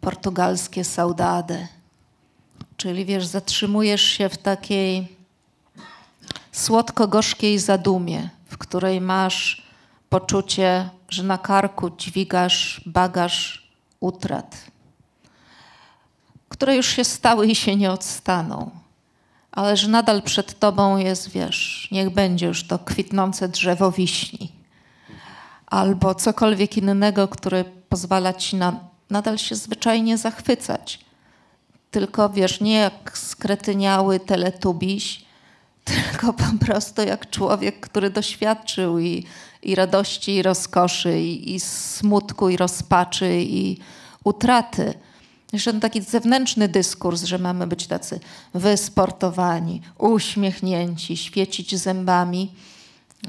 portugalskie 0.00 0.84
saudade. 0.84 1.68
Czyli 2.76 3.04
wiesz, 3.04 3.26
zatrzymujesz 3.26 4.02
się 4.02 4.28
w 4.28 4.38
takiej 4.38 5.16
słodko-gorzkiej 6.52 7.58
zadumie, 7.58 8.28
w 8.46 8.58
której 8.58 9.00
masz 9.00 9.62
poczucie, 10.08 10.90
że 11.08 11.22
na 11.22 11.38
karku 11.38 11.90
dźwigasz 11.90 12.80
bagaż 12.86 13.68
utrat, 14.00 14.56
które 16.48 16.76
już 16.76 16.86
się 16.86 17.04
stały 17.04 17.46
i 17.46 17.54
się 17.54 17.76
nie 17.76 17.90
odstaną, 17.90 18.70
ale 19.52 19.76
że 19.76 19.88
nadal 19.88 20.22
przed 20.22 20.58
tobą 20.58 20.96
jest, 20.96 21.30
wiesz, 21.30 21.88
niech 21.92 22.10
będzie 22.10 22.46
już 22.46 22.66
to 22.66 22.78
kwitnące 22.78 23.48
drzewo 23.48 23.92
wiśni 23.92 24.57
albo 25.70 26.14
cokolwiek 26.14 26.76
innego, 26.76 27.28
które 27.28 27.64
pozwala 27.88 28.32
ci 28.32 28.56
na, 28.56 28.80
nadal 29.10 29.38
się 29.38 29.54
zwyczajnie 29.54 30.18
zachwycać. 30.18 31.00
Tylko 31.90 32.28
wiesz, 32.28 32.60
nie 32.60 32.74
jak 32.74 33.18
skretyniały 33.18 34.20
teletubiś, 34.20 35.24
tylko 35.84 36.32
po 36.32 36.64
prostu 36.66 37.02
jak 37.02 37.30
człowiek, 37.30 37.80
który 37.80 38.10
doświadczył 38.10 38.98
i, 38.98 39.24
i 39.62 39.74
radości, 39.74 40.34
i 40.34 40.42
rozkoszy, 40.42 41.20
i, 41.20 41.54
i 41.54 41.60
smutku, 41.60 42.48
i 42.48 42.56
rozpaczy, 42.56 43.40
i 43.42 43.78
utraty. 44.24 44.94
Jeszcze 45.52 45.70
ten 45.70 45.80
taki 45.80 46.02
zewnętrzny 46.02 46.68
dyskurs, 46.68 47.22
że 47.22 47.38
mamy 47.38 47.66
być 47.66 47.86
tacy 47.86 48.20
wysportowani, 48.54 49.82
uśmiechnięci, 49.98 51.16
świecić 51.16 51.76
zębami, 51.76 52.52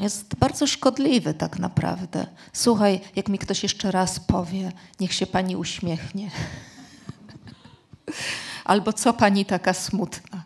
jest 0.01 0.35
bardzo 0.35 0.67
szkodliwy 0.67 1.33
tak 1.33 1.59
naprawdę. 1.59 2.27
Słuchaj, 2.53 2.99
jak 3.15 3.29
mi 3.29 3.39
ktoś 3.39 3.63
jeszcze 3.63 3.91
raz 3.91 4.19
powie, 4.19 4.71
niech 4.99 5.13
się 5.13 5.27
pani 5.27 5.55
uśmiechnie. 5.55 6.29
Albo 8.65 8.93
co 8.93 9.13
pani 9.13 9.45
taka 9.45 9.73
smutna. 9.73 10.43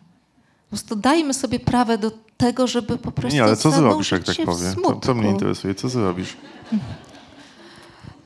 Po 0.64 0.68
prostu 0.76 0.96
dajmy 0.96 1.34
sobie 1.34 1.60
prawo 1.60 1.98
do 1.98 2.10
tego, 2.36 2.66
żeby 2.66 2.98
po 2.98 3.12
prostu. 3.12 3.36
Nie, 3.36 3.44
ale 3.44 3.56
co 3.56 3.70
zrobisz, 3.70 4.10
jak 4.12 4.24
tak 4.24 4.36
powiem? 4.36 4.72
Smutku. 4.72 4.94
to 5.00 5.14
mnie 5.14 5.30
interesuje, 5.30 5.74
co 5.74 5.88
zrobisz? 5.88 6.36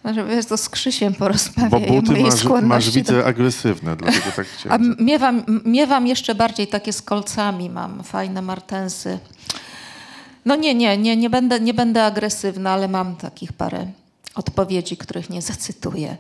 Może 0.05 0.25
wiesz, 0.25 0.47
to 0.47 0.57
z 0.57 0.69
Krzysiem 0.69 1.13
Bo 1.13 1.19
porozmawiaj 1.19 1.89
o 1.99 2.03
buty 2.03 2.23
masz, 2.23 2.45
masz 2.63 2.87
do- 2.87 2.93
widzę 2.93 3.25
agresywne, 3.25 3.97
dlatego 3.97 4.25
tak 4.37 4.47
A 4.55 4.59
chciałem. 4.59 4.83
m- 4.83 4.97
miewam, 5.01 5.43
miewam 5.65 6.07
jeszcze 6.07 6.35
bardziej 6.35 6.67
takie 6.67 6.93
z 6.93 7.03
kolcami, 7.03 7.71
mam 7.71 8.05
fajne 8.05 8.43
martensy. 8.43 9.19
No 10.49 10.57
nie, 10.57 10.75
nie, 10.75 10.99
nie, 10.99 11.17
nie, 11.17 11.31
będę, 11.31 11.61
nie 11.61 11.75
będę 11.75 12.05
agresywna, 12.05 12.71
ale 12.71 12.89
mam 12.89 13.17
takich 13.17 13.53
parę 13.53 13.87
odpowiedzi, 14.35 14.97
których 14.97 15.31
nie 15.31 15.43
zacytuję. 15.43 16.17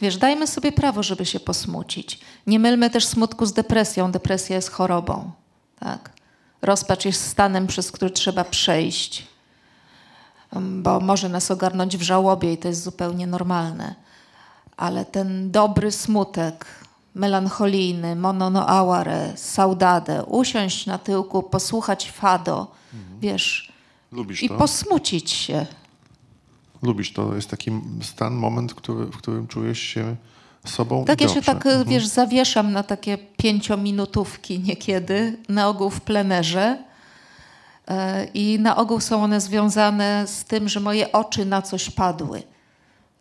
Wiesz, 0.00 0.16
dajmy 0.16 0.46
sobie 0.46 0.72
prawo, 0.72 1.02
żeby 1.02 1.26
się 1.26 1.40
posmucić. 1.40 2.20
Nie 2.46 2.58
mylmy 2.58 2.90
też 2.90 3.06
smutku 3.06 3.46
z 3.46 3.52
depresją. 3.52 4.12
Depresja 4.12 4.56
jest 4.56 4.70
chorobą. 4.70 5.30
Tak? 5.78 6.10
Rozpacz 6.62 7.04
jest 7.04 7.26
stanem, 7.26 7.66
przez 7.66 7.92
który 7.92 8.10
trzeba 8.10 8.44
przejść, 8.44 9.26
um, 10.52 10.82
bo 10.82 11.00
może 11.00 11.28
nas 11.28 11.50
ogarnąć 11.50 11.96
w 11.96 12.02
żałobie 12.02 12.52
i 12.52 12.58
to 12.58 12.68
jest 12.68 12.82
zupełnie 12.82 13.26
normalne. 13.26 13.94
Ale 14.76 15.04
ten 15.04 15.50
dobry 15.50 15.92
smutek, 15.92 16.66
melancholijny, 17.16 18.16
mono 18.16 18.50
no 18.50 18.66
aware, 18.66 19.32
saudade, 19.36 20.24
usiąść 20.24 20.86
na 20.86 20.98
tyłku, 20.98 21.42
posłuchać 21.42 22.10
fado, 22.10 22.66
wiesz, 23.20 23.72
Lubisz 24.12 24.42
i 24.42 24.48
to? 24.48 24.54
posmucić 24.54 25.30
się. 25.30 25.66
Lubisz 26.82 27.12
to? 27.12 27.34
Jest 27.34 27.50
taki 27.50 27.70
stan, 28.02 28.34
moment, 28.34 28.74
który, 28.74 29.06
w 29.06 29.16
którym 29.16 29.46
czujesz 29.46 29.78
się 29.78 30.16
sobą 30.64 31.04
Tak 31.04 31.20
ja 31.20 31.28
się 31.28 31.42
tak, 31.42 31.68
wiesz, 31.86 32.06
zawieszam 32.06 32.72
na 32.72 32.82
takie 32.82 33.18
pięciominutówki 33.18 34.60
niekiedy, 34.60 35.38
na 35.48 35.68
ogół 35.68 35.90
w 35.90 36.00
plenerze. 36.00 36.84
E, 37.88 38.24
I 38.24 38.58
na 38.58 38.76
ogół 38.76 39.00
są 39.00 39.24
one 39.24 39.40
związane 39.40 40.26
z 40.26 40.44
tym, 40.44 40.68
że 40.68 40.80
moje 40.80 41.12
oczy 41.12 41.44
na 41.44 41.62
coś 41.62 41.90
padły. 41.90 42.42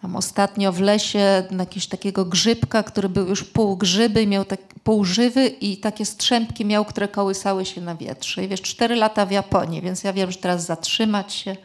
Tam 0.05 0.15
ostatnio 0.15 0.71
w 0.71 0.79
lesie 0.79 1.43
jakiegoś 1.59 1.87
takiego 1.87 2.25
grzybka, 2.25 2.83
który 2.83 3.09
był 3.09 3.27
już 3.27 3.43
pół 3.43 3.77
grzyby, 3.77 4.27
miał 4.27 4.45
tak, 4.45 4.59
pół 4.83 5.05
żywy 5.05 5.47
i 5.47 5.77
takie 5.77 6.05
strzępki 6.05 6.65
miał, 6.65 6.85
które 6.85 7.07
kołysały 7.07 7.65
się 7.65 7.81
na 7.81 7.95
wietrze. 7.95 8.45
I 8.45 8.47
wiesz, 8.47 8.61
cztery 8.61 8.95
lata 8.95 9.25
w 9.25 9.31
Japonii, 9.31 9.81
więc 9.81 10.03
ja 10.03 10.13
wiem, 10.13 10.31
że 10.31 10.37
teraz 10.37 10.65
zatrzymać 10.65 11.33
się 11.33 11.55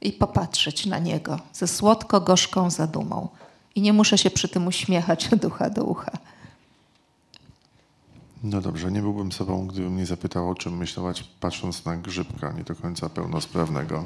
i 0.00 0.12
popatrzeć 0.12 0.86
na 0.86 0.98
niego 0.98 1.38
ze 1.52 1.66
słodko-gorzką 1.66 2.70
zadumą. 2.70 3.28
I 3.74 3.80
nie 3.80 3.92
muszę 3.92 4.18
się 4.18 4.30
przy 4.30 4.48
tym 4.48 4.66
uśmiechać 4.66 5.32
od 5.32 5.44
ucha 5.44 5.70
do 5.70 5.84
ucha. 5.84 6.12
No 8.44 8.60
dobrze, 8.60 8.92
nie 8.92 9.00
byłbym 9.00 9.32
sobą, 9.32 9.66
gdybym 9.66 9.96
nie 9.96 10.06
zapytał, 10.06 10.50
o 10.50 10.54
czym 10.54 10.76
myśleć, 10.76 11.24
patrząc 11.40 11.84
na 11.84 11.96
grzybka 11.96 12.52
nie 12.52 12.64
do 12.64 12.74
końca 12.74 13.08
pełnosprawnego. 13.08 14.04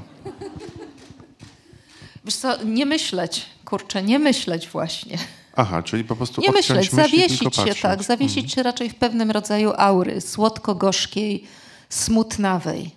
Wiesz 2.24 2.36
co, 2.36 2.64
nie 2.64 2.86
myśleć, 2.86 3.46
kurczę, 3.64 4.02
nie 4.02 4.18
myśleć 4.18 4.68
właśnie. 4.68 5.18
Aha, 5.56 5.82
czyli 5.82 6.04
po 6.04 6.16
prostu 6.16 6.40
Nie 6.40 6.52
myśleć, 6.52 6.92
myśli, 6.92 6.96
zawiesić 6.96 7.56
się 7.56 7.74
tak, 7.82 8.02
zawiesić 8.02 8.52
się 8.52 8.62
raczej 8.62 8.90
w 8.90 8.94
pewnym 8.94 9.30
rodzaju 9.30 9.72
aury, 9.76 10.20
słodko-gorzkiej, 10.20 11.44
smutnawej. 11.88 12.90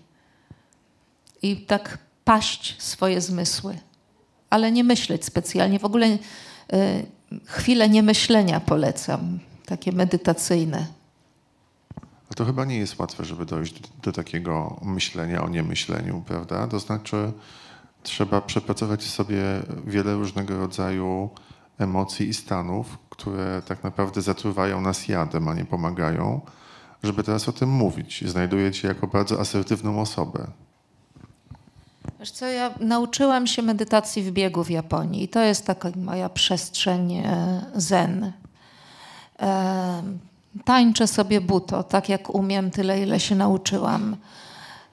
I 1.42 1.58
tak 1.58 1.98
paść 2.24 2.76
swoje 2.82 3.22
zmysły. 3.22 3.78
Ale 4.50 4.72
nie 4.72 4.84
myśleć 4.84 5.26
specjalnie. 5.26 5.80
W 5.80 5.86
ogóle 5.86 6.08
y, 6.08 6.18
chwile 7.46 7.90
niemyślenia 7.90 8.60
polecam, 8.60 9.40
takie 9.66 9.92
medytacyjne. 9.92 10.88
A 12.32 12.34
to 12.36 12.46
chyba 12.46 12.66
nie 12.66 12.78
jest 12.78 13.00
łatwe, 13.00 13.26
żeby 13.26 13.46
dojść 13.46 13.80
do, 13.80 13.88
do 14.04 14.12
takiego 14.12 14.80
myślenia 14.82 15.44
o 15.44 15.50
niemyśleniu, 15.50 16.24
prawda? 16.28 16.68
To 16.68 16.80
znaczy, 16.80 17.32
trzeba 18.06 18.42
przepracować 18.42 19.04
w 19.04 19.10
sobie 19.10 19.42
wiele 19.86 20.14
różnego 20.14 20.58
rodzaju 20.58 21.30
emocji 21.78 22.28
i 22.28 22.34
stanów, 22.34 22.98
które 23.10 23.62
tak 23.68 23.84
naprawdę 23.84 24.22
zatruwają 24.22 24.82
nas 24.82 25.08
jadem, 25.08 25.48
a 25.48 25.54
nie 25.54 25.66
pomagają, 25.66 26.42
żeby 27.04 27.24
teraz 27.24 27.50
o 27.50 27.52
tym 27.52 27.70
mówić. 27.70 28.24
Znajduję 28.28 28.72
cię 28.72 28.88
jako 28.88 29.08
bardzo 29.08 29.40
asertywną 29.40 30.02
osobę. 30.02 30.48
Wiesz 32.20 32.32
co, 32.32 32.46
ja 32.46 32.72
nauczyłam 32.80 33.48
się 33.48 33.62
medytacji 33.62 34.24
w 34.24 34.32
biegu 34.32 34.64
w 34.64 34.70
Japonii 34.70 35.24
i 35.24 35.28
to 35.28 35.40
jest 35.40 35.66
taka 35.66 35.90
moja 35.96 36.30
przestrzeń 36.30 37.14
e, 37.14 37.62
zen. 37.76 38.32
E, 39.40 40.04
tańczę 40.66 41.08
sobie 41.08 41.42
buto, 41.42 41.84
tak 41.84 42.10
jak 42.10 42.36
umiem, 42.36 42.72
tyle 42.72 43.02
ile 43.02 43.20
się 43.20 43.36
nauczyłam. 43.36 44.18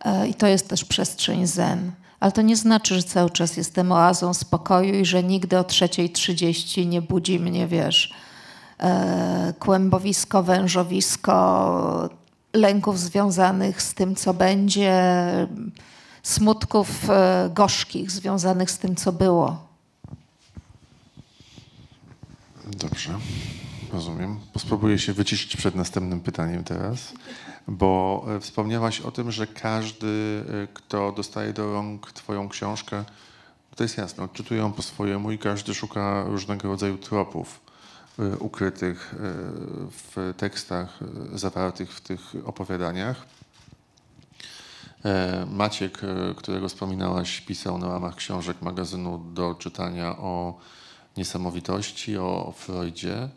E, 0.04 0.28
I 0.28 0.34
to 0.34 0.46
jest 0.46 0.68
też 0.68 0.84
przestrzeń 0.84 1.46
zen. 1.46 1.92
Ale 2.22 2.32
to 2.32 2.42
nie 2.42 2.56
znaczy, 2.56 2.94
że 2.94 3.02
cały 3.02 3.30
czas 3.30 3.56
jestem 3.56 3.92
oazą 3.92 4.34
spokoju 4.34 4.94
i 4.94 5.04
że 5.04 5.22
nigdy 5.22 5.58
o 5.58 5.62
3.30 5.62 6.86
nie 6.86 7.02
budzi 7.02 7.40
mnie, 7.40 7.66
wiesz, 7.66 8.14
e, 8.78 9.54
kłębowisko, 9.58 10.42
wężowisko, 10.42 12.10
lęków 12.52 12.98
związanych 12.98 13.82
z 13.82 13.94
tym, 13.94 14.14
co 14.14 14.34
będzie, 14.34 14.92
smutków 16.22 17.10
e, 17.10 17.50
gorzkich 17.54 18.10
związanych 18.10 18.70
z 18.70 18.78
tym, 18.78 18.96
co 18.96 19.12
było. 19.12 19.66
Dobrze, 22.66 23.18
rozumiem. 23.92 24.40
Spróbuję 24.58 24.98
się 24.98 25.12
wyciszyć 25.12 25.56
przed 25.56 25.74
następnym 25.74 26.20
pytaniem 26.20 26.64
teraz, 26.64 27.12
bo 27.68 28.24
e, 28.28 28.40
wspomniałaś 28.40 29.00
o 29.00 29.10
tym, 29.10 29.30
że 29.30 29.46
każdy, 29.46 30.44
e, 30.64 30.66
kto 30.74 31.12
dostaje 31.12 31.52
do 31.52 31.72
rąk 31.72 32.12
Twoją 32.12 32.48
książkę, 32.48 33.04
to 33.76 33.82
jest 33.82 33.98
jasne, 33.98 34.24
odczytuje 34.24 34.60
ją 34.60 34.72
po 34.72 34.82
swojemu 34.82 35.32
i 35.32 35.38
każdy 35.38 35.74
szuka 35.74 36.24
różnego 36.24 36.68
rodzaju 36.68 36.98
tropów 36.98 37.60
e, 38.18 38.36
ukrytych 38.36 39.14
w 39.90 40.34
tekstach 40.36 40.98
zawartych 41.34 41.94
w 41.94 42.00
tych 42.00 42.20
opowiadaniach. 42.44 43.26
Maciek, 45.46 45.98
którego 46.36 46.68
wspominałaś, 46.68 47.40
pisał 47.40 47.78
na 47.78 47.86
łamach 47.86 48.14
książek 48.14 48.62
magazynu 48.62 49.18
do 49.34 49.54
czytania 49.54 50.16
o 50.18 50.58
niesamowitości, 51.16 52.16
o 52.16 52.54
Freudzie. 52.56 53.28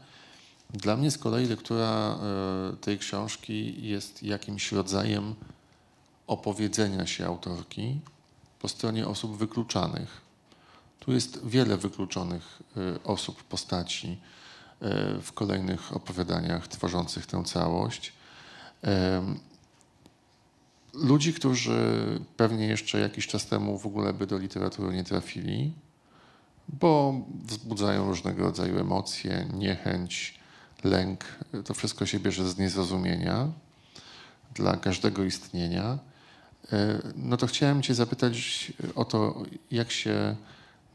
Dla 0.73 0.97
mnie 0.97 1.11
z 1.11 1.17
kolei 1.17 1.47
lektura 1.47 1.87
e, 1.87 2.75
tej 2.77 2.99
książki 2.99 3.87
jest 3.87 4.23
jakimś 4.23 4.71
rodzajem 4.71 5.35
opowiedzenia 6.27 7.07
się 7.07 7.25
autorki 7.25 7.99
po 8.59 8.67
stronie 8.67 9.07
osób 9.07 9.37
wykluczanych. 9.37 10.21
Tu 10.99 11.11
jest 11.11 11.47
wiele 11.47 11.77
wykluczonych 11.77 12.61
e, 12.77 13.03
osób, 13.03 13.43
postaci 13.43 14.07
e, 14.81 15.21
w 15.21 15.31
kolejnych 15.33 15.95
opowiadaniach 15.95 16.67
tworzących 16.67 17.25
tę 17.25 17.43
całość. 17.43 18.13
Ludzi, 20.93 21.33
którzy 21.33 21.79
pewnie 22.37 22.67
jeszcze 22.67 22.99
jakiś 22.99 23.27
czas 23.27 23.45
temu 23.45 23.77
w 23.77 23.85
ogóle 23.85 24.13
by 24.13 24.27
do 24.27 24.37
literatury 24.37 24.95
nie 24.95 25.03
trafili, 25.03 25.73
bo 26.67 27.13
wzbudzają 27.43 28.07
różnego 28.07 28.43
rodzaju 28.43 28.79
emocje, 28.79 29.47
niechęć, 29.53 30.39
lęk. 30.85 31.25
To 31.65 31.73
wszystko 31.73 32.05
się 32.05 32.19
bierze 32.19 32.49
z 32.49 32.57
niezrozumienia 32.57 33.47
dla 34.55 34.77
każdego 34.77 35.23
istnienia. 35.23 35.99
E, 36.73 37.01
no 37.15 37.37
to 37.37 37.47
chciałem 37.47 37.81
Cię 37.81 37.93
zapytać 37.93 38.73
o 38.95 39.05
to, 39.05 39.43
jak 39.71 39.91
się 39.91 40.35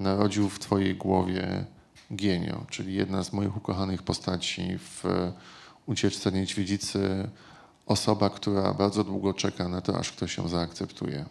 narodził 0.01 0.49
w 0.49 0.59
Twojej 0.59 0.97
głowie 0.97 1.65
Genio, 2.11 2.67
czyli 2.71 2.95
jedna 2.95 3.25
z 3.25 3.33
moich 3.33 3.57
ukochanych 3.57 4.03
postaci 4.03 4.79
w 4.79 5.05
Ucieczce 5.87 6.33
Niedźwiedzicy, 6.33 7.29
osoba, 7.87 8.31
która 8.31 8.75
bardzo 8.75 9.05
długo 9.05 9.35
czeka 9.35 9.69
na 9.69 9.81
to, 9.81 9.99
aż 9.99 10.13
ktoś 10.13 10.37
ją 10.37 10.49
zaakceptuje. 10.49 11.25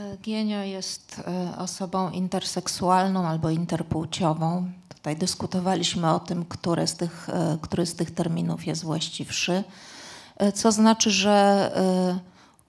E, 0.00 0.16
Genio 0.26 0.62
jest 0.62 1.22
e, 1.26 1.58
osobą 1.58 2.10
interseksualną 2.10 3.26
albo 3.26 3.50
interpłciową. 3.50 4.70
Tutaj 4.88 5.16
dyskutowaliśmy 5.16 6.10
o 6.10 6.20
tym, 6.20 6.44
który 6.44 6.86
z 6.86 6.96
tych, 6.96 7.28
który 7.60 7.86
z 7.86 7.94
tych 7.94 8.10
terminów 8.10 8.66
jest 8.66 8.84
właściwszy. 8.84 9.64
Co 10.54 10.72
znaczy, 10.72 11.10
że 11.10 11.70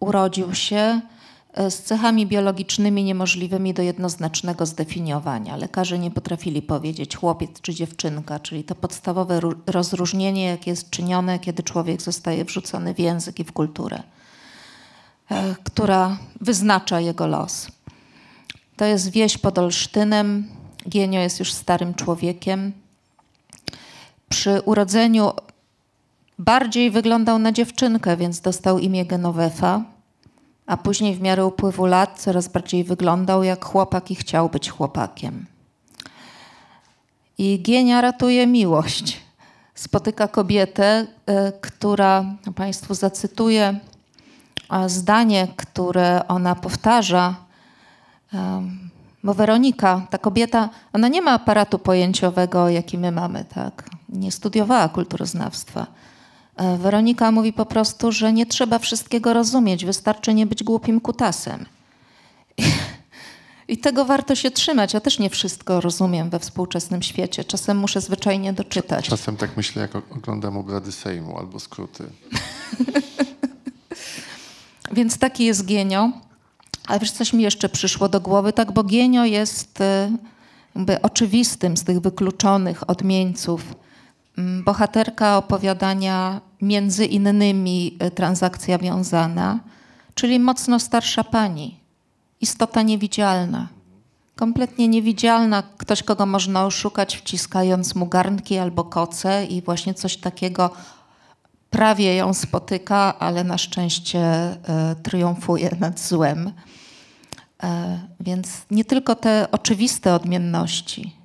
urodził 0.01 0.55
się 0.55 1.01
e, 1.53 1.71
z 1.71 1.83
cechami 1.83 2.27
biologicznymi 2.27 3.03
niemożliwymi 3.03 3.73
do 3.73 3.81
jednoznacznego 3.81 4.65
zdefiniowania. 4.65 5.55
Lekarze 5.55 5.99
nie 5.99 6.11
potrafili 6.11 6.61
powiedzieć 6.61 7.15
chłopiec 7.15 7.61
czy 7.61 7.73
dziewczynka, 7.73 8.39
czyli 8.39 8.63
to 8.63 8.75
podstawowe 8.75 9.39
rozróżnienie, 9.67 10.45
jakie 10.45 10.71
jest 10.71 10.89
czynione, 10.89 11.39
kiedy 11.39 11.63
człowiek 11.63 12.01
zostaje 12.01 12.45
wrzucony 12.45 12.93
w 12.93 12.99
język 12.99 13.39
i 13.39 13.43
w 13.43 13.51
kulturę, 13.51 13.97
e, 13.97 14.03
która 15.63 16.17
wyznacza 16.41 16.99
jego 16.99 17.27
los. 17.27 17.67
To 18.77 18.85
jest 18.85 19.09
wieś 19.09 19.37
pod 19.37 19.57
Olsztynem. 19.57 20.47
Gienio 20.89 21.19
jest 21.19 21.39
już 21.39 21.53
starym 21.53 21.93
człowiekiem. 21.93 22.71
Przy 24.29 24.61
urodzeniu 24.61 25.31
bardziej 26.39 26.91
wyglądał 26.91 27.39
na 27.39 27.51
dziewczynkę, 27.51 28.17
więc 28.17 28.41
dostał 28.41 28.79
imię 28.79 29.05
Genovefa, 29.05 29.83
a 30.65 30.77
później 30.77 31.15
w 31.15 31.21
miarę 31.21 31.45
upływu 31.45 31.85
lat 31.85 32.19
coraz 32.19 32.47
bardziej 32.47 32.83
wyglądał 32.83 33.43
jak 33.43 33.65
chłopak 33.65 34.11
i 34.11 34.15
chciał 34.15 34.49
być 34.49 34.69
chłopakiem. 34.69 35.45
I 37.37 37.61
Gienia 37.61 38.01
ratuje 38.01 38.47
miłość. 38.47 39.21
Spotyka 39.75 40.27
kobietę, 40.27 41.07
e, 41.25 41.51
która, 41.51 42.25
Państwu 42.55 42.93
zacytuję 42.93 43.79
zdanie, 44.87 45.47
które 45.55 46.27
ona 46.27 46.55
powtarza, 46.55 47.35
bo 49.23 49.33
Weronika, 49.33 50.07
ta 50.09 50.17
kobieta, 50.17 50.69
ona 50.93 51.07
nie 51.07 51.21
ma 51.21 51.31
aparatu 51.31 51.79
pojęciowego, 51.79 52.69
jaki 52.69 52.97
my 52.97 53.11
mamy, 53.11 53.45
tak? 53.45 53.89
Nie 54.09 54.31
studiowała 54.31 54.89
kulturoznawstwa 54.89 55.87
E, 56.61 56.77
Weronika 56.77 57.31
mówi 57.31 57.53
po 57.53 57.65
prostu, 57.65 58.11
że 58.11 58.33
nie 58.33 58.45
trzeba 58.45 58.79
wszystkiego 58.79 59.33
rozumieć, 59.33 59.85
wystarczy 59.85 60.33
nie 60.33 60.45
być 60.45 60.63
głupim 60.63 61.01
kutasem. 61.01 61.65
I 63.67 63.77
tego 63.77 64.05
warto 64.05 64.35
się 64.35 64.51
trzymać. 64.51 64.93
Ja 64.93 64.99
też 64.99 65.19
nie 65.19 65.29
wszystko 65.29 65.81
rozumiem 65.81 66.29
we 66.29 66.39
współczesnym 66.39 67.01
świecie. 67.01 67.43
Czasem 67.43 67.77
muszę 67.77 68.01
zwyczajnie 68.01 68.53
doczytać. 68.53 69.09
Czasem 69.09 69.37
tak 69.37 69.57
myślę, 69.57 69.81
jak 69.81 69.95
oglądam 69.95 70.57
obrady 70.57 70.91
Sejmu 70.91 71.37
albo 71.37 71.59
skróty. 71.59 72.03
Więc 74.93 75.17
taki 75.17 75.45
jest 75.45 75.65
Gienio. 75.65 76.11
Ale 76.87 76.99
wiesz, 76.99 77.11
coś 77.11 77.33
mi 77.33 77.43
jeszcze 77.43 77.69
przyszło 77.69 78.09
do 78.09 78.21
głowy, 78.21 78.53
tak, 78.53 78.71
bo 78.71 78.83
Gienio 78.83 79.25
jest 79.25 79.81
e, 79.81 80.11
jakby 80.75 81.01
oczywistym 81.01 81.77
z 81.77 81.83
tych 81.83 81.99
wykluczonych 81.99 82.89
odmieńców 82.89 83.75
Mm, 84.37 84.63
bohaterka 84.63 85.37
opowiadania 85.37 86.41
między 86.61 87.05
innymi 87.05 87.97
e, 87.99 88.11
transakcja 88.11 88.77
wiązana, 88.77 89.59
czyli 90.15 90.39
mocno 90.39 90.79
starsza 90.79 91.23
pani, 91.23 91.79
istota 92.41 92.81
niewidzialna. 92.81 93.67
Kompletnie 94.35 94.87
niewidzialna, 94.87 95.63
ktoś, 95.77 96.03
kogo 96.03 96.25
można 96.25 96.65
oszukać, 96.65 97.17
wciskając 97.17 97.95
mu 97.95 98.05
garnki 98.05 98.57
albo 98.57 98.83
koce, 98.83 99.45
i 99.45 99.61
właśnie 99.61 99.93
coś 99.93 100.17
takiego 100.17 100.69
prawie 101.71 102.15
ją 102.15 102.33
spotyka, 102.33 103.19
ale 103.19 103.43
na 103.43 103.57
szczęście 103.57 104.19
e, 104.19 104.57
triumfuje 105.03 105.75
nad 105.79 105.99
złem. 105.99 106.51
E, 107.63 107.99
więc 108.19 108.65
nie 108.71 108.85
tylko 108.85 109.15
te 109.15 109.47
oczywiste 109.51 110.13
odmienności, 110.13 111.15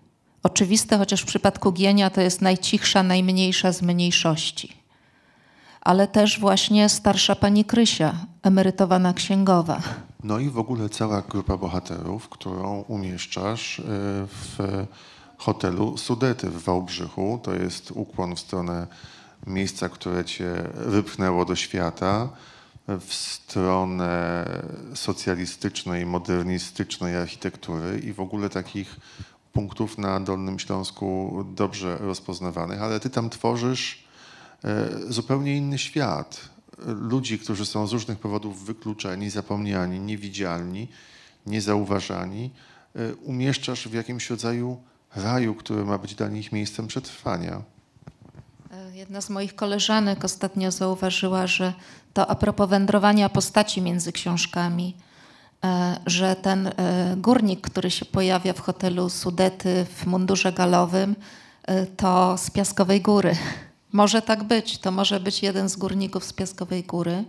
oczywiste, 0.43 0.99
chociaż 0.99 1.23
w 1.23 1.27
przypadku 1.27 1.73
Gienia 1.73 2.11
to 2.11 2.21
jest 2.21 2.43
najcichsza, 2.43 3.03
najmniejsza 3.03 3.73
z 3.73 3.83
mniejszości. 3.83 4.77
Ale 5.81 6.09
też 6.09 6.41
właśnie 6.41 6.89
starsza 6.89 7.37
pani 7.37 7.65
Krysia, 7.65 8.15
emerytowana 8.43 9.13
księgowa. 9.13 9.81
No 10.25 10.39
i 10.39 10.51
w 10.51 10.59
ogóle 10.59 10.89
cała 10.89 11.23
grupa 11.23 11.57
bohaterów, 11.57 12.29
którą 12.29 12.85
umieszczasz 12.89 13.79
e, 13.79 13.83
w 14.27 14.59
hotelu 15.39 15.97
Sudety 15.97 16.51
w 16.51 16.65
Wałbrzychu. 16.65 17.41
To 17.43 17.55
jest 17.55 17.91
ukłon 17.91 18.37
w 18.37 18.41
stronę 18.41 18.87
miejsca, 19.47 19.89
które 19.89 20.25
cię 20.25 20.69
wypchnęło 20.75 21.45
do 21.45 21.57
świata, 21.57 22.29
w 22.89 23.15
stronę 23.15 24.45
socjalistycznej, 24.95 26.07
modernistycznej 26.07 27.17
architektury 27.17 27.99
i 27.99 28.13
w 28.13 28.21
ogóle 28.21 28.51
takich 28.51 28.97
punktów 29.53 29.99
na 29.99 30.21
Dolnym 30.21 30.59
Śląsku 30.59 31.45
dobrze 31.55 31.99
rozpoznawanych, 31.99 32.83
ale 32.83 33.01
ty 33.01 33.11
tam 33.11 33.31
tworzysz 33.31 34.05
e, 34.65 34.89
zupełnie 35.09 35.57
inny 35.57 35.79
świat. 35.79 36.49
Ludzi, 36.87 37.39
którzy 37.39 37.67
są 37.67 37.87
z 37.87 37.93
różnych 37.93 38.19
powodów 38.19 38.65
wykluczeni, 38.65 39.31
zapomniani, 39.31 40.01
niewidzialni, 40.01 40.89
niezauważani, 41.47 42.51
e, 42.95 43.15
umieszczasz 43.15 43.89
w 43.89 43.95
jakimś 43.95 44.31
rodzaju 44.31 44.83
raju, 45.17 45.55
który 45.55 45.85
ma 45.85 45.99
być 45.99 46.15
dla 46.15 46.29
nich 46.29 46.53
miejscem 46.53 46.87
przetrwania. 46.87 47.63
Jedna 48.97 49.21
z 49.21 49.31
moich 49.31 49.55
koleżanek 49.55 50.25
ostatnio 50.25 50.71
zauważyła, 50.71 51.47
że 51.47 51.73
to 52.13 52.31
a 52.31 52.35
propos 52.35 52.71
wędrowania 52.71 53.29
postaci 53.29 53.83
między 53.83 54.13
książkami, 54.13 54.95
E, 55.65 56.01
że 56.07 56.37
ten 56.37 56.67
e, 56.67 56.73
górnik, 57.17 57.61
który 57.61 57.91
się 57.91 58.05
pojawia 58.05 58.53
w 58.53 58.61
hotelu 58.61 59.09
Sudety 59.09 59.87
w 59.97 60.07
mundurze 60.07 60.53
galowym, 60.53 61.17
e, 61.65 61.87
to 61.87 62.39
z 62.39 62.51
Piaskowej 62.51 63.01
Góry. 63.01 63.37
Może 63.93 64.23
tak 64.23 64.45
być, 64.45 64.79
to 64.79 64.91
może 64.91 65.21
być 65.21 65.43
jeden 65.43 65.69
z 65.69 65.77
górników 65.77 66.25
z 66.25 66.33
Piaskowej 66.33 66.83
Góry. 66.83 67.25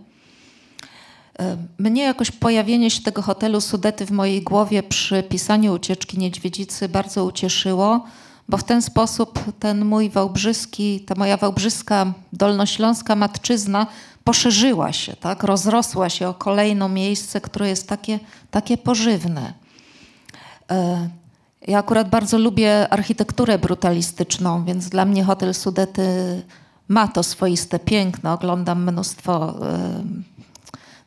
Mnie 1.78 2.02
jakoś 2.02 2.30
pojawienie 2.30 2.90
się 2.90 3.02
tego 3.02 3.22
hotelu 3.22 3.60
Sudety 3.60 4.06
w 4.06 4.10
mojej 4.10 4.42
głowie 4.42 4.82
przy 4.82 5.22
pisaniu 5.22 5.72
ucieczki 5.72 6.18
niedźwiedzicy 6.18 6.88
bardzo 6.88 7.24
ucieszyło, 7.24 8.04
bo 8.48 8.56
w 8.56 8.64
ten 8.64 8.82
sposób 8.82 9.40
ten 9.58 9.84
mój 9.84 10.10
wałbrzyski, 10.10 11.00
ta 11.00 11.14
moja 11.14 11.36
wałbrzyska 11.36 12.12
dolnośląska 12.32 13.16
matczyzna 13.16 13.86
poszerzyła 14.24 14.92
się, 14.92 15.16
tak? 15.16 15.42
rozrosła 15.42 16.08
się 16.08 16.28
o 16.28 16.34
kolejne 16.34 16.88
miejsce, 16.88 17.40
które 17.40 17.68
jest 17.68 17.88
takie, 17.88 18.20
takie 18.50 18.78
pożywne. 18.78 19.52
E, 20.70 21.08
ja 21.66 21.78
akurat 21.78 22.10
bardzo 22.10 22.38
lubię 22.38 22.88
architekturę 22.88 23.58
brutalistyczną, 23.58 24.64
więc 24.64 24.88
dla 24.88 25.04
mnie 25.04 25.24
Hotel 25.24 25.54
Sudety 25.54 26.02
ma 26.88 27.08
to 27.08 27.22
swoiste 27.22 27.78
piękno. 27.78 28.32
Oglądam 28.32 28.90
mnóstwo 28.90 29.54
e, 29.66 30.04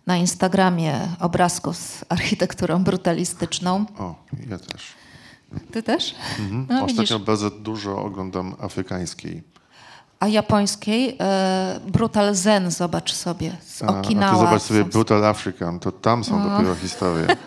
na 0.07 0.17
Instagramie 0.17 1.07
obrazków 1.19 1.77
z 1.77 2.05
architekturą 2.09 2.83
brutalistyczną. 2.83 3.85
O, 3.99 4.15
ja 4.49 4.57
też. 4.57 5.00
Ty 5.71 5.83
też? 5.83 6.15
Mhm. 6.39 6.67
No, 6.69 6.85
Ostatnio 6.85 7.01
widzisz. 7.01 7.17
bardzo 7.17 7.49
dużo 7.49 7.97
oglądam 7.97 8.55
afrykańskiej 8.59 9.51
a 10.21 10.27
japońskiej 10.27 11.17
e, 11.19 11.79
Brutal 11.87 12.35
Zen, 12.35 12.71
zobacz 12.71 13.13
sobie, 13.13 13.57
z 13.65 13.81
Okinawa. 13.81 14.33
A, 14.33 14.35
a 14.35 14.45
zobacz 14.45 14.61
sobie 14.61 14.85
Brutal 14.85 15.25
African, 15.25 15.79
to 15.79 15.91
tam 15.91 16.23
są 16.23 16.39
no. 16.39 16.49
dopiero 16.49 16.75
historie. 16.75 17.27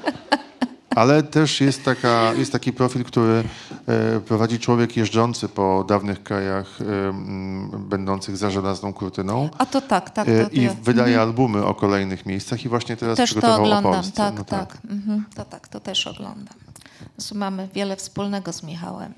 Ale 0.95 1.23
też 1.23 1.61
jest, 1.61 1.85
taka, 1.85 2.33
jest 2.33 2.53
taki 2.53 2.73
profil, 2.73 3.05
który 3.05 3.45
e, 3.87 4.21
prowadzi 4.21 4.59
człowiek 4.59 4.97
jeżdżący 4.97 5.49
po 5.49 5.85
dawnych 5.89 6.23
krajach 6.23 6.79
e, 6.81 6.85
będących 7.79 8.37
za 8.37 8.51
żelazną 8.51 8.93
kurtyną. 8.93 9.49
A 9.59 9.67
to 9.67 9.81
tak, 9.81 10.11
tak. 10.11 10.29
E, 10.29 10.45
to, 10.45 10.51
to 10.51 10.57
I 10.57 10.69
wydaje 10.83 11.15
mhm. 11.15 11.29
albumy 11.29 11.65
o 11.65 11.75
kolejnych 11.75 12.27
miejscach 12.27 12.65
i 12.65 12.69
właśnie 12.69 12.97
teraz 12.97 13.17
też 13.17 13.31
przygotował 13.31 13.57
to 13.57 13.63
oglądam, 13.63 13.93
o 13.93 13.95
Polsce. 13.95 14.13
Tak, 14.13 14.35
no 14.39 14.45
tak. 14.45 14.73
tak. 14.73 14.91
Mhm. 14.91 15.25
To 15.35 15.45
tak, 15.45 15.69
to 15.69 15.81
też 15.81 16.07
oglądam. 16.07 16.55
Mamy 17.35 17.69
wiele 17.75 17.97
wspólnego 17.97 18.53
z 18.53 18.63
Michałem. 18.63 19.13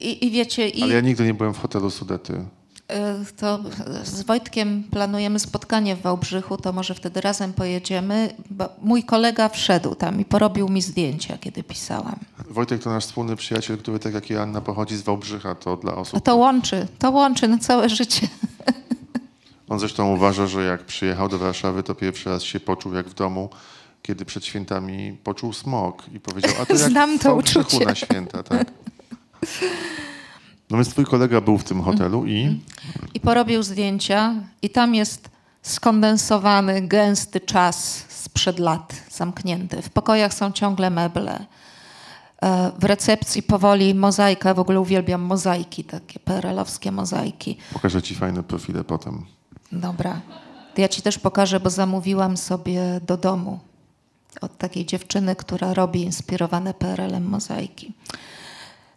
I, 0.00 0.26
i 0.26 0.30
wiecie... 0.30 0.68
I... 0.68 0.82
Ale 0.82 0.94
ja 0.94 1.00
nigdy 1.00 1.24
nie 1.24 1.34
byłem 1.34 1.54
w 1.54 1.58
hotelu 1.58 1.90
Sudety. 1.90 2.32
Y, 2.32 3.34
to 3.36 3.58
z 4.04 4.22
Wojtkiem 4.22 4.84
planujemy 4.90 5.38
spotkanie 5.38 5.96
w 5.96 6.02
Wałbrzychu, 6.02 6.56
to 6.56 6.72
może 6.72 6.94
wtedy 6.94 7.20
razem 7.20 7.52
pojedziemy. 7.52 8.34
mój 8.82 9.04
kolega 9.04 9.48
wszedł 9.48 9.94
tam 9.94 10.20
i 10.20 10.24
porobił 10.24 10.68
mi 10.68 10.82
zdjęcia, 10.82 11.38
kiedy 11.38 11.62
pisałam. 11.62 12.16
Wojtek 12.50 12.82
to 12.82 12.90
nasz 12.90 13.04
wspólny 13.04 13.36
przyjaciel, 13.36 13.78
który 13.78 13.98
tak 13.98 14.14
jak 14.14 14.30
i 14.30 14.36
Anna 14.36 14.60
pochodzi 14.60 14.96
z 14.96 15.02
Wałbrzycha, 15.02 15.54
to 15.54 15.76
dla 15.76 15.94
osób... 15.94 16.16
A 16.16 16.20
to 16.20 16.36
łączy, 16.36 16.86
to 16.98 17.10
łączy 17.10 17.48
na 17.48 17.58
całe 17.58 17.88
życie. 17.88 18.28
On 19.68 19.78
zresztą 19.78 20.14
uważa, 20.14 20.46
że 20.46 20.64
jak 20.64 20.84
przyjechał 20.84 21.28
do 21.28 21.38
Warszawy, 21.38 21.82
to 21.82 21.94
pierwszy 21.94 22.30
raz 22.30 22.42
się 22.42 22.60
poczuł 22.60 22.94
jak 22.94 23.08
w 23.08 23.14
domu, 23.14 23.50
kiedy 24.06 24.24
przed 24.24 24.44
świętami 24.44 25.18
poczuł 25.24 25.52
smog 25.52 26.08
i 26.12 26.20
powiedział, 26.20 26.52
a 26.62 26.66
to 26.66 26.74
jak 26.74 26.90
Znam 26.90 27.18
to 27.18 27.34
uczucie. 27.34 27.84
na 27.84 27.94
święta, 27.94 28.42
tak? 28.42 28.70
No 30.70 30.76
więc 30.76 30.88
twój 30.88 31.04
kolega 31.04 31.40
był 31.40 31.58
w 31.58 31.64
tym 31.64 31.82
hotelu 31.82 32.26
i... 32.26 32.60
I 33.14 33.20
porobił 33.20 33.62
zdjęcia 33.62 34.34
i 34.62 34.70
tam 34.70 34.94
jest 34.94 35.28
skondensowany, 35.62 36.82
gęsty 36.88 37.40
czas 37.40 38.04
sprzed 38.08 38.58
lat 38.58 38.94
zamknięty. 39.10 39.82
W 39.82 39.90
pokojach 39.90 40.34
są 40.34 40.52
ciągle 40.52 40.90
meble. 40.90 41.46
E, 42.42 42.72
w 42.78 42.84
recepcji 42.84 43.42
powoli 43.42 43.94
mozaika, 43.94 44.54
w 44.54 44.58
ogóle 44.58 44.80
uwielbiam 44.80 45.20
mozaiki, 45.20 45.84
takie 45.84 46.20
PRL-owskie 46.20 46.92
mozaiki. 46.92 47.56
Pokażę 47.72 48.02
ci 48.02 48.14
fajne 48.14 48.42
profile 48.42 48.84
potem. 48.84 49.24
Dobra. 49.72 50.20
Ja 50.76 50.88
ci 50.88 51.02
też 51.02 51.18
pokażę, 51.18 51.60
bo 51.60 51.70
zamówiłam 51.70 52.36
sobie 52.36 53.00
do 53.06 53.16
domu 53.16 53.60
od 54.40 54.58
takiej 54.58 54.86
dziewczyny, 54.86 55.36
która 55.36 55.74
robi 55.74 56.02
inspirowane 56.02 56.74
PRL-em 56.74 57.24
mozaiki. 57.24 57.92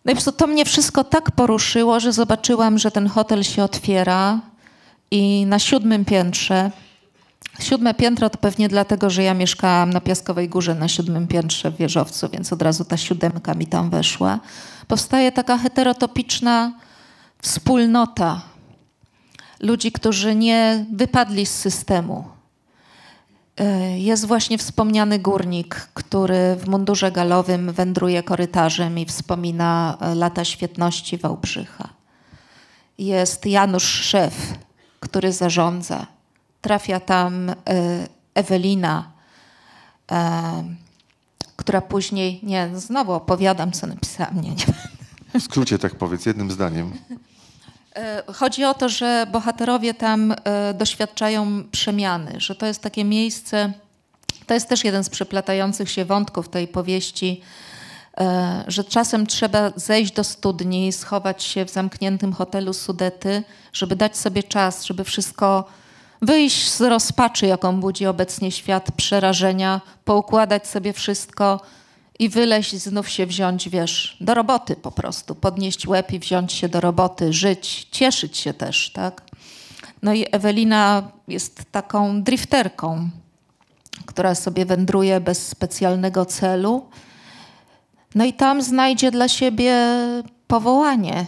No 0.05 0.11
i 0.11 0.15
po 0.15 0.31
to 0.31 0.47
mnie 0.47 0.65
wszystko 0.65 1.03
tak 1.03 1.31
poruszyło, 1.31 1.99
że 1.99 2.13
zobaczyłam, 2.13 2.79
że 2.79 2.91
ten 2.91 3.07
hotel 3.07 3.43
się 3.43 3.63
otwiera 3.63 4.39
i 5.11 5.45
na 5.45 5.59
siódmym 5.59 6.05
piętrze, 6.05 6.71
siódme 7.59 7.93
piętro 7.93 8.29
to 8.29 8.37
pewnie 8.37 8.69
dlatego, 8.69 9.09
że 9.09 9.23
ja 9.23 9.33
mieszkałam 9.33 9.89
na 9.89 10.01
Piaskowej 10.01 10.49
Górze 10.49 10.75
na 10.75 10.87
siódmym 10.87 11.27
piętrze 11.27 11.71
w 11.71 11.77
wieżowcu, 11.77 12.29
więc 12.29 12.53
od 12.53 12.61
razu 12.61 12.85
ta 12.85 12.97
siódemka 12.97 13.53
mi 13.53 13.67
tam 13.67 13.89
weszła, 13.89 14.39
powstaje 14.87 15.31
taka 15.31 15.57
heterotopiczna 15.57 16.73
wspólnota 17.41 18.41
ludzi, 19.59 19.91
którzy 19.91 20.35
nie 20.35 20.85
wypadli 20.91 21.45
z 21.45 21.55
systemu 21.55 22.38
jest 23.97 24.25
właśnie 24.25 24.57
wspomniany 24.57 25.19
górnik, 25.19 25.75
który 25.93 26.55
w 26.55 26.67
mundurze 26.67 27.11
galowym 27.11 27.71
wędruje 27.71 28.23
korytarzem 28.23 28.99
i 28.99 29.05
wspomina 29.05 29.97
e, 30.01 30.15
lata 30.15 30.45
świetności 30.45 31.17
Wałbrzycha. 31.17 31.89
Jest 32.97 33.45
Janusz 33.45 33.83
Szef, 33.83 34.53
który 34.99 35.33
zarządza. 35.33 36.07
Trafia 36.61 36.99
tam 36.99 37.49
e, 37.49 37.55
Ewelina, 38.33 39.11
która 41.55 41.81
później, 41.81 42.39
nie, 42.43 42.69
znowu 42.75 43.13
opowiadam, 43.13 43.71
co 43.71 43.87
napisałam. 43.87 44.41
Nie, 44.41 44.49
nie. 44.49 44.65
W 45.39 45.43
skrócie 45.43 45.79
tak 45.79 45.95
powiedz, 45.95 46.25
jednym 46.25 46.51
zdaniem. 46.51 46.91
E, 47.95 48.23
chodzi 48.33 48.63
o 48.63 48.73
to, 48.73 48.89
że 48.89 49.27
bohaterowie 49.31 49.93
tam 49.93 50.31
e, 50.43 50.73
doświadczają 50.73 51.63
przemiany, 51.71 52.33
że 52.37 52.55
to 52.55 52.65
jest 52.65 52.81
takie 52.81 53.03
miejsce, 53.03 53.73
to 54.45 54.53
jest 54.53 54.69
też 54.69 54.83
jeden 54.83 55.03
z 55.03 55.09
przeplatających 55.09 55.89
się 55.89 56.05
wątków 56.05 56.49
tej 56.49 56.67
powieści, 56.67 57.41
e, 58.17 58.63
że 58.67 58.83
czasem 58.83 59.27
trzeba 59.27 59.71
zejść 59.75 60.13
do 60.13 60.23
studni, 60.23 60.91
schować 60.91 61.43
się 61.43 61.65
w 61.65 61.69
zamkniętym 61.69 62.33
hotelu 62.33 62.73
Sudety, 62.73 63.43
żeby 63.73 63.95
dać 63.95 64.17
sobie 64.17 64.43
czas, 64.43 64.85
żeby 64.85 65.03
wszystko 65.03 65.65
wyjść 66.21 66.69
z 66.69 66.81
rozpaczy, 66.81 67.45
jaką 67.45 67.79
budzi 67.79 68.05
obecnie 68.05 68.51
świat, 68.51 68.91
przerażenia, 68.91 69.81
poukładać 70.05 70.67
sobie 70.67 70.93
wszystko 70.93 71.61
i 72.19 72.29
wyleźć, 72.29 72.75
znów 72.75 73.09
się 73.09 73.25
wziąć, 73.25 73.69
wiesz, 73.69 74.17
do 74.21 74.33
roboty 74.33 74.75
po 74.75 74.91
prostu, 74.91 75.35
podnieść 75.35 75.87
łeb 75.87 76.11
i 76.11 76.19
wziąć 76.19 76.53
się 76.53 76.69
do 76.69 76.81
roboty, 76.81 77.33
żyć, 77.33 77.87
cieszyć 77.91 78.37
się 78.37 78.53
też, 78.53 78.91
tak? 78.91 79.21
No 80.03 80.13
i 80.13 80.25
Ewelina 80.31 81.11
jest 81.27 81.65
taką 81.71 82.23
drifterką, 82.23 83.09
która 84.05 84.35
sobie 84.35 84.65
wędruje 84.65 85.19
bez 85.19 85.47
specjalnego 85.47 86.25
celu. 86.25 86.85
No 88.15 88.25
i 88.25 88.33
tam 88.33 88.61
znajdzie 88.61 89.11
dla 89.11 89.27
siebie 89.27 89.75
powołanie. 90.47 91.25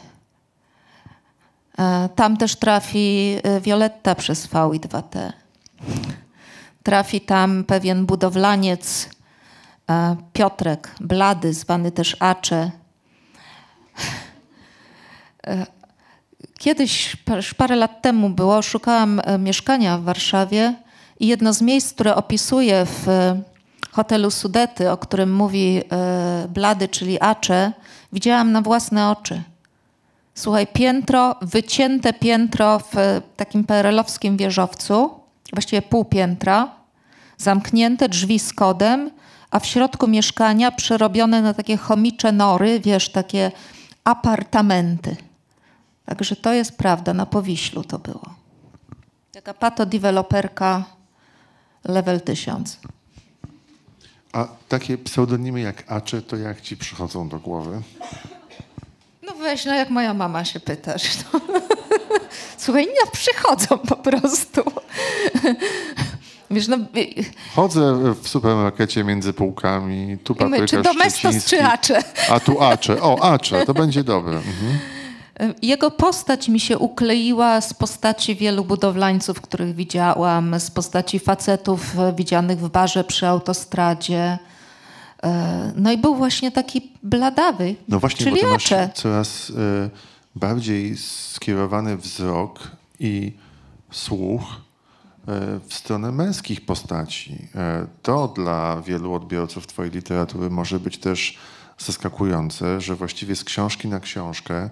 E, 1.77 2.09
tam 2.15 2.37
też 2.37 2.55
trafi 2.55 3.37
e, 3.43 3.61
Violetta 3.61 4.15
przez 4.15 4.47
VI2T. 4.47 5.31
Trafi 6.83 7.21
tam 7.21 7.63
pewien 7.63 8.05
budowlaniec, 8.05 9.09
Piotrek, 10.33 10.95
blady, 10.99 11.53
zwany 11.53 11.91
też 11.91 12.17
Acze. 12.19 12.71
E, 15.47 15.65
kiedyś, 16.59 17.15
parę 17.57 17.75
lat 17.75 18.01
temu 18.01 18.29
było, 18.29 18.61
szukałam 18.61 19.21
e, 19.23 19.37
mieszkania 19.37 19.97
w 19.97 20.03
Warszawie 20.03 20.73
i 21.19 21.27
jedno 21.27 21.53
z 21.53 21.61
miejsc, 21.61 21.93
które 21.93 22.15
opisuję 22.15 22.85
w 22.85 23.07
hotelu 23.91 24.31
Sudety, 24.31 24.91
o 24.91 24.97
którym 24.97 25.33
mówi 25.33 25.81
Blady, 26.49 26.87
czyli 26.87 27.21
Acze, 27.21 27.71
widziałam 28.13 28.51
na 28.51 28.61
własne 28.61 29.09
oczy. 29.09 29.41
Słuchaj, 30.35 30.67
piętro, 30.67 31.35
wycięte 31.41 32.13
piętro 32.13 32.79
w 32.79 33.21
takim 33.37 33.63
perelowskim 33.63 34.37
wieżowcu, 34.37 35.09
właściwie 35.53 35.81
pół 35.81 36.05
piętra, 36.05 36.71
zamknięte 37.37 38.09
drzwi 38.09 38.39
z 38.39 38.53
kodem 38.53 39.11
a 39.52 39.60
w 39.60 39.66
środku 39.66 40.08
mieszkania 40.08 40.72
przerobione 40.72 41.41
na 41.41 41.54
takie 41.54 41.78
chomicze 41.78 42.32
nory, 42.32 42.80
wiesz, 42.80 43.10
takie 43.10 43.52
apartamenty. 44.04 45.16
Także 46.06 46.36
to 46.36 46.54
jest 46.54 46.78
prawda, 46.78 47.14
na 47.14 47.26
Powiślu 47.26 47.84
to 47.84 47.99
było. 47.99 48.36
Taka 49.32 49.54
pato-deweloperka 49.54 50.84
level 51.84 52.22
1000. 52.22 52.80
A 54.34 54.47
takie 54.70 54.97
pseudonimy 54.97 55.62
jak 55.62 55.91
Acze, 55.91 56.22
to 56.22 56.38
jak 56.38 56.62
ci 56.62 56.78
przychodzą 56.78 57.30
do 57.30 57.39
głowy? 57.39 57.82
No 59.22 59.34
weź, 59.34 59.66
no 59.66 59.74
jak 59.74 59.89
moja 59.89 60.14
mama 60.14 60.45
się 60.45 60.60
pytasz. 60.60 61.04
No. 61.34 61.39
Słuchaj, 62.58 62.86
nie 62.86 63.12
przychodzą 63.12 63.78
po 63.78 63.95
prostu. 63.95 64.62
Wiesz, 66.52 66.68
no, 66.68 66.78
Chodzę 67.56 68.14
w 68.22 68.28
supermarkecie 68.28 69.04
między 69.04 69.34
półkami, 69.34 70.18
tu 70.24 70.36
papryka 70.36 70.68
Czy 70.68 70.82
domestos, 70.82 71.45
czy 71.45 71.64
acze. 71.64 72.04
A 72.30 72.39
tu 72.39 72.62
acze. 72.62 73.02
O, 73.02 73.24
acze, 73.24 73.66
to 73.66 73.74
będzie 73.74 74.04
dobre. 74.04 74.38
Mhm. 74.38 74.80
Jego 75.62 75.91
postać 75.91 76.49
mi 76.49 76.60
się 76.60 76.78
ukleiła 76.78 77.62
z 77.62 77.74
postaci 77.74 78.36
wielu 78.36 78.66
budowlańców, 78.66 79.41
których 79.41 79.76
widziałam, 79.76 80.60
z 80.60 80.72
postaci 80.72 81.20
facetów 81.20 81.95
widzianych 82.16 82.60
w 82.60 82.70
barze 82.70 83.04
przy 83.04 83.28
autostradzie. 83.28 84.38
No 85.76 85.91
i 85.91 85.97
był 85.97 86.16
właśnie 86.16 86.52
taki 86.52 86.91
bladawy, 87.04 87.76
No 87.88 87.99
właśnie, 87.99 88.26
czyli 88.26 88.41
bo 88.41 88.47
to 88.47 88.56
acze. 88.56 88.89
coraz 88.93 89.49
y, 89.49 89.54
bardziej 90.36 90.97
skierowany 90.97 91.97
wzrok 91.97 92.60
i 92.99 93.34
słuch 93.91 94.43
w 95.67 95.74
stronę 95.74 96.11
męskich 96.11 96.65
postaci. 96.65 97.47
E, 97.55 97.88
to 98.01 98.28
dla 98.28 98.82
wielu 98.82 99.13
odbiorców 99.13 99.67
Twojej 99.67 99.91
literatury 99.91 100.49
może 100.49 100.80
być 100.80 100.97
też 100.97 101.38
zaskakujące, 101.78 102.82
że 102.82 102.95
właściwie 102.95 103.36
z 103.36 103.43
książki 103.43 103.88
na 103.88 103.99
książkę, 103.99 104.69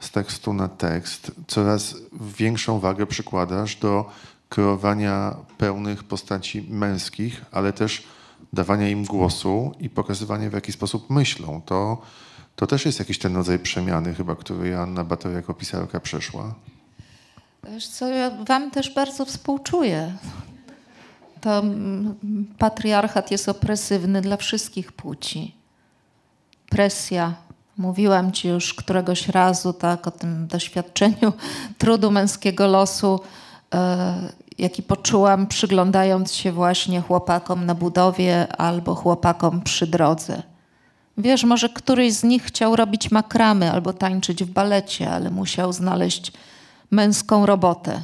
z 0.00 0.10
tekstu 0.10 0.52
na 0.52 0.68
tekst, 0.68 1.32
coraz 1.46 1.96
większą 2.38 2.80
wagę 2.80 3.06
przykładasz 3.06 3.76
do 3.76 4.10
kreowania 4.48 5.36
pełnych 5.58 6.04
postaci 6.04 6.66
męskich, 6.70 7.44
ale 7.52 7.72
też 7.72 8.02
dawania 8.52 8.88
im 8.88 9.04
głosu 9.04 9.72
i 9.80 9.90
pokazywania, 9.90 10.50
w 10.50 10.52
jaki 10.52 10.72
sposób 10.72 11.10
myślą. 11.10 11.62
To, 11.66 12.02
to 12.56 12.66
też 12.66 12.86
jest 12.86 12.98
jakiś 12.98 13.18
ten 13.18 13.36
rodzaj 13.36 13.58
przemiany, 13.58 14.14
chyba, 14.14 14.36
który 14.36 14.68
Joanna 14.68 15.04
Bator 15.04 15.32
jako 15.32 15.54
pisarka 15.54 16.00
przeszła. 16.00 16.54
Wiesz 17.70 17.88
co, 17.88 18.08
ja 18.08 18.30
wam 18.30 18.70
też 18.70 18.94
bardzo 18.94 19.24
współczuję. 19.24 20.12
To 21.40 21.58
mm, 21.58 22.14
patriarchat 22.58 23.30
jest 23.30 23.48
opresywny 23.48 24.20
dla 24.20 24.36
wszystkich 24.36 24.92
płci. 24.92 25.54
Presja. 26.70 27.34
Mówiłam 27.76 28.32
ci 28.32 28.48
już 28.48 28.74
któregoś 28.74 29.28
razu 29.28 29.72
tak 29.72 30.06
o 30.06 30.10
tym 30.10 30.46
doświadczeniu 30.46 31.32
trudu 31.78 32.10
męskiego 32.10 32.66
losu, 32.66 33.20
e, 33.74 34.14
jaki 34.58 34.82
poczułam 34.82 35.46
przyglądając 35.46 36.34
się 36.34 36.52
właśnie 36.52 37.00
chłopakom 37.00 37.66
na 37.66 37.74
budowie 37.74 38.56
albo 38.56 38.94
chłopakom 38.94 39.60
przy 39.60 39.86
drodze. 39.86 40.42
Wiesz, 41.18 41.44
może 41.44 41.68
któryś 41.68 42.12
z 42.12 42.22
nich 42.22 42.44
chciał 42.44 42.76
robić 42.76 43.10
makramy 43.10 43.72
albo 43.72 43.92
tańczyć 43.92 44.44
w 44.44 44.50
balecie, 44.50 45.10
ale 45.10 45.30
musiał 45.30 45.72
znaleźć 45.72 46.32
męską 46.92 47.46
robotę. 47.46 48.02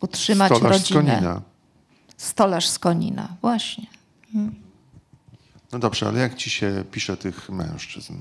Utrzymać 0.00 0.52
Stolarz 0.52 0.72
rodzinę. 0.72 1.02
z 1.02 1.14
Konina. 1.14 1.40
Stolarz 2.16 2.68
z 2.68 2.78
Konina, 2.78 3.28
właśnie. 3.40 3.86
No 5.72 5.78
dobrze, 5.78 6.08
ale 6.08 6.20
jak 6.20 6.34
ci 6.34 6.50
się 6.50 6.84
pisze 6.90 7.16
tych 7.16 7.50
mężczyzn? 7.50 8.14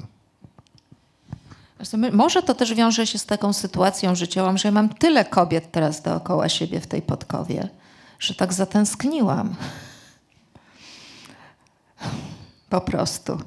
Może 2.12 2.44
to 2.44 2.56
też 2.56 2.74
wiąże 2.74 3.08
się 3.08 3.18
z 3.18 3.26
taką 3.26 3.54
sytuacją 3.54 4.16
życiową, 4.16 4.58
że 4.58 4.68
ja 4.68 4.72
mam 4.72 4.90
tyle 4.90 5.26
kobiet 5.26 5.72
teraz 5.72 6.02
dookoła 6.02 6.50
siebie 6.50 6.80
w 6.80 6.88
tej 6.88 7.02
podkowie, 7.02 7.70
że 8.20 8.36
tak 8.36 8.54
zatęskniłam. 8.54 9.56
Po 12.70 12.82
prostu. 12.82 13.38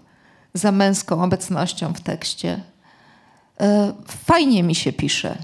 Za 0.55 0.73
męską 0.73 1.25
obecnością 1.25 1.95
w 1.95 2.01
tekście. 2.01 2.63
E, 3.61 3.93
Fajnie 4.07 4.63
mi 4.63 4.75
się 4.75 4.93
pisze. 4.93 5.39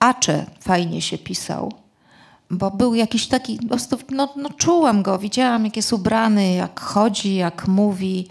Acze 0.00 0.46
fajnie 0.60 1.02
się 1.02 1.18
pisał, 1.18 1.72
bo 2.50 2.70
był 2.70 2.94
jakiś 2.94 3.26
taki, 3.26 3.56
po 3.56 3.68
prostu, 3.68 3.98
no, 4.10 4.32
no 4.36 4.50
czułam 4.50 5.02
go, 5.02 5.18
widziałam 5.18 5.64
jak 5.64 5.76
jest 5.76 5.92
ubrany, 5.92 6.52
jak 6.52 6.80
chodzi, 6.80 7.34
jak 7.34 7.68
mówi. 7.68 8.28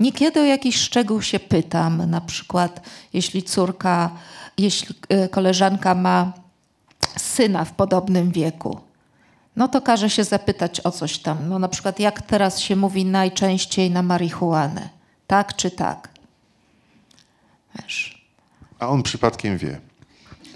Niekiedy 0.00 0.40
o 0.40 0.44
jakiś 0.44 0.76
szczegół 0.76 1.22
się 1.22 1.40
pytam, 1.40 2.10
na 2.10 2.20
przykład 2.20 2.80
jeśli 3.12 3.42
córka, 3.42 4.10
jeśli 4.58 4.94
e, 5.08 5.28
koleżanka 5.28 5.94
ma 5.94 6.32
syna 7.16 7.64
w 7.64 7.72
podobnym 7.72 8.30
wieku, 8.30 8.80
no 9.56 9.68
to 9.68 9.80
każe 9.80 10.10
się 10.10 10.24
zapytać 10.24 10.80
o 10.80 10.90
coś 10.90 11.18
tam. 11.18 11.48
No 11.48 11.58
na 11.58 11.68
przykład 11.68 12.00
jak 12.00 12.22
teraz 12.22 12.60
się 12.60 12.76
mówi 12.76 13.04
najczęściej 13.04 13.90
na 13.90 14.02
marihuanę, 14.02 14.88
tak 15.26 15.56
czy 15.56 15.70
tak? 15.70 16.08
Wiesz. 17.78 18.26
A 18.78 18.88
on 18.88 19.02
przypadkiem 19.02 19.58
wie. 19.58 19.85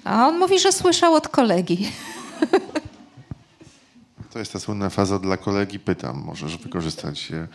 A 0.05 0.28
on 0.28 0.38
mówi, 0.38 0.59
że 0.59 0.72
słyszał 0.72 1.14
od 1.14 1.28
kolegi. 1.28 1.92
To 4.32 4.38
jest 4.38 4.53
ta 4.53 4.61
słynna 4.61 4.90
faza 4.90 5.18
dla 5.18 5.36
kolegi 5.36 5.78
pytam. 5.78 6.22
Możesz 6.24 6.57
wykorzystać 6.57 7.30
je 7.30 7.48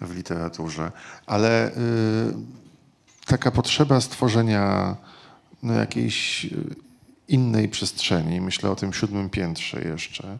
w 0.00 0.16
literaturze. 0.16 0.92
Ale 1.26 1.70
y, 1.70 1.72
taka 3.26 3.50
potrzeba 3.50 4.00
stworzenia 4.00 4.96
no, 5.62 5.72
jakiejś 5.72 6.44
y, 6.44 6.74
innej 7.28 7.68
przestrzeni, 7.68 8.40
myślę 8.40 8.70
o 8.70 8.76
tym 8.76 8.92
siódmym 8.92 9.30
piętrze 9.30 9.82
jeszcze, 9.82 10.38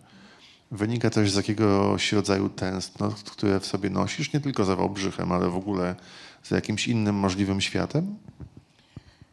wynika 0.70 1.10
też 1.10 1.30
z 1.30 1.36
jakiegoś 1.36 2.12
rodzaju 2.12 2.48
tęsknot, 2.48 3.14
które 3.14 3.60
w 3.60 3.66
sobie 3.66 3.90
nosisz, 3.90 4.32
nie 4.32 4.40
tylko 4.40 4.64
za 4.64 4.76
Wałbrzychem, 4.76 5.32
ale 5.32 5.50
w 5.50 5.56
ogóle 5.56 5.94
za 6.44 6.56
jakimś 6.56 6.88
innym 6.88 7.14
możliwym 7.14 7.60
światem? 7.60 8.16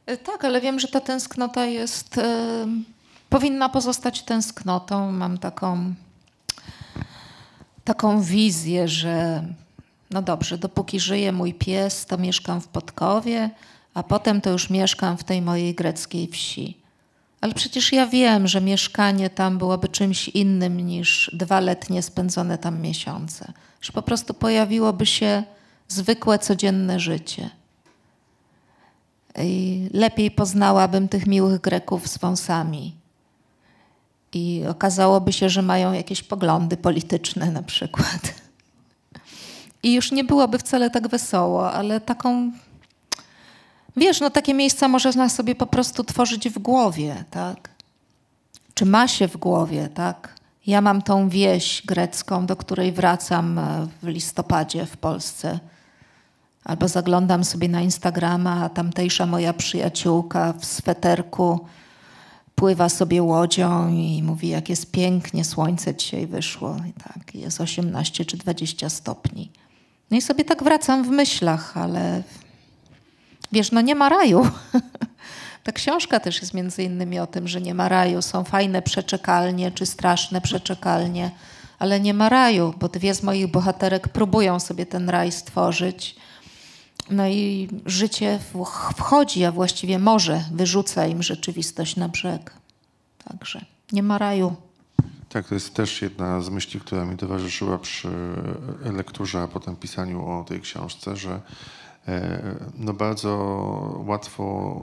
E, 0.05 0.17
Tak, 0.17 0.45
ale 0.45 0.61
wiem, 0.61 0.79
że 0.79 0.87
ta 0.87 0.99
tęsknota 0.99 1.65
jest, 1.65 2.17
e, 2.17 2.67
powinna 3.29 3.69
pozostać 3.69 4.21
tęsknotą. 4.21 5.11
Mam 5.11 5.37
taką, 5.37 5.93
taką 7.83 8.21
wizję, 8.21 8.87
że 8.87 9.43
no 10.11 10.21
dobrze, 10.21 10.57
dopóki 10.57 10.99
żyje 10.99 11.31
mój 11.31 11.53
pies, 11.53 12.05
to 12.05 12.17
mieszkam 12.17 12.61
w 12.61 12.67
Podkowie, 12.67 13.49
a 13.93 14.03
potem 14.03 14.41
to 14.41 14.49
już 14.49 14.69
mieszkam 14.69 15.17
w 15.17 15.23
tej 15.23 15.41
mojej 15.41 15.75
greckiej 15.75 16.27
wsi. 16.27 16.77
Ale 17.41 17.53
przecież 17.53 17.91
ja 17.93 18.07
wiem, 18.07 18.47
że 18.47 18.61
mieszkanie 18.61 19.29
tam 19.29 19.57
byłoby 19.57 19.87
czymś 19.87 20.29
innym 20.29 20.77
niż 20.81 21.31
dwa 21.33 21.59
letnie 21.59 22.01
spędzone 22.01 22.57
tam 22.57 22.81
miesiące. 22.81 23.53
Że 23.81 23.93
po 23.93 24.01
prostu 24.01 24.33
pojawiłoby 24.33 25.05
się 25.05 25.43
zwykłe, 25.87 26.39
codzienne 26.39 26.99
życie. 26.99 27.49
Lepiej 29.93 30.31
poznałabym 30.31 31.07
tych 31.07 31.27
miłych 31.27 31.61
Greków 31.61 32.07
z 32.07 32.17
wąsami. 32.17 32.95
I 34.33 34.63
okazałoby 34.69 35.33
się, 35.33 35.49
że 35.49 35.61
mają 35.61 35.93
jakieś 35.93 36.23
poglądy 36.23 36.77
polityczne 36.77 37.51
na 37.51 37.63
przykład. 37.63 38.33
I 39.83 39.93
już 39.93 40.11
nie 40.11 40.23
byłoby 40.23 40.57
wcale 40.57 40.89
tak 40.89 41.07
wesoło, 41.07 41.71
ale 41.71 42.01
taką. 42.01 42.51
Wiesz, 43.97 44.19
no 44.19 44.29
takie 44.29 44.53
miejsca 44.53 44.87
można 44.87 45.29
sobie 45.29 45.55
po 45.55 45.65
prostu 45.65 46.03
tworzyć 46.03 46.49
w 46.49 46.59
głowie, 46.59 47.23
tak? 47.31 47.69
Czy 48.73 48.85
ma 48.85 49.07
się 49.07 49.27
w 49.27 49.37
głowie, 49.37 49.89
tak? 49.93 50.35
Ja 50.67 50.81
mam 50.81 51.01
tą 51.01 51.29
wieś 51.29 51.81
grecką, 51.85 52.45
do 52.45 52.55
której 52.55 52.91
wracam 52.91 53.59
e, 53.59 53.87
w 54.01 54.07
listopadzie 54.07 54.85
w 54.85 54.97
Polsce. 54.97 55.59
Albo 56.63 56.87
zaglądam 56.87 57.43
sobie 57.43 57.69
na 57.69 57.81
Instagrama, 57.81 58.63
a 58.63 58.69
tamtejsza 58.69 59.25
moja 59.25 59.53
przyjaciółka 59.53 60.53
w 60.53 60.65
sweterku 60.65 61.59
pływa 62.55 62.89
sobie 62.89 63.23
łodzią 63.23 63.89
i 63.89 64.23
mówi, 64.23 64.49
jak 64.49 64.69
jest 64.69 64.91
pięknie, 64.91 65.45
słońce 65.45 65.95
dzisiaj 65.95 66.27
wyszło. 66.27 66.77
I 66.89 66.93
tak, 66.93 67.35
jest 67.35 67.61
18 67.61 68.25
czy 68.25 68.37
20 68.37 68.89
stopni. 68.89 69.51
No 70.11 70.17
i 70.17 70.21
sobie 70.21 70.45
tak 70.45 70.63
wracam 70.63 71.03
w 71.03 71.09
myślach, 71.09 71.77
ale 71.77 72.23
wiesz, 73.51 73.71
no 73.71 73.81
nie 73.81 73.95
ma 73.95 74.09
raju. 74.09 74.47
Ta 75.63 75.71
książka 75.71 76.19
też 76.19 76.41
jest 76.41 76.53
między 76.53 76.83
innymi 76.83 77.19
o 77.19 77.27
tym, 77.27 77.47
że 77.47 77.61
nie 77.61 77.73
ma 77.73 77.89
raju. 77.89 78.21
Są 78.21 78.43
fajne 78.43 78.81
przeczekalnie 78.81 79.71
czy 79.71 79.85
straszne 79.85 80.41
przeczekalnie, 80.41 81.31
ale 81.79 81.99
nie 81.99 82.13
ma 82.13 82.29
raju, 82.29 82.73
bo 82.79 82.89
dwie 82.89 83.15
z 83.15 83.23
moich 83.23 83.47
bohaterek 83.47 84.07
próbują 84.07 84.59
sobie 84.59 84.85
ten 84.85 85.09
raj 85.09 85.31
stworzyć. 85.31 86.15
No 87.09 87.27
i 87.27 87.69
życie 87.85 88.39
wchodzi, 88.95 89.45
a 89.45 89.51
właściwie 89.51 89.99
może 89.99 90.43
wyrzuca 90.51 91.07
im 91.07 91.23
rzeczywistość 91.23 91.95
na 91.95 92.09
brzeg. 92.09 92.53
Także 93.23 93.65
nie 93.91 94.03
ma 94.03 94.17
raju. 94.17 94.55
Tak, 95.29 95.47
to 95.47 95.53
jest 95.53 95.73
też 95.73 96.01
jedna 96.01 96.41
z 96.41 96.49
myśli, 96.49 96.79
która 96.79 97.05
mi 97.05 97.17
towarzyszyła 97.17 97.77
przy 97.77 98.09
lekturze, 98.93 99.41
a 99.41 99.47
potem 99.47 99.75
pisaniu 99.75 100.27
o 100.27 100.43
tej 100.43 100.61
książce, 100.61 101.17
że 101.17 101.41
e, 102.07 102.41
no 102.77 102.93
bardzo 102.93 103.29
łatwo 104.05 104.79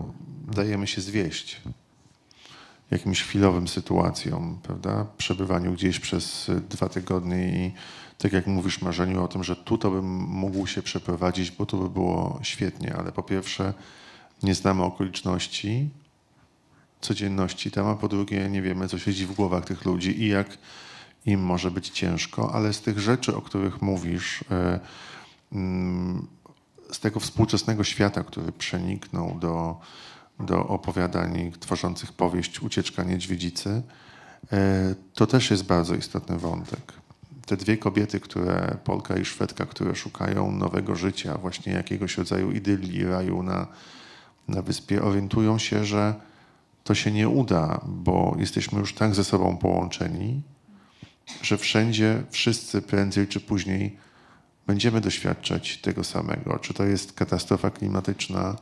dajemy 0.46 0.86
się 0.86 1.00
zwieść 1.00 1.60
jakimś 2.90 3.22
chwilowym 3.22 3.68
sytuacjom, 3.68 4.58
prawda? 4.62 5.06
Przebywaniu 5.16 5.72
gdzieś 5.72 6.00
przez 6.00 6.50
dwa 6.68 6.88
tygodnie 6.88 7.48
i 7.48 7.72
tak 8.22 8.32
jak 8.32 8.46
mówisz 8.46 8.82
Marzeniu 8.82 9.24
o 9.24 9.28
tym, 9.28 9.44
że 9.44 9.56
tu 9.56 9.78
to 9.78 9.90
bym 9.90 10.04
mógł 10.18 10.66
się 10.66 10.82
przeprowadzić, 10.82 11.50
bo 11.50 11.66
to 11.66 11.76
by 11.76 11.90
było 11.90 12.38
świetnie, 12.42 12.94
ale 12.96 13.12
po 13.12 13.22
pierwsze 13.22 13.74
nie 14.42 14.54
znamy 14.54 14.82
okoliczności, 14.82 15.88
codzienności 17.00 17.70
tam, 17.70 17.86
a 17.86 17.94
po 17.94 18.08
drugie 18.08 18.48
nie 18.48 18.62
wiemy, 18.62 18.88
co 18.88 18.98
siedzi 18.98 19.26
w 19.26 19.34
głowach 19.34 19.64
tych 19.64 19.84
ludzi 19.84 20.22
i 20.22 20.28
jak 20.28 20.58
im 21.26 21.40
może 21.40 21.70
być 21.70 21.88
ciężko, 21.88 22.54
ale 22.54 22.72
z 22.72 22.80
tych 22.80 22.98
rzeczy, 22.98 23.36
o 23.36 23.42
których 23.42 23.82
mówisz, 23.82 24.44
e, 24.50 24.80
mm, 25.52 26.26
z 26.92 27.00
tego 27.00 27.20
współczesnego 27.20 27.84
świata, 27.84 28.24
który 28.24 28.52
przeniknął 28.52 29.38
do, 29.38 29.80
do 30.40 30.66
opowiadań 30.66 31.52
tworzących 31.60 32.12
powieść 32.12 32.60
Ucieczka 32.62 33.04
Niedźwiedzicy, 33.04 33.82
e, 34.52 34.94
to 35.14 35.26
też 35.26 35.50
jest 35.50 35.64
bardzo 35.64 35.94
istotny 35.94 36.38
wątek. 36.38 36.92
Te 37.50 37.56
dwie 37.56 37.76
kobiety, 37.76 38.20
które, 38.20 38.76
Polka 38.84 39.16
i 39.16 39.24
Szwedka, 39.24 39.66
które 39.66 39.94
szukają 39.94 40.52
nowego 40.52 40.96
życia, 40.96 41.38
właśnie 41.38 41.72
jakiegoś 41.72 42.18
rodzaju 42.18 42.52
idylii, 42.52 43.04
raju 43.04 43.42
na, 43.42 43.66
na 44.48 44.62
wyspie, 44.62 45.02
orientują 45.02 45.58
się, 45.58 45.84
że 45.84 46.14
to 46.84 46.94
się 46.94 47.10
nie 47.10 47.28
uda, 47.28 47.80
bo 47.86 48.36
jesteśmy 48.38 48.78
już 48.78 48.94
tak 48.94 49.14
ze 49.14 49.24
sobą 49.24 49.56
połączeni, 49.56 50.42
że 51.42 51.58
wszędzie, 51.58 52.22
wszyscy 52.30 52.82
prędzej 52.82 53.28
czy 53.28 53.40
później 53.40 53.96
będziemy 54.66 55.00
doświadczać 55.00 55.78
tego 55.78 56.04
samego. 56.04 56.58
Czy 56.58 56.74
to 56.74 56.84
jest 56.84 57.12
katastrofa 57.12 57.70
klimatyczna, 57.70 58.56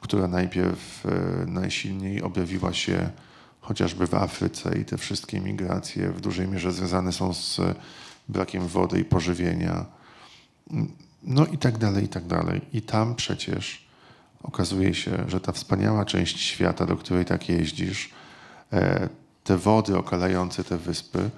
która 0.00 0.28
najpierw 0.28 1.06
e, 1.06 1.46
najsilniej 1.46 2.22
objawiła 2.22 2.72
się 2.72 3.10
chociażby 3.66 4.06
w 4.06 4.14
Afryce 4.14 4.78
i 4.78 4.84
te 4.84 4.98
wszystkie 4.98 5.40
migracje 5.40 6.12
w 6.12 6.20
dużej 6.20 6.48
mierze 6.48 6.72
związane 6.72 7.12
są 7.12 7.34
z 7.34 7.60
brakiem 8.28 8.68
wody 8.68 9.00
i 9.00 9.04
pożywienia. 9.04 9.86
No 11.22 11.46
i 11.46 11.58
tak 11.58 11.78
dalej, 11.78 12.04
i 12.04 12.08
tak 12.08 12.26
dalej. 12.26 12.60
I 12.72 12.82
tam 12.82 13.14
przecież 13.14 13.86
okazuje 14.42 14.94
się, 14.94 15.24
że 15.28 15.40
ta 15.40 15.52
wspaniała 15.52 16.04
część 16.04 16.40
świata, 16.40 16.86
do 16.86 16.96
której 16.96 17.24
tak 17.24 17.48
jeździsz, 17.48 18.10
e, 18.72 19.08
te 19.44 19.56
wody 19.58 19.98
okalające 19.98 20.64
te 20.64 20.78
wyspy, 20.78 21.30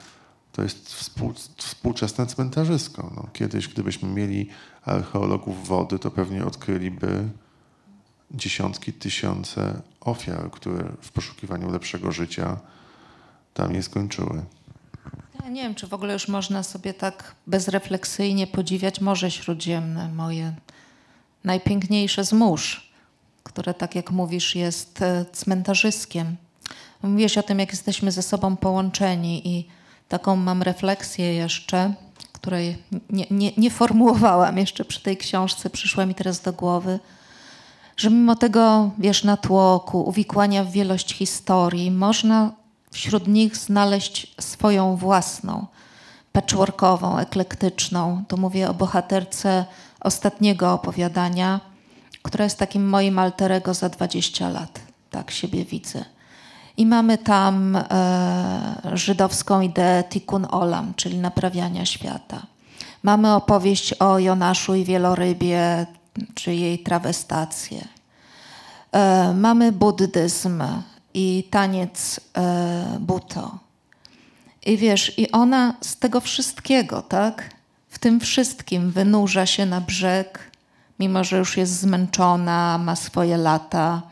to 0.52 0.62
jest 0.62 0.94
współ, 0.94 1.32
współczesne 1.56 2.26
cmentarzysko. 2.26 3.12
No, 3.16 3.28
kiedyś, 3.32 3.68
gdybyśmy 3.68 4.08
mieli 4.08 4.48
archeologów 4.84 5.68
wody, 5.68 5.98
to 5.98 6.10
pewnie 6.10 6.44
odkryliby 6.44 7.28
dziesiątki, 8.30 8.92
tysiące 8.92 9.82
ofiar, 10.10 10.50
które 10.50 10.92
w 11.00 11.12
poszukiwaniu 11.12 11.70
lepszego 11.70 12.12
życia 12.12 12.56
tam 13.54 13.74
je 13.74 13.82
skończyły. 13.82 14.44
Ja 15.44 15.48
nie 15.48 15.62
wiem, 15.62 15.74
czy 15.74 15.86
w 15.86 15.94
ogóle 15.94 16.12
już 16.12 16.28
można 16.28 16.62
sobie 16.62 16.94
tak 16.94 17.34
bezrefleksyjnie 17.46 18.46
podziwiać 18.46 19.00
Morze 19.00 19.30
Śródziemne, 19.30 20.08
moje 20.08 20.52
najpiękniejsze 21.44 22.24
z 22.24 22.32
mórz, 22.32 22.92
które, 23.42 23.74
tak 23.74 23.94
jak 23.94 24.10
mówisz, 24.10 24.54
jest 24.54 25.02
e, 25.02 25.24
cmentarzyskiem. 25.32 26.36
Mówiłeś 27.02 27.38
o 27.38 27.42
tym, 27.42 27.58
jak 27.58 27.70
jesteśmy 27.70 28.12
ze 28.12 28.22
sobą 28.22 28.56
połączeni 28.56 29.48
i 29.48 29.68
taką 30.08 30.36
mam 30.36 30.62
refleksję 30.62 31.34
jeszcze, 31.34 31.94
której 32.32 32.82
nie, 33.10 33.26
nie, 33.30 33.52
nie 33.56 33.70
formułowałam 33.70 34.58
jeszcze 34.58 34.84
przy 34.84 35.02
tej 35.02 35.16
książce, 35.16 35.70
przyszła 35.70 36.06
mi 36.06 36.14
teraz 36.14 36.40
do 36.40 36.52
głowy, 36.52 36.98
że 37.98 38.10
mimo 38.10 38.36
tego, 38.36 38.90
wiesz, 38.98 39.24
natłoku, 39.24 40.00
uwikłania 40.08 40.64
w 40.64 40.70
wielość 40.70 41.14
historii, 41.14 41.90
można 41.90 42.50
wśród 42.90 43.28
nich 43.28 43.56
znaleźć 43.56 44.34
swoją 44.40 44.96
własną, 44.96 45.66
patchworkową, 46.32 47.18
eklektyczną. 47.18 48.24
Tu 48.28 48.36
mówię 48.36 48.70
o 48.70 48.74
bohaterce 48.74 49.64
ostatniego 50.00 50.72
opowiadania, 50.72 51.60
która 52.22 52.44
jest 52.44 52.58
takim 52.58 52.88
moim 52.88 53.18
alterego 53.18 53.74
za 53.74 53.88
20 53.88 54.48
lat. 54.48 54.80
Tak 55.10 55.30
siebie 55.30 55.64
widzę. 55.64 56.04
I 56.76 56.86
mamy 56.86 57.18
tam 57.18 57.76
e, 57.76 57.82
żydowską 58.92 59.60
ideę 59.60 60.04
tikkun 60.04 60.46
olam, 60.50 60.92
czyli 60.96 61.18
naprawiania 61.18 61.86
świata. 61.86 62.42
Mamy 63.02 63.34
opowieść 63.34 63.92
o 63.92 64.18
Jonaszu 64.18 64.74
i 64.74 64.84
wielorybie, 64.84 65.86
czy 66.34 66.54
jej 66.54 66.78
trawestację. 66.78 67.88
E, 68.92 69.34
mamy 69.34 69.72
buddyzm 69.72 70.62
i 71.14 71.48
taniec 71.50 72.20
e, 72.36 72.98
buto. 73.00 73.58
I 74.66 74.76
wiesz, 74.76 75.18
i 75.18 75.30
ona 75.30 75.74
z 75.80 75.96
tego 75.96 76.20
wszystkiego, 76.20 77.02
tak? 77.02 77.50
W 77.88 77.98
tym 77.98 78.20
wszystkim 78.20 78.90
wynurza 78.90 79.46
się 79.46 79.66
na 79.66 79.80
brzeg, 79.80 80.50
mimo 80.98 81.24
że 81.24 81.38
już 81.38 81.56
jest 81.56 81.80
zmęczona, 81.80 82.78
ma 82.78 82.96
swoje 82.96 83.36
lata. 83.36 84.02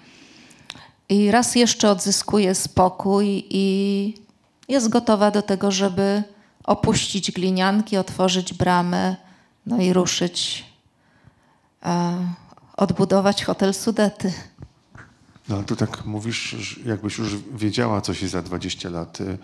I 1.08 1.30
raz 1.30 1.54
jeszcze 1.54 1.90
odzyskuje 1.90 2.54
spokój 2.54 3.44
i 3.50 4.14
jest 4.68 4.88
gotowa 4.88 5.30
do 5.30 5.42
tego, 5.42 5.70
żeby 5.70 6.22
opuścić 6.64 7.32
glinianki, 7.32 7.96
otworzyć 7.96 8.54
bramę, 8.54 9.16
no 9.66 9.80
i 9.80 9.92
ruszyć, 9.92 10.64
odbudować 12.76 13.44
hotel 13.44 13.74
Sudety. 13.74 14.32
No 15.48 15.56
ale 15.56 15.64
tu 15.64 15.76
tak 15.76 16.04
mówisz, 16.04 16.76
jakbyś 16.84 17.18
już 17.18 17.36
wiedziała, 17.36 18.00
co 18.00 18.14
się 18.14 18.28
za 18.28 18.42
20 18.42 18.90
lat 18.90 19.20
y, 19.20 19.38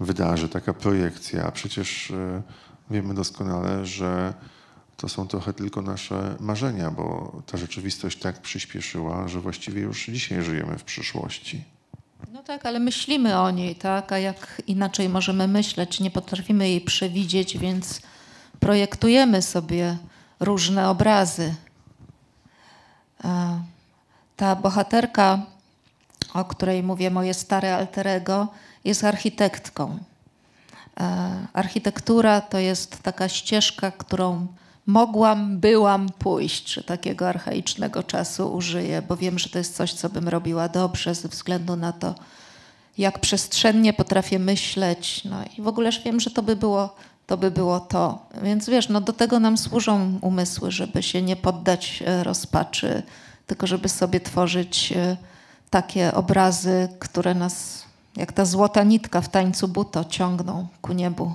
wydarzy, 0.00 0.48
taka 0.48 0.74
projekcja, 0.74 1.44
a 1.44 1.52
przecież 1.52 2.10
y, 2.10 2.42
wiemy 2.90 3.14
doskonale, 3.14 3.86
że 3.86 4.34
to 4.96 5.08
są 5.08 5.28
trochę 5.28 5.52
tylko 5.52 5.82
nasze 5.82 6.36
marzenia, 6.40 6.90
bo 6.90 7.36
ta 7.46 7.58
rzeczywistość 7.58 8.18
tak 8.18 8.40
przyspieszyła, 8.42 9.28
że 9.28 9.40
właściwie 9.40 9.80
już 9.80 10.06
dzisiaj 10.06 10.42
żyjemy 10.42 10.78
w 10.78 10.84
przyszłości. 10.84 11.64
No 12.32 12.42
tak, 12.42 12.66
ale 12.66 12.78
myślimy 12.78 13.38
o 13.38 13.50
niej, 13.50 13.76
tak? 13.76 14.12
A 14.12 14.18
jak 14.18 14.62
inaczej 14.66 15.08
możemy 15.08 15.48
myśleć? 15.48 16.00
Nie 16.00 16.10
potrafimy 16.10 16.68
jej 16.68 16.80
przewidzieć, 16.80 17.58
więc 17.58 18.00
projektujemy 18.60 19.42
sobie 19.42 19.96
różne 20.40 20.88
obrazy. 20.88 21.54
Ta 24.36 24.56
bohaterka, 24.56 25.42
o 26.34 26.44
której 26.44 26.82
mówię, 26.82 27.10
moje 27.10 27.34
stare 27.34 27.76
alterego, 27.76 28.48
jest 28.84 29.04
architektką. 29.04 29.98
Architektura 31.52 32.40
to 32.40 32.58
jest 32.58 33.02
taka 33.02 33.28
ścieżka, 33.28 33.90
którą 33.90 34.46
mogłam, 34.86 35.58
byłam 35.58 36.08
pójść, 36.18 36.64
czy 36.64 36.82
takiego 36.82 37.28
archaicznego 37.28 38.02
czasu 38.02 38.54
użyję, 38.54 39.02
bo 39.02 39.16
wiem, 39.16 39.38
że 39.38 39.48
to 39.48 39.58
jest 39.58 39.76
coś, 39.76 39.92
co 39.92 40.08
bym 40.08 40.28
robiła 40.28 40.68
dobrze 40.68 41.14
ze 41.14 41.28
względu 41.28 41.76
na 41.76 41.92
to, 41.92 42.14
jak 42.98 43.18
przestrzennie 43.18 43.92
potrafię 43.92 44.38
myśleć. 44.38 45.24
No 45.24 45.36
i 45.58 45.62
w 45.62 45.68
ogóle 45.68 45.90
wiem, 46.04 46.20
że 46.20 46.30
to 46.30 46.42
by 46.42 46.56
było 46.56 46.96
to. 47.26 47.36
By 47.36 47.50
było 47.50 47.80
to. 47.80 48.26
Więc 48.42 48.68
wiesz, 48.68 48.88
no 48.88 49.00
do 49.00 49.12
tego 49.12 49.40
nam 49.40 49.58
służą 49.58 50.18
umysły, 50.22 50.70
żeby 50.70 51.02
się 51.02 51.22
nie 51.22 51.36
poddać 51.36 52.02
e, 52.06 52.24
rozpaczy, 52.24 53.02
tylko 53.46 53.66
żeby 53.66 53.88
sobie 53.88 54.20
tworzyć 54.20 54.92
e, 54.92 55.16
takie 55.70 56.14
obrazy, 56.14 56.88
które 56.98 57.34
nas, 57.34 57.84
jak 58.16 58.32
ta 58.32 58.44
złota 58.44 58.82
nitka 58.82 59.20
w 59.20 59.28
tańcu 59.28 59.68
buto, 59.68 60.04
ciągną 60.04 60.68
ku 60.82 60.92
niebu. 60.92 61.34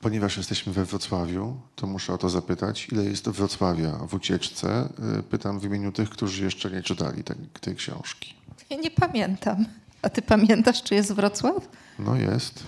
Ponieważ 0.00 0.36
jesteśmy 0.36 0.72
we 0.72 0.84
Wrocławiu, 0.84 1.56
to 1.76 1.86
muszę 1.86 2.14
o 2.14 2.18
to 2.18 2.28
zapytać, 2.28 2.88
ile 2.92 3.04
jest 3.04 3.28
Wrocławia 3.28 3.92
w 3.92 4.14
ucieczce? 4.14 4.88
Y, 5.18 5.22
pytam 5.22 5.60
w 5.60 5.64
imieniu 5.64 5.92
tych, 5.92 6.10
którzy 6.10 6.44
jeszcze 6.44 6.70
nie 6.70 6.82
czytali 6.82 7.24
tej, 7.24 7.36
tej 7.60 7.76
książki. 7.76 8.34
Ja 8.70 8.76
nie 8.76 8.90
pamiętam. 8.90 9.64
A 10.02 10.08
ty 10.08 10.22
pamiętasz, 10.22 10.82
czy 10.82 10.94
jest 10.94 11.12
Wrocław? 11.12 11.68
No 11.98 12.16
jest. 12.16 12.64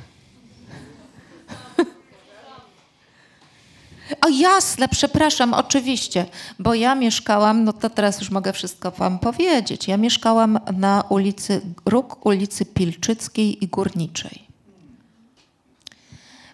O 4.21 4.29
jasne, 4.29 4.89
przepraszam, 4.89 5.55
oczywiście, 5.55 6.27
bo 6.59 6.75
ja 6.75 6.95
mieszkałam, 6.95 7.65
no 7.65 7.73
to 7.73 7.91
teraz 7.91 8.21
już 8.21 8.31
mogę 8.31 8.53
wszystko 8.53 8.91
wam 8.91 9.19
powiedzieć. 9.19 9.89
Ja 9.89 9.97
mieszkałam 9.97 10.59
na 10.77 11.05
ulicy, 11.09 11.61
róg 11.87 12.27
ulicy 12.27 12.67
Pilczyckiej 12.67 13.65
i 13.65 13.69
Górniczej 13.69 14.49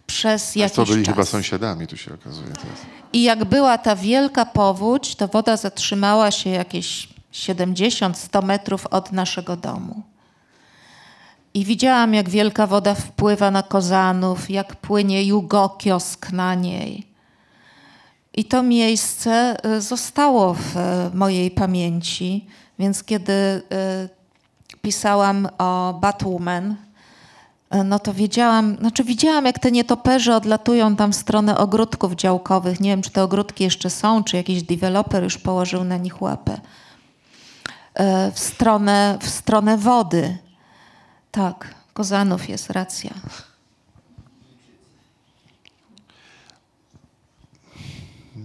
przez 0.07 0.57
jakiś 0.57 0.77
czas. 0.77 0.87
to 0.87 0.93
byli 0.93 1.05
czas. 1.05 1.15
chyba 1.15 1.25
sąsiadami, 1.25 1.87
tu 1.87 1.97
się 1.97 2.15
okazuje 2.15 2.49
teraz. 2.49 2.79
I 3.13 3.23
jak 3.23 3.45
była 3.45 3.79
ta 3.79 3.97
wielka 3.97 4.47
powódź, 4.47 5.15
to 5.15 5.29
woda 5.29 5.57
zatrzymała 5.57 6.31
się 6.31 6.51
jakieś 6.51 7.09
70-100 7.33 8.45
metrów 8.45 8.87
od 8.87 9.13
naszego 9.13 9.57
domu. 9.57 10.03
I 11.55 11.65
widziałam, 11.65 12.15
jak 12.15 12.29
wielka 12.29 12.67
woda 12.67 12.95
wpływa 12.95 13.51
na 13.51 13.63
Kozanów, 13.63 14.51
jak 14.51 14.77
płynie 14.77 15.25
Jugokiosk 15.25 16.33
na 16.33 16.55
niej. 16.55 17.14
I 18.37 18.45
to 18.45 18.63
miejsce 18.63 19.57
y, 19.77 19.81
zostało 19.81 20.55
w 20.55 20.77
y, 20.77 21.17
mojej 21.17 21.51
pamięci, 21.51 22.47
więc 22.79 23.05
kiedy 23.05 23.33
y, 23.33 23.63
pisałam 24.83 25.49
o 25.59 25.99
Batwoman, 26.01 26.77
no 27.85 27.99
to 27.99 28.15
wiedziałam, 28.15 28.77
znaczy 28.77 29.05
widziałam, 29.05 29.47
jak 29.47 29.59
te 29.59 29.71
nietoperze 29.71 30.37
odlatują 30.37 30.97
tam 30.97 31.13
w 31.13 31.17
stronę 31.17 31.59
ogródków 31.59 32.15
działkowych. 32.15 32.81
Nie 32.81 32.91
wiem, 32.91 33.03
czy 33.03 33.11
te 33.11 33.23
ogródki 33.23 33.65
jeszcze 33.65 33.91
są, 33.91 34.25
czy 34.25 34.37
jakiś 34.37 34.63
deweloper 34.63 35.23
już 35.23 35.39
położył 35.39 35.85
na 35.85 35.97
nich 35.97 36.23
łapę. 36.23 36.61
W 38.35 38.39
stronę, 38.39 39.19
w 39.21 39.29
stronę 39.29 39.79
wody. 39.79 40.39
Tak, 41.31 41.75
Kozanów 41.95 42.49
jest 42.49 42.71
racja. 42.71 43.11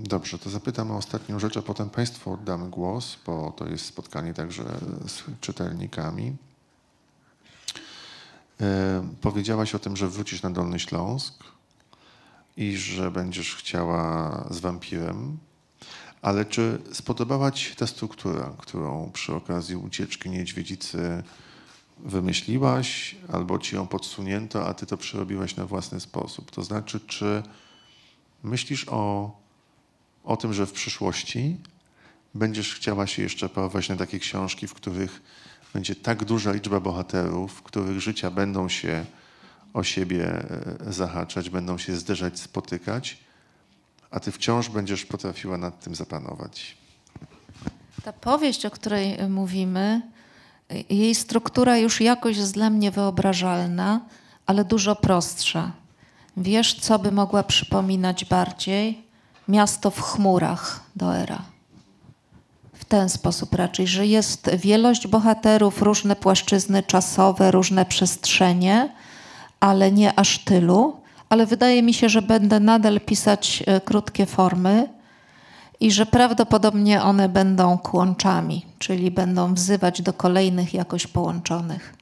Dobrze, 0.09 0.39
to 0.39 0.49
zapytam 0.49 0.91
o 0.91 0.97
ostatnią 0.97 1.39
rzecz, 1.39 1.57
a 1.57 1.61
potem 1.61 1.89
Państwu 1.89 2.33
oddamy 2.33 2.69
głos, 2.69 3.17
bo 3.25 3.51
to 3.51 3.67
jest 3.67 3.85
spotkanie 3.85 4.33
także 4.33 4.63
z 5.07 5.23
czytelnikami. 5.41 6.35
E, 8.61 9.09
powiedziałaś 9.21 9.75
o 9.75 9.79
tym, 9.79 9.97
że 9.97 10.07
wrócisz 10.07 10.41
na 10.41 10.49
Dolny 10.49 10.79
Śląsk 10.79 11.43
i 12.57 12.77
że 12.77 13.11
będziesz 13.11 13.55
chciała 13.55 14.47
z 14.51 14.59
wampirem, 14.59 15.37
ale 16.21 16.45
czy 16.45 16.81
spodobała 16.93 17.51
Ci 17.51 17.65
się 17.65 17.75
ta 17.75 17.87
struktura, 17.87 18.53
którą 18.57 19.11
przy 19.13 19.35
okazji 19.35 19.75
ucieczki 19.75 20.29
niedźwiedzicy 20.29 21.23
wymyśliłaś, 21.99 23.15
albo 23.33 23.59
Ci 23.59 23.75
ją 23.75 23.87
podsunięto, 23.87 24.67
a 24.67 24.73
Ty 24.73 24.85
to 24.85 24.97
przerobiłaś 24.97 25.55
na 25.55 25.65
własny 25.65 25.99
sposób? 25.99 26.51
To 26.51 26.63
znaczy, 26.63 26.99
czy 26.99 27.43
myślisz 28.43 28.85
o, 28.87 29.31
o 30.23 30.37
tym, 30.37 30.53
że 30.53 30.65
w 30.65 30.71
przyszłości 30.71 31.57
będziesz 32.35 32.75
chciała 32.75 33.07
się 33.07 33.21
jeszcze 33.21 33.49
powołać 33.49 33.89
na 33.89 33.95
takie 33.95 34.19
książki, 34.19 34.67
w 34.67 34.73
których 34.73 35.21
będzie 35.73 35.95
tak 35.95 36.25
duża 36.25 36.51
liczba 36.51 36.79
bohaterów, 36.79 37.61
których 37.61 37.99
życia 37.99 38.31
będą 38.31 38.69
się 38.69 39.05
o 39.73 39.83
siebie 39.83 40.25
e, 40.25 40.93
zahaczać, 40.93 41.49
będą 41.49 41.77
się 41.77 41.95
zderzać, 41.95 42.39
spotykać, 42.39 43.17
a 44.11 44.19
ty 44.19 44.31
wciąż 44.31 44.69
będziesz 44.69 45.05
potrafiła 45.05 45.57
nad 45.57 45.79
tym 45.79 45.95
zapanować. 45.95 46.77
Ta 48.03 48.13
powieść, 48.13 48.65
o 48.65 48.71
której 48.71 49.19
e, 49.19 49.29
mówimy, 49.29 50.01
e, 50.69 50.95
jej 50.95 51.15
struktura 51.15 51.77
już 51.77 52.01
jakoś 52.01 52.37
jest 52.37 52.53
dla 52.53 52.69
mnie 52.69 52.91
wyobrażalna, 52.91 54.01
ale 54.45 54.65
dużo 54.65 54.95
prostsza. 54.95 55.71
Wiesz, 56.37 56.79
co 56.79 56.99
by 56.99 57.11
mogła 57.11 57.43
przypominać 57.43 58.25
bardziej? 58.25 59.08
Miasto 59.49 59.91
w 59.91 60.01
chmurach 60.01 60.79
Doera 60.95 61.41
ten 62.89 63.09
sposób 63.09 63.55
raczej, 63.55 63.87
że 63.87 64.07
jest 64.07 64.49
wielość 64.57 65.07
bohaterów, 65.07 65.81
różne 65.81 66.15
płaszczyzny 66.15 66.83
czasowe, 66.83 67.51
różne 67.51 67.85
przestrzenie, 67.85 68.89
ale 69.59 69.91
nie 69.91 70.19
aż 70.19 70.39
tylu. 70.39 70.95
Ale 71.29 71.45
wydaje 71.45 71.83
mi 71.83 71.93
się, 71.93 72.09
że 72.09 72.21
będę 72.21 72.59
nadal 72.59 73.01
pisać 73.01 73.63
e, 73.67 73.81
krótkie 73.81 74.25
formy 74.25 74.89
i 75.79 75.91
że 75.91 76.05
prawdopodobnie 76.05 77.03
one 77.03 77.29
będą 77.29 77.77
kłączami, 77.77 78.65
czyli 78.79 79.11
będą 79.11 79.53
wzywać 79.53 80.01
do 80.01 80.13
kolejnych 80.13 80.73
jakoś 80.73 81.07
połączonych. 81.07 81.98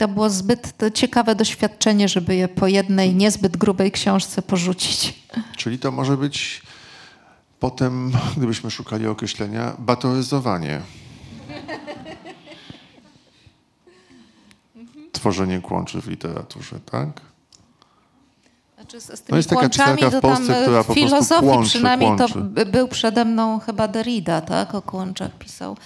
To 0.00 0.08
było 0.08 0.30
zbyt 0.30 0.74
ciekawe 0.94 1.34
doświadczenie, 1.34 2.08
żeby 2.08 2.34
je 2.34 2.48
po 2.48 2.66
jednej 2.66 3.14
niezbyt 3.14 3.56
grubej 3.56 3.92
książce 3.92 4.42
porzucić. 4.42 5.22
Czyli 5.56 5.78
to 5.78 5.92
może 5.92 6.16
być 6.16 6.62
potem, 7.58 8.12
gdybyśmy 8.36 8.70
szukali 8.70 9.06
określenia, 9.06 9.76
batoryzowanie. 9.78 10.80
Tworzenie 15.12 15.60
kłączy 15.60 16.02
w 16.02 16.08
literaturze, 16.08 16.80
tak? 16.80 17.08
Znaczy 18.74 19.00
z, 19.00 19.04
z 19.04 19.06
tymi 19.06 19.24
no 19.30 19.36
jest 19.36 19.48
taka 19.48 19.60
kłączami, 19.60 20.02
w 20.02 20.20
Polsce, 20.20 20.52
tam 20.52 20.62
która 20.62 20.84
po 20.84 20.94
filozofii 20.94 21.46
kłączy, 21.46 21.68
przynajmniej 21.68 22.16
kłączy. 22.16 22.34
to 22.34 22.66
był 22.66 22.88
przede 22.88 23.24
mną 23.24 23.58
chyba 23.60 23.88
Derrida, 23.88 24.40
tak? 24.40 24.74
O 24.74 24.82
kłączach 24.82 25.38
pisał. 25.38 25.76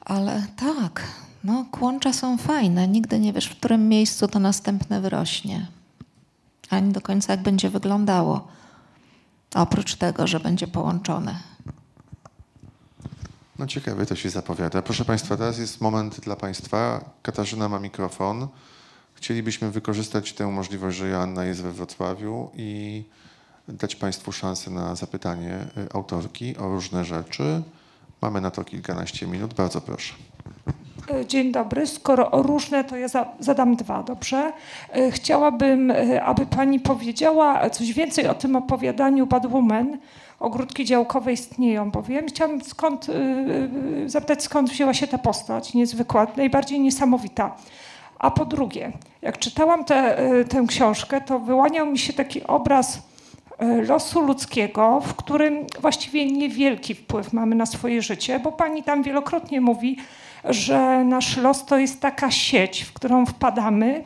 Ale 0.00 0.46
tak, 0.56 1.02
no 1.44 1.64
kłącza 1.70 2.12
są 2.12 2.38
fajne. 2.38 2.88
Nigdy 2.88 3.18
nie 3.18 3.32
wiesz, 3.32 3.46
w 3.46 3.56
którym 3.56 3.88
miejscu 3.88 4.28
to 4.28 4.38
następne 4.38 5.00
wyrośnie. 5.00 5.66
Ani 6.70 6.92
do 6.92 7.00
końca 7.00 7.32
jak 7.32 7.42
będzie 7.42 7.70
wyglądało. 7.70 8.48
Oprócz 9.54 9.94
tego, 9.94 10.26
że 10.26 10.40
będzie 10.40 10.66
połączone. 10.66 11.40
No 13.58 13.66
ciekawe 13.66 14.06
to 14.06 14.16
się 14.16 14.30
zapowiada. 14.30 14.82
Proszę 14.82 15.04
Państwa, 15.04 15.36
teraz 15.36 15.58
jest 15.58 15.80
moment 15.80 16.20
dla 16.20 16.36
Państwa. 16.36 17.10
Katarzyna 17.22 17.68
ma 17.68 17.80
mikrofon. 17.80 18.48
Chcielibyśmy 19.14 19.70
wykorzystać 19.70 20.32
tę 20.32 20.46
możliwość, 20.46 20.96
że 20.96 21.08
Joanna 21.08 21.44
jest 21.44 21.62
we 21.62 21.72
Wrocławiu 21.72 22.50
i 22.54 23.04
dać 23.68 23.96
Państwu 23.96 24.32
szansę 24.32 24.70
na 24.70 24.94
zapytanie 24.94 25.66
y, 25.76 25.92
autorki 25.94 26.56
o 26.56 26.68
różne 26.68 27.04
rzeczy. 27.04 27.62
Mamy 28.22 28.40
na 28.40 28.50
to 28.50 28.64
kilkanaście 28.64 29.26
minut. 29.26 29.54
Bardzo 29.54 29.80
proszę. 29.80 30.14
E, 31.10 31.26
dzień 31.26 31.52
dobry. 31.52 31.86
Skoro 31.86 32.30
o 32.30 32.42
różne, 32.42 32.84
to 32.84 32.96
ja 32.96 33.08
zadam 33.40 33.76
dwa, 33.76 34.02
dobrze? 34.02 34.52
E, 34.92 35.10
chciałabym, 35.10 35.90
e, 35.90 36.22
aby 36.22 36.46
Pani 36.46 36.80
powiedziała 36.80 37.70
coś 37.70 37.92
więcej 37.92 38.28
o 38.28 38.34
tym 38.34 38.56
opowiadaniu 38.56 39.26
Bad 39.26 39.46
Woman. 39.46 39.98
Ogródki 40.40 40.84
działkowe 40.84 41.32
istnieją, 41.32 41.90
bowiem 41.90 42.26
chciałabym 42.26 42.64
skąd, 42.64 43.06
zapytać, 44.06 44.42
skąd 44.42 44.70
wzięła 44.70 44.94
się 44.94 45.06
ta 45.06 45.18
postać 45.18 45.74
niezwykła, 45.74 46.26
najbardziej 46.36 46.80
niesamowita. 46.80 47.56
A 48.18 48.30
po 48.30 48.44
drugie, 48.44 48.92
jak 49.22 49.38
czytałam 49.38 49.84
te, 49.84 50.16
tę 50.48 50.64
książkę, 50.68 51.20
to 51.20 51.38
wyłaniał 51.38 51.86
mi 51.86 51.98
się 51.98 52.12
taki 52.12 52.44
obraz 52.44 53.02
losu 53.88 54.22
ludzkiego, 54.22 55.00
w 55.00 55.14
którym 55.14 55.66
właściwie 55.80 56.32
niewielki 56.32 56.94
wpływ 56.94 57.32
mamy 57.32 57.54
na 57.54 57.66
swoje 57.66 58.02
życie, 58.02 58.40
bo 58.40 58.52
pani 58.52 58.82
tam 58.82 59.02
wielokrotnie 59.02 59.60
mówi, 59.60 59.96
że 60.44 61.04
nasz 61.04 61.36
los 61.36 61.64
to 61.64 61.78
jest 61.78 62.00
taka 62.00 62.30
sieć, 62.30 62.82
w 62.82 62.92
którą 62.92 63.26
wpadamy 63.26 64.04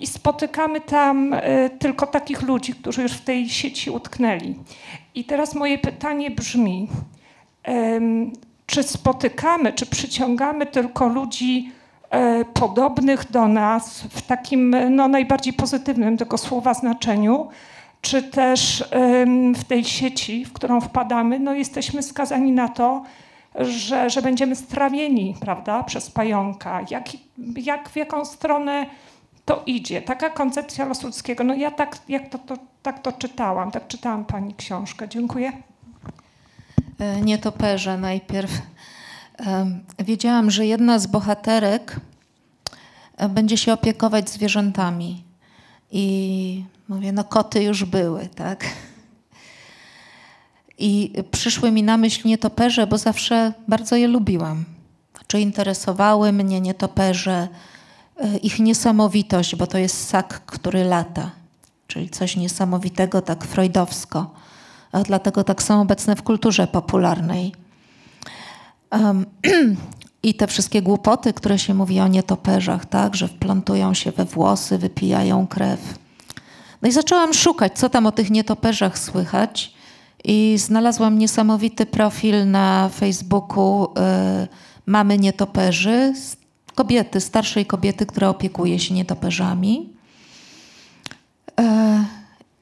i 0.00 0.06
spotykamy 0.06 0.80
tam 0.80 1.34
e, 1.34 1.70
tylko 1.70 2.06
takich 2.06 2.42
ludzi, 2.42 2.74
którzy 2.74 3.02
już 3.02 3.12
w 3.12 3.24
tej 3.24 3.48
sieci 3.48 3.90
utknęli. 3.90 4.54
I 5.14 5.24
teraz 5.24 5.54
moje 5.54 5.78
pytanie 5.78 6.30
brzmi, 6.30 6.88
czy 8.66 8.82
spotykamy, 8.82 9.72
czy 9.72 9.86
przyciągamy 9.86 10.66
tylko 10.66 11.08
ludzi 11.08 11.72
e, 12.10 12.44
podobnych 12.44 13.30
do 13.30 13.48
nas 13.48 14.02
w 14.10 14.22
takim 14.22 14.76
no, 14.90 15.08
najbardziej 15.08 15.52
pozytywnym 15.52 16.16
tego 16.16 16.38
słowa 16.38 16.74
znaczeniu, 16.74 17.48
czy 18.00 18.22
też 18.22 18.84
w 19.54 19.64
tej 19.64 19.84
sieci, 19.84 20.44
w 20.44 20.52
którą 20.52 20.80
wpadamy, 20.80 21.38
no, 21.38 21.54
jesteśmy 21.54 22.02
skazani 22.02 22.52
na 22.52 22.68
to, 22.68 23.02
że, 23.54 24.10
że 24.10 24.22
będziemy 24.22 24.56
strawieni 24.56 25.34
prawda, 25.40 25.82
przez 25.82 26.10
pająka. 26.10 26.80
Jak, 26.90 27.04
jak, 27.56 27.88
w 27.88 27.96
jaką 27.96 28.24
stronę 28.24 28.86
to 29.44 29.62
idzie? 29.66 30.02
Taka 30.02 30.30
koncepcja 30.30 30.84
losu 30.84 31.06
ludzkiego. 31.06 31.44
No 31.44 31.54
ja 31.54 31.70
tak, 31.70 31.98
jak 32.08 32.28
to, 32.28 32.38
to, 32.38 32.56
tak 32.82 33.02
to 33.02 33.12
czytałam, 33.12 33.70
tak 33.70 33.88
czytałam 33.88 34.24
pani 34.24 34.54
książkę. 34.54 35.08
Dziękuję. 35.08 35.52
E, 36.98 37.20
nietoperze 37.20 37.98
najpierw. 37.98 38.50
Wiedziałam, 39.98 40.50
że 40.50 40.66
jedna 40.66 40.98
z 40.98 41.06
bohaterek 41.06 41.96
e, 43.16 43.28
będzie 43.28 43.56
się 43.56 43.72
opiekować 43.72 44.30
zwierzętami. 44.30 45.24
I 45.90 46.64
mówię, 46.88 47.12
no 47.12 47.24
koty 47.24 47.62
już 47.62 47.84
były, 47.84 48.28
tak? 48.28 48.64
I 50.84 51.12
przyszły 51.30 51.70
mi 51.70 51.82
na 51.82 51.96
myśl 51.96 52.28
nietoperze, 52.28 52.86
bo 52.86 52.98
zawsze 52.98 53.52
bardzo 53.68 53.96
je 53.96 54.08
lubiłam. 54.08 54.64
Czy 55.26 55.40
interesowały 55.40 56.32
mnie 56.32 56.60
nietoperze, 56.60 57.48
e, 58.16 58.36
ich 58.36 58.58
niesamowitość, 58.58 59.56
bo 59.56 59.66
to 59.66 59.78
jest 59.78 60.08
sak, 60.08 60.40
który 60.46 60.84
lata, 60.84 61.30
czyli 61.86 62.10
coś 62.10 62.36
niesamowitego, 62.36 63.22
tak 63.22 63.44
freudowsko. 63.44 64.34
A 64.92 65.02
dlatego 65.02 65.44
tak 65.44 65.62
są 65.62 65.80
obecne 65.80 66.16
w 66.16 66.22
kulturze 66.22 66.66
popularnej. 66.66 67.52
Um, 68.90 69.26
I 70.22 70.34
te 70.34 70.46
wszystkie 70.46 70.82
głupoty, 70.82 71.32
które 71.32 71.58
się 71.58 71.74
mówi 71.74 72.00
o 72.00 72.08
nietoperzach, 72.08 72.86
tak, 72.86 73.16
że 73.16 73.28
wplątują 73.28 73.94
się 73.94 74.12
we 74.12 74.24
włosy, 74.24 74.78
wypijają 74.78 75.46
krew. 75.46 75.98
No 76.82 76.88
i 76.88 76.92
zaczęłam 76.92 77.34
szukać, 77.34 77.78
co 77.78 77.88
tam 77.88 78.06
o 78.06 78.12
tych 78.12 78.30
nietoperzach 78.30 78.98
słychać. 78.98 79.81
I 80.24 80.58
znalazłam 80.58 81.18
niesamowity 81.18 81.86
profil 81.86 82.50
na 82.50 82.88
Facebooku 82.88 83.84
y, 83.84 84.48
Mamy 84.86 85.18
Nietoperzy, 85.18 86.14
kobiety, 86.74 87.20
starszej 87.20 87.66
kobiety, 87.66 88.06
która 88.06 88.28
opiekuje 88.28 88.78
się 88.78 88.94
nietoperzami. 88.94 89.88
Y, 91.60 91.64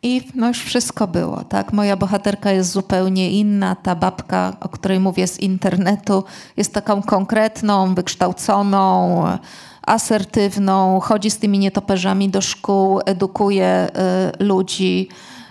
I 0.02 0.22
no 0.34 0.48
już 0.48 0.58
wszystko 0.58 1.06
było, 1.06 1.44
tak? 1.44 1.72
Moja 1.72 1.96
bohaterka 1.96 2.50
jest 2.50 2.70
zupełnie 2.70 3.30
inna. 3.30 3.76
Ta 3.76 3.94
babka, 3.94 4.56
o 4.60 4.68
której 4.68 5.00
mówię 5.00 5.26
z 5.26 5.40
internetu, 5.40 6.24
jest 6.56 6.74
taką 6.74 7.02
konkretną, 7.02 7.94
wykształconą, 7.94 9.24
asertywną, 9.82 11.00
chodzi 11.00 11.30
z 11.30 11.38
tymi 11.38 11.58
nietoperzami 11.58 12.28
do 12.28 12.40
szkół, 12.40 13.00
edukuje 13.06 13.88
y, 14.40 14.44
ludzi 14.44 15.08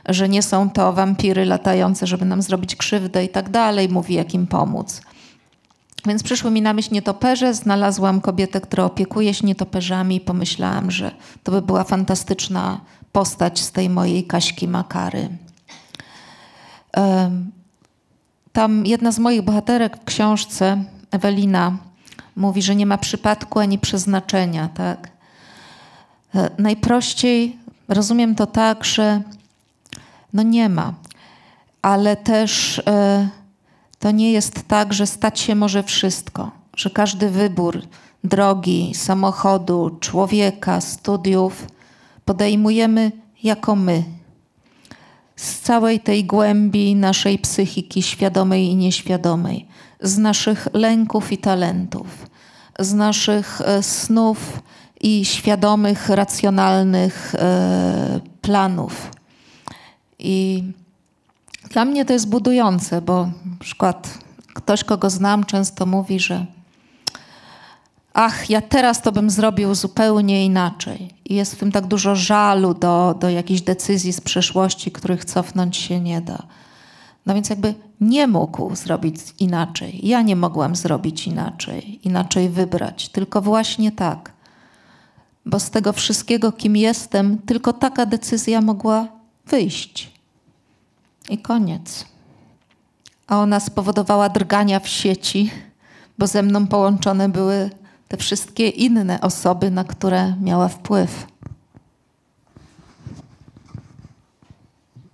że 0.09 0.29
nie 0.29 0.43
są 0.43 0.69
to 0.69 0.93
wampiry 0.93 1.45
latające, 1.45 2.07
żeby 2.07 2.25
nam 2.25 2.41
zrobić 2.41 2.75
krzywdę 2.75 3.25
i 3.25 3.29
tak 3.29 3.49
dalej, 3.49 3.89
mówi 3.89 4.13
jak 4.13 4.33
im 4.33 4.47
pomóc. 4.47 5.01
Więc 6.05 6.23
przyszły 6.23 6.51
mi 6.51 6.61
na 6.61 6.73
myśl 6.73 6.93
nietoperze, 6.93 7.53
znalazłam 7.53 8.21
kobietę, 8.21 8.61
która 8.61 8.83
opiekuje 8.83 9.33
się 9.33 9.47
nietoperzami 9.47 10.15
i 10.15 10.21
pomyślałam, 10.21 10.91
że 10.91 11.11
to 11.43 11.51
by 11.51 11.61
była 11.61 11.83
fantastyczna 11.83 12.81
postać 13.11 13.59
z 13.59 13.71
tej 13.71 13.89
mojej 13.89 14.23
Kaśki 14.23 14.67
Makary. 14.67 15.29
Tam 18.53 18.85
jedna 18.85 19.11
z 19.11 19.19
moich 19.19 19.41
bohaterek 19.41 19.97
w 19.97 20.03
książce, 20.05 20.83
Ewelina, 21.11 21.77
mówi, 22.35 22.61
że 22.61 22.75
nie 22.75 22.85
ma 22.85 22.97
przypadku 22.97 23.59
ani 23.59 23.79
przeznaczenia. 23.79 24.69
Tak? 24.73 25.09
E, 26.35 26.49
najprościej 26.57 27.57
rozumiem 27.87 28.35
to 28.35 28.45
tak, 28.45 28.85
że 28.85 29.21
no 30.33 30.43
nie 30.43 30.69
ma. 30.69 30.93
Ale 31.81 32.15
też 32.17 32.81
e, 32.87 33.29
to 33.99 34.11
nie 34.11 34.31
jest 34.31 34.67
tak, 34.67 34.93
że 34.93 35.07
stać 35.07 35.39
się 35.39 35.55
może 35.55 35.83
wszystko, 35.83 36.51
że 36.75 36.89
każdy 36.89 37.29
wybór 37.29 37.81
drogi, 38.23 38.91
samochodu, 38.95 39.97
człowieka, 39.99 40.81
studiów 40.81 41.67
podejmujemy 42.25 43.11
jako 43.43 43.75
my. 43.75 44.03
Z 45.35 45.59
całej 45.59 45.99
tej 45.99 46.25
głębi 46.25 46.95
naszej 46.95 47.39
psychiki, 47.39 48.03
świadomej 48.03 48.65
i 48.65 48.75
nieświadomej, 48.75 49.67
z 50.01 50.17
naszych 50.17 50.67
lęków 50.73 51.31
i 51.31 51.37
talentów, 51.37 52.07
z 52.79 52.93
naszych 52.93 53.61
e, 53.61 53.83
snów 53.83 54.61
i 55.01 55.25
świadomych, 55.25 56.09
racjonalnych 56.09 57.35
e, 57.35 58.19
planów 58.41 59.18
i 60.19 60.63
dla 61.69 61.85
mnie 61.85 62.05
to 62.05 62.13
jest 62.13 62.29
budujące, 62.29 63.01
bo 63.01 63.25
na 63.25 63.57
przykład 63.59 64.19
ktoś, 64.53 64.83
kogo 64.83 65.09
znam, 65.09 65.43
często 65.43 65.85
mówi, 65.85 66.19
że 66.19 66.45
ach, 68.13 68.49
ja 68.49 68.61
teraz 68.61 69.01
to 69.01 69.11
bym 69.11 69.29
zrobił 69.29 69.75
zupełnie 69.75 70.45
inaczej. 70.45 71.09
I 71.25 71.35
jest 71.35 71.55
w 71.55 71.59
tym 71.59 71.71
tak 71.71 71.87
dużo 71.87 72.15
żalu 72.15 72.73
do, 72.73 73.15
do 73.19 73.29
jakichś 73.29 73.61
decyzji 73.61 74.13
z 74.13 74.21
przeszłości, 74.21 74.91
których 74.91 75.25
cofnąć 75.25 75.77
się 75.77 75.99
nie 75.99 76.21
da. 76.21 76.43
No 77.25 77.33
więc 77.33 77.49
jakby 77.49 77.73
nie 78.01 78.27
mógł 78.27 78.75
zrobić 78.75 79.15
inaczej. 79.39 80.07
Ja 80.07 80.21
nie 80.21 80.35
mogłam 80.35 80.75
zrobić 80.75 81.27
inaczej, 81.27 82.07
inaczej 82.07 82.49
wybrać, 82.49 83.09
tylko 83.09 83.41
właśnie 83.41 83.91
tak. 83.91 84.33
Bo 85.45 85.59
z 85.59 85.69
tego 85.69 85.93
wszystkiego, 85.93 86.51
kim 86.51 86.75
jestem, 86.75 87.37
tylko 87.37 87.73
taka 87.73 88.05
decyzja 88.05 88.61
mogła 88.61 89.18
wyjść. 89.49 90.11
I 91.29 91.37
koniec. 91.37 92.05
a 93.27 93.37
ona 93.37 93.59
spowodowała 93.59 94.29
drgania 94.29 94.79
w 94.79 94.87
sieci, 94.87 95.51
bo 96.17 96.27
ze 96.27 96.43
mną 96.43 96.67
połączone 96.67 97.29
były 97.29 97.69
te 98.07 98.17
wszystkie 98.17 98.69
inne 98.69 99.21
osoby, 99.21 99.71
na 99.71 99.83
które 99.83 100.35
miała 100.41 100.67
wpływ. 100.67 101.27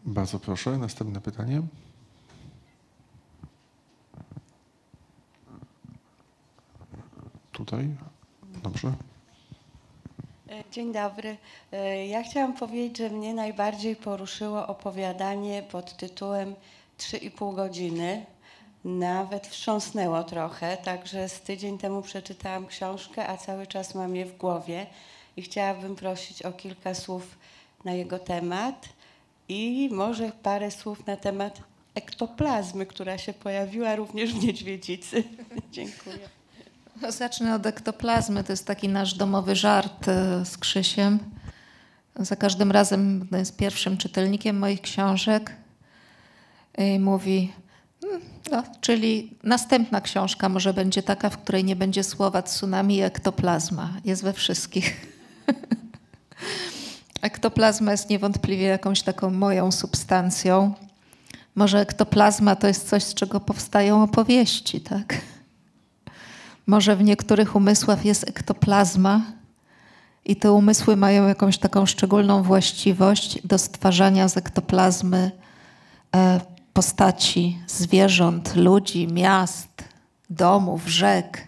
Bardzo 0.05 0.39
proszę, 0.39 0.77
następne 0.77 1.21
pytanie. 1.21 1.61
Tutaj, 7.51 7.95
dobrze. 8.63 8.93
Dzień 10.71 10.93
dobry. 10.93 11.37
E, 11.71 12.07
Ja 12.07 12.23
chciałam 12.23 12.53
powiedzieć, 12.53 12.97
że 12.97 13.09
mnie 13.09 13.33
najbardziej 13.33 13.95
poruszyło 13.95 14.67
opowiadanie 14.67 15.63
pod 15.63 15.97
tytułem 15.97 16.55
Trzy 16.97 17.17
i 17.17 17.31
pół 17.31 17.51
godziny. 17.51 18.25
Nawet 18.85 19.47
wstrząsnęło 19.47 20.23
trochę, 20.23 20.77
także 20.77 21.29
z 21.29 21.41
tydzień 21.41 21.77
temu 21.77 22.01
przeczytałam 22.01 22.67
książkę, 22.67 23.27
a 23.27 23.37
cały 23.37 23.67
czas 23.67 23.95
mam 23.95 24.15
je 24.15 24.25
w 24.25 24.37
głowie 24.37 24.85
i 25.37 25.41
chciałabym 25.41 25.95
prosić 25.95 26.41
o 26.41 26.51
kilka 26.51 26.93
słów 26.93 27.37
na 27.85 27.93
jego 27.93 28.19
temat 28.19 28.89
i 29.49 29.89
może 29.91 30.31
parę 30.43 30.71
słów 30.71 31.07
na 31.07 31.17
temat 31.17 31.61
ektoplazmy, 31.95 32.85
która 32.85 33.17
się 33.17 33.33
pojawiła 33.33 33.95
również 33.95 34.33
w 34.33 34.43
niedźwiedzicy. 34.43 35.23
Dziękuję. 35.71 36.29
Zacznę 37.09 37.55
od 37.55 37.65
ektoplazmy. 37.65 38.43
To 38.43 38.53
jest 38.53 38.67
taki 38.67 38.89
nasz 38.89 39.13
domowy 39.13 39.55
żart 39.55 40.07
e, 40.07 40.45
z 40.45 40.57
Krzysiem. 40.57 41.19
Za 42.19 42.35
każdym 42.35 42.71
razem 42.71 43.27
no, 43.31 43.37
jest 43.37 43.57
pierwszym 43.57 43.97
czytelnikiem 43.97 44.59
moich 44.59 44.81
książek 44.81 45.51
i 46.77 46.99
mówi, 46.99 47.53
"Mm, 48.03 48.21
no, 48.51 48.63
czyli 48.81 49.37
następna 49.43 50.01
książka 50.01 50.49
może 50.49 50.73
będzie 50.73 51.03
taka, 51.03 51.29
w 51.29 51.37
której 51.37 51.63
nie 51.63 51.75
będzie 51.75 52.03
słowa 52.03 52.41
tsunami 52.41 52.95
i 52.95 53.01
ektoplazma. 53.01 53.93
Jest 54.05 54.23
we 54.23 54.33
wszystkich. 54.33 55.15
Ektoplazma 57.21 57.91
jest 57.91 58.09
niewątpliwie 58.09 58.65
jakąś 58.65 59.01
taką 59.01 59.29
moją 59.29 59.71
substancją. 59.71 60.73
Może 61.55 61.79
ektoplazma 61.79 62.55
to 62.55 62.67
jest 62.67 62.89
coś, 62.89 63.03
z 63.03 63.13
czego 63.13 63.39
powstają 63.39 64.03
opowieści, 64.03 64.81
tak? 64.81 65.21
Może 66.67 66.95
w 66.95 67.03
niektórych 67.03 67.55
umysłach 67.55 68.05
jest 68.05 68.29
ektoplazma 68.29 69.21
i 70.25 70.35
te 70.35 70.51
umysły 70.51 70.95
mają 70.95 71.27
jakąś 71.27 71.57
taką 71.57 71.85
szczególną 71.85 72.43
właściwość 72.43 73.47
do 73.47 73.57
stwarzania 73.57 74.27
z 74.27 74.37
ektoplazmy 74.37 75.31
e, 76.15 76.41
postaci 76.73 77.59
zwierząt, 77.67 78.55
ludzi, 78.55 79.07
miast, 79.07 79.83
domów, 80.29 80.87
rzek. 80.87 81.47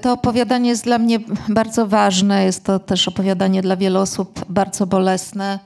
To 0.00 0.12
opowiadanie 0.12 0.68
jest 0.68 0.84
dla 0.84 0.98
mnie 0.98 1.20
bardzo 1.48 1.86
ważne. 1.86 2.44
Jest 2.44 2.64
to 2.64 2.78
też 2.78 3.08
opowiadanie 3.08 3.62
dla 3.62 3.76
wielu 3.76 4.00
osób 4.00 4.44
bardzo 4.48 4.86
bolesne. 4.86 5.58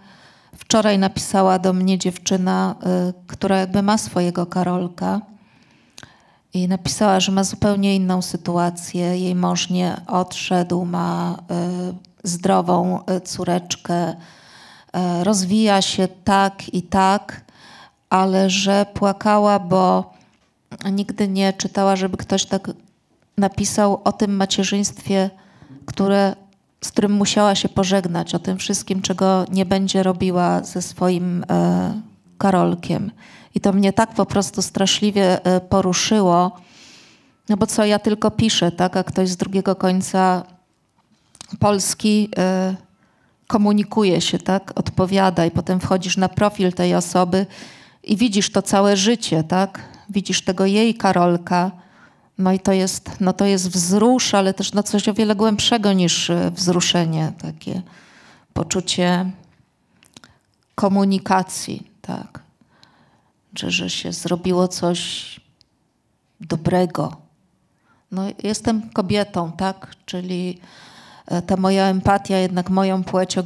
Wczoraj 0.57 0.99
napisała 0.99 1.59
do 1.59 1.73
mnie 1.73 1.99
dziewczyna, 1.99 2.75
y, 3.11 3.27
która 3.27 3.59
jakby 3.59 3.83
ma 3.83 3.99
swojego 3.99 4.47
Karolka. 4.47 5.21
I 6.55 6.69
napisała, 6.69 7.21
że 7.21 7.33
ma 7.33 7.45
zupełnie 7.45 7.97
inną 7.97 8.23
sytuację. 8.23 9.19
Jej 9.19 9.35
mąż 9.35 9.71
nie 9.71 9.97
odszedł, 10.07 10.85
ma 10.85 11.39
y, 12.23 12.29
zdrową 12.29 13.01
y, 13.01 13.21
córeczkę, 13.21 14.11
y, 14.11 14.15
rozwija 15.25 15.83
się 15.83 16.09
tak 16.25 16.75
i 16.75 16.83
tak, 16.83 17.41
ale 18.11 18.51
że 18.51 18.87
płakała, 18.95 19.59
bo 19.59 20.15
nigdy 20.93 21.29
nie 21.29 21.53
czytała, 21.53 21.97
żeby 21.97 22.17
ktoś 22.17 22.47
tak 22.47 22.71
napisał 23.39 24.01
o 24.05 24.13
tym 24.13 24.37
macierzyństwie, 24.37 25.31
które, 25.87 26.37
z 26.85 26.91
którym 26.91 27.13
musiała 27.13 27.55
się 27.55 27.69
pożegnać, 27.69 28.35
o 28.35 28.39
tym 28.39 28.59
wszystkim, 28.59 29.03
czego 29.03 29.45
nie 29.53 29.67
będzie 29.67 30.03
robiła 30.03 30.63
ze 30.63 30.83
swoim 30.83 31.45
Karolkiem. 32.39 33.11
I 33.55 33.61
to 33.61 33.73
mnie 33.73 33.93
tak 33.93 34.15
po 34.15 34.27
prostu 34.27 34.63
straszliwie 34.63 35.45
e, 35.45 35.61
poruszyło, 35.61 36.61
no 37.49 37.57
bo 37.57 37.67
co 37.67 37.85
ja 37.85 37.99
tylko 37.99 38.31
piszę, 38.31 38.73
tak, 38.73 38.97
a 38.97 39.05
ktoś 39.05 39.29
z 39.29 39.37
drugiego 39.37 39.77
końca 39.77 40.43
Polski 41.59 42.29
e, 42.39 42.75
komunikuje 43.47 44.21
się, 44.21 44.39
tak, 44.39 44.73
odpowiada 44.75 45.47
i 45.47 45.51
potem 45.51 45.81
wchodzisz 45.81 46.17
na 46.17 46.29
profil 46.29 46.73
tej 46.73 46.95
osoby 46.95 47.47
i 48.03 48.17
widzisz 48.17 48.53
to 48.53 48.63
całe 48.63 48.97
życie, 48.97 49.45
tak, 49.45 49.81
widzisz 50.11 50.45
tego 50.45 50.67
jej 50.67 50.95
Karolka, 50.95 51.71
no 52.39 52.53
i 52.53 52.61
to 52.61 52.73
jest, 52.73 53.21
no 53.21 53.33
to 53.33 53.45
jest 53.45 53.69
wzrusz, 53.69 54.35
ale 54.35 54.55
też 54.55 54.73
no 54.73 54.83
coś 54.83 55.09
o 55.09 55.15
wiele 55.15 55.37
głębszego 55.37 55.93
niż 55.93 56.31
e, 56.31 56.51
wzruszenie, 56.51 57.33
takie 57.43 57.83
poczucie 58.53 59.31
komunikacji, 60.75 61.91
tak. 62.03 62.50
Że, 63.55 63.71
że 63.71 63.91
się 63.91 64.13
zrobiło 64.13 64.69
coś 64.69 65.41
dobrego. 66.41 67.17
No, 68.13 68.23
jestem 68.43 68.91
kobietą, 68.91 69.53
tak, 69.53 69.95
czyli 70.07 70.59
e, 71.27 71.43
ta 71.43 71.57
moja 71.57 71.85
empatia 71.85 72.37
jednak 72.37 72.71
moją 72.71 73.05
płeć 73.05 73.37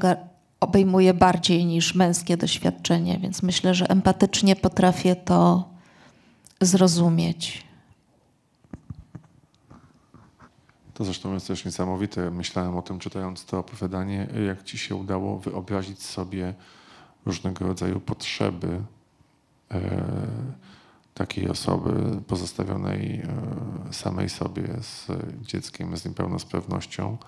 obejmuje 0.61 1.15
bardziej 1.15 1.67
niż 1.67 1.95
męskie 1.95 2.37
doświadczenie, 2.37 3.19
więc 3.19 3.43
myślę, 3.43 3.75
że 3.75 3.91
empatycznie 3.91 4.57
potrafię 4.57 5.17
to 5.17 5.69
zrozumieć. 6.61 7.65
To 10.95 11.05
zresztą 11.05 11.35
jest 11.35 11.47
też 11.47 11.65
niesamowite. 11.65 12.31
Myślałem 12.31 12.77
o 12.77 12.83
tym, 12.83 12.99
czytając 12.99 13.45
to 13.45 13.59
opowiadanie, 13.59 14.27
jak 14.47 14.65
ci 14.65 14.79
się 14.79 14.95
udało 14.95 15.39
wyobrazić 15.39 16.03
sobie 16.03 16.55
różnego 17.27 17.67
rodzaju 17.67 18.01
potrzeby 18.01 18.81
takiej 21.15 21.49
osoby 21.49 22.23
pozostawionej 22.27 23.23
e, 23.89 23.93
samej 23.93 24.31
sobie 24.31 24.69
z 24.81 25.07
dzieckiem 25.47 25.97
z 25.97 26.05
niepełnosprawnością, 26.05 27.19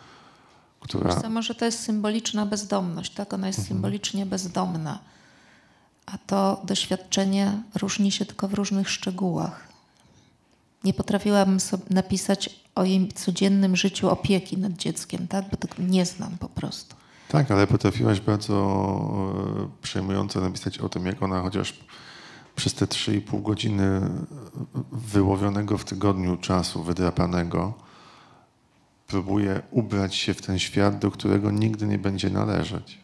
która. 0.80 1.10
Wiesz 1.10 1.22
co, 1.22 1.30
może 1.30 1.54
to 1.54 1.64
jest 1.64 1.80
symboliczna 1.80 2.46
bezdomność, 2.46 3.12
tak? 3.14 3.32
Ona 3.32 3.46
jest 3.46 3.66
symbolicznie 3.66 4.26
bezdomna. 4.26 4.98
A 6.06 6.18
to 6.18 6.62
doświadczenie 6.64 7.62
różni 7.74 8.12
się 8.12 8.26
tylko 8.26 8.48
w 8.48 8.54
różnych 8.54 8.90
szczegółach. 8.90 9.68
Nie 10.84 10.94
potrafiłabym 10.94 11.60
sobie 11.60 11.82
napisać 11.90 12.60
o 12.74 12.84
jej 12.84 13.08
codziennym 13.08 13.76
życiu 13.76 14.10
opieki 14.10 14.58
nad 14.58 14.72
dzieckiem, 14.72 15.28
tak? 15.28 15.44
Bo 15.50 15.56
tego 15.56 15.74
nie 15.78 16.06
znam 16.06 16.38
po 16.38 16.48
prostu. 16.48 16.96
Tak, 17.28 17.50
ale 17.50 17.66
potrafiłaś 17.66 18.20
bardzo 18.20 18.54
e, 19.60 19.82
przejmująco 19.82 20.40
napisać 20.40 20.78
o 20.78 20.88
tym, 20.88 21.06
jak 21.06 21.22
ona 21.22 21.42
chociaż 21.42 21.74
przez 22.56 22.74
te 22.74 22.86
3,5 22.86 23.42
godziny 23.42 24.00
wyłowionego 24.92 25.78
w 25.78 25.84
tygodniu 25.84 26.36
czasu, 26.36 26.82
wydrapanego, 26.82 27.74
próbuje 29.06 29.62
ubrać 29.70 30.14
się 30.14 30.34
w 30.34 30.42
ten 30.42 30.58
świat, 30.58 30.98
do 30.98 31.10
którego 31.10 31.50
nigdy 31.50 31.86
nie 31.86 31.98
będzie 31.98 32.30
należeć. 32.30 32.98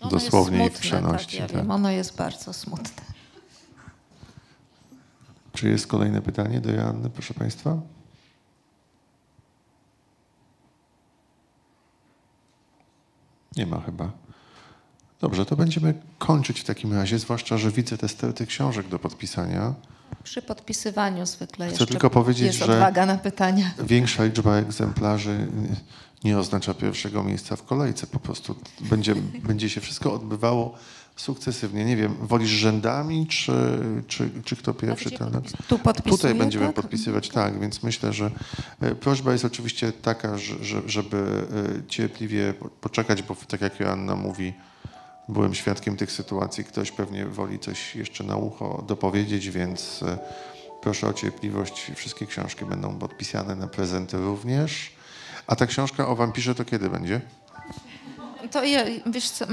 Ono 0.00 0.10
Dosłownie 0.10 0.66
i 0.66 0.70
w 0.70 0.72
smutne, 0.72 0.80
przeności. 0.80 1.38
Tak, 1.38 1.52
ja 1.52 1.58
tak. 1.60 1.70
ono 1.70 1.90
jest 1.90 2.16
bardzo 2.16 2.52
smutne. 2.52 3.02
Czy 5.52 5.68
jest 5.68 5.86
kolejne 5.86 6.22
pytanie 6.22 6.60
do 6.60 6.72
Joanny, 6.72 7.10
proszę 7.10 7.34
Państwa? 7.34 7.80
Nie 13.56 13.66
ma 13.66 13.80
chyba. 13.80 14.10
Dobrze, 15.22 15.46
to 15.46 15.56
będziemy 15.56 15.94
kończyć 16.18 16.60
w 16.60 16.64
takim 16.64 16.92
razie, 16.94 17.18
zwłaszcza, 17.18 17.58
że 17.58 17.70
widzę 17.70 17.98
te 17.98 18.08
sterty 18.08 18.46
książek 18.46 18.88
do 18.88 18.98
podpisania. 18.98 19.74
Przy 20.24 20.42
podpisywaniu 20.42 21.26
zwykle 21.26 21.68
Chcę 21.70 21.86
tylko 21.86 22.10
powiedzieć, 22.10 22.46
jest 22.46 22.58
że- 22.58 22.64
odwaga 22.64 23.06
na 23.06 23.18
pytania. 23.18 23.70
Większa 23.86 24.24
liczba 24.24 24.54
egzemplarzy 24.56 25.46
nie 26.24 26.38
oznacza 26.38 26.74
pierwszego 26.74 27.24
miejsca 27.24 27.56
w 27.56 27.62
kolejce. 27.64 28.06
Po 28.06 28.18
prostu 28.20 28.54
będzie, 28.80 29.14
będzie 29.44 29.70
się 29.70 29.80
wszystko 29.80 30.14
odbywało 30.14 30.74
sukcesywnie. 31.16 31.84
Nie 31.84 31.96
wiem, 31.96 32.14
wolisz 32.20 32.50
rzędami, 32.50 33.26
czy, 33.26 33.52
czy, 34.08 34.30
czy 34.44 34.56
kto 34.56 34.74
pierwszy 34.74 35.10
ten... 35.10 35.42
tu 35.68 35.78
Tutaj 36.04 36.34
będziemy 36.34 36.66
tak? 36.66 36.74
podpisywać, 36.74 37.28
tak, 37.28 37.60
więc 37.60 37.82
myślę, 37.82 38.12
że 38.12 38.30
e, 38.80 38.94
prośba 38.94 39.32
jest 39.32 39.44
oczywiście 39.44 39.92
taka, 39.92 40.38
że, 40.38 40.64
że- 40.64 40.82
żeby 40.86 41.46
e, 41.78 41.88
cierpliwie 41.88 42.54
po- 42.54 42.68
poczekać, 42.68 43.22
bo 43.22 43.36
tak 43.48 43.60
jak 43.60 43.80
Joanna 43.80 44.16
mówi, 44.16 44.52
byłem 45.28 45.54
świadkiem 45.54 45.96
tych 45.96 46.12
sytuacji, 46.12 46.64
ktoś 46.64 46.92
pewnie 46.92 47.26
woli 47.26 47.58
coś 47.58 47.96
jeszcze 47.96 48.24
na 48.24 48.36
ucho 48.36 48.84
dopowiedzieć, 48.86 49.50
więc 49.50 50.02
e, 50.02 50.18
proszę 50.82 51.08
o 51.08 51.12
cierpliwość. 51.12 51.90
Wszystkie 51.94 52.26
książki 52.26 52.64
będą 52.64 52.98
podpisane 52.98 53.56
na 53.56 53.66
prezenty 53.66 54.16
również. 54.16 54.92
A 55.46 55.56
ta 55.56 55.66
książka 55.66 56.08
o 56.08 56.16
wampirze 56.16 56.54
to 56.54 56.64
kiedy 56.64 56.90
będzie? 56.90 57.20
To 58.50 58.64
ja, 58.64 58.84
wiesz 59.06 59.30
co, 59.30 59.46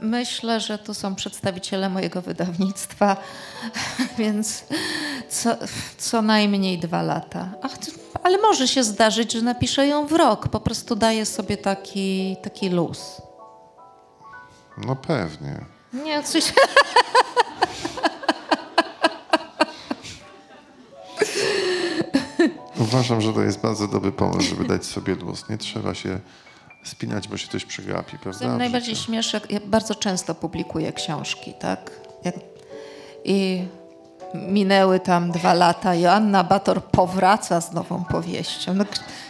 myślę, 0.00 0.60
że 0.60 0.78
tu 0.78 0.94
są 0.94 1.14
przedstawiciele 1.14 1.88
mojego 1.88 2.22
wydawnictwa, 2.22 3.16
więc 4.18 4.64
co, 5.28 5.56
co 5.98 6.22
najmniej 6.22 6.78
dwa 6.78 7.02
lata. 7.02 7.52
Ach, 7.62 7.72
ale 8.22 8.38
może 8.38 8.68
się 8.68 8.84
zdarzyć, 8.84 9.32
że 9.32 9.42
napiszę 9.42 9.86
ją 9.86 10.06
w 10.06 10.12
rok. 10.12 10.48
Po 10.48 10.60
prostu 10.60 10.96
daję 10.96 11.26
sobie 11.26 11.56
taki, 11.56 12.36
taki 12.42 12.68
luz. 12.68 13.25
No 14.78 14.96
pewnie. 14.96 15.64
Nie, 15.92 16.22
coś... 16.22 16.52
Uważam, 22.78 23.20
że 23.20 23.32
to 23.32 23.42
jest 23.42 23.60
bardzo 23.60 23.88
dobry 23.88 24.12
pomysł, 24.12 24.48
żeby 24.48 24.64
dać 24.64 24.84
sobie 24.86 25.14
luz. 25.14 25.48
Nie 25.48 25.58
trzeba 25.58 25.94
się 25.94 26.20
spinać, 26.84 27.28
bo 27.28 27.36
się 27.36 27.48
coś 27.48 27.64
przegapi, 27.64 28.18
prawda? 28.18 28.56
Najbardziej 28.56 28.96
śmieszy, 28.96 29.40
ja 29.50 29.60
bardzo 29.66 29.94
często 29.94 30.34
publikuję 30.34 30.92
książki, 30.92 31.54
tak? 31.60 31.90
Jak, 32.24 32.34
I 33.24 33.64
minęły 34.34 35.00
tam 35.00 35.30
dwa 35.30 35.54
lata, 35.54 35.94
Joanna 35.94 36.44
Bator 36.44 36.82
powraca 36.82 37.60
z 37.60 37.72
nową 37.72 38.04
powieścią. 38.04 38.74
No, 38.74 38.84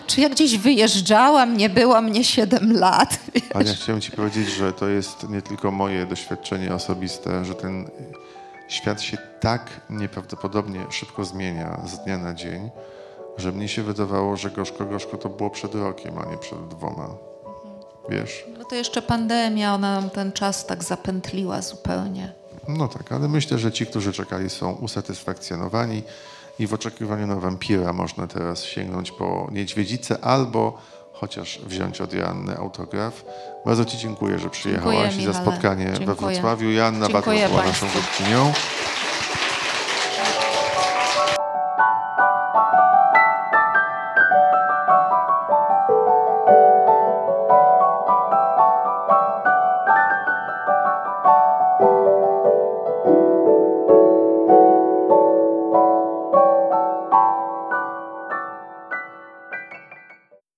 czy 0.07 0.21
ja 0.21 0.29
gdzieś 0.29 0.59
wyjeżdżałam, 0.59 1.57
nie 1.57 1.69
było 1.69 2.03
mnie 2.03 2.25
7 2.25 2.73
lat? 2.73 3.19
Ale 3.55 3.65
ja 3.65 3.75
chciałem 3.75 4.01
ci 4.01 4.13
powiedzieć, 4.13 4.49
że 4.49 4.73
to 4.73 4.89
jest 4.89 5.29
nie 5.29 5.43
tylko 5.43 5.71
moje 5.71 6.07
doświadczenie 6.07 6.75
osobiste, 6.75 7.45
że 7.45 7.55
ten 7.55 7.91
świat 8.69 9.03
się 9.03 9.19
tak 9.41 9.81
nieprawdopodobnie 9.91 10.81
szybko 10.91 11.25
zmienia 11.25 11.81
z 11.87 12.05
dnia 12.05 12.19
na 12.19 12.35
dzień, 12.35 12.71
że 13.37 13.53
mnie 13.53 13.69
się 13.69 13.83
wydawało, 13.83 14.37
że 14.37 14.51
gorzko, 14.51 14.85
gorzko 14.85 15.19
to 15.19 15.29
było 15.29 15.51
przed 15.51 15.75
rokiem, 15.75 16.19
a 16.19 16.31
nie 16.31 16.39
przed 16.39 16.69
dwoma. 16.69 17.09
Wiesz? 18.09 18.45
No 18.59 18.65
to 18.65 18.75
jeszcze 18.75 19.03
pandemia, 19.03 19.75
ona 19.75 20.01
nam 20.01 20.11
ten 20.11 20.33
czas 20.33 20.67
tak 20.67 20.85
zapętliła 20.85 21.63
zupełnie. 21.63 22.33
No 22.69 22.89
tak, 22.89 23.13
ale 23.13 23.29
myślę, 23.29 23.59
że 23.59 23.73
ci, 23.73 23.87
którzy 23.87 24.13
czekali, 24.13 24.51
są 24.51 24.73
usatysfakcjonowani 24.73 26.03
i 26.59 26.67
w 26.67 26.75
oczekiwaniu 26.75 27.27
na 27.27 27.37
wampira 27.37 27.93
można 27.93 28.27
teraz 28.27 28.65
sięgnąć 28.65 29.11
po 29.11 29.49
niedźwiedzicę 29.53 30.25
albo 30.25 30.79
chociaż 31.13 31.61
wziąć 31.67 32.01
od 32.01 32.13
Joanny 32.13 32.57
autograf. 32.57 33.25
Bardzo 33.67 33.85
Ci 33.85 33.99
dziękuję, 33.99 34.39
że 34.39 34.51
przyjechałaś 34.51 35.15
Dziękuję, 35.15 35.23
i 35.23 35.33
za 35.33 35.43
spotkanie 35.43 35.85
we 35.87 35.99
Dziękuję. 35.99 36.17
Wrocławiu. 36.17 36.71
Joanna 36.71 37.09
Dziękuję 37.09 37.49
była 37.49 37.65
naszą 37.65 37.87
gościnią. 37.87 38.53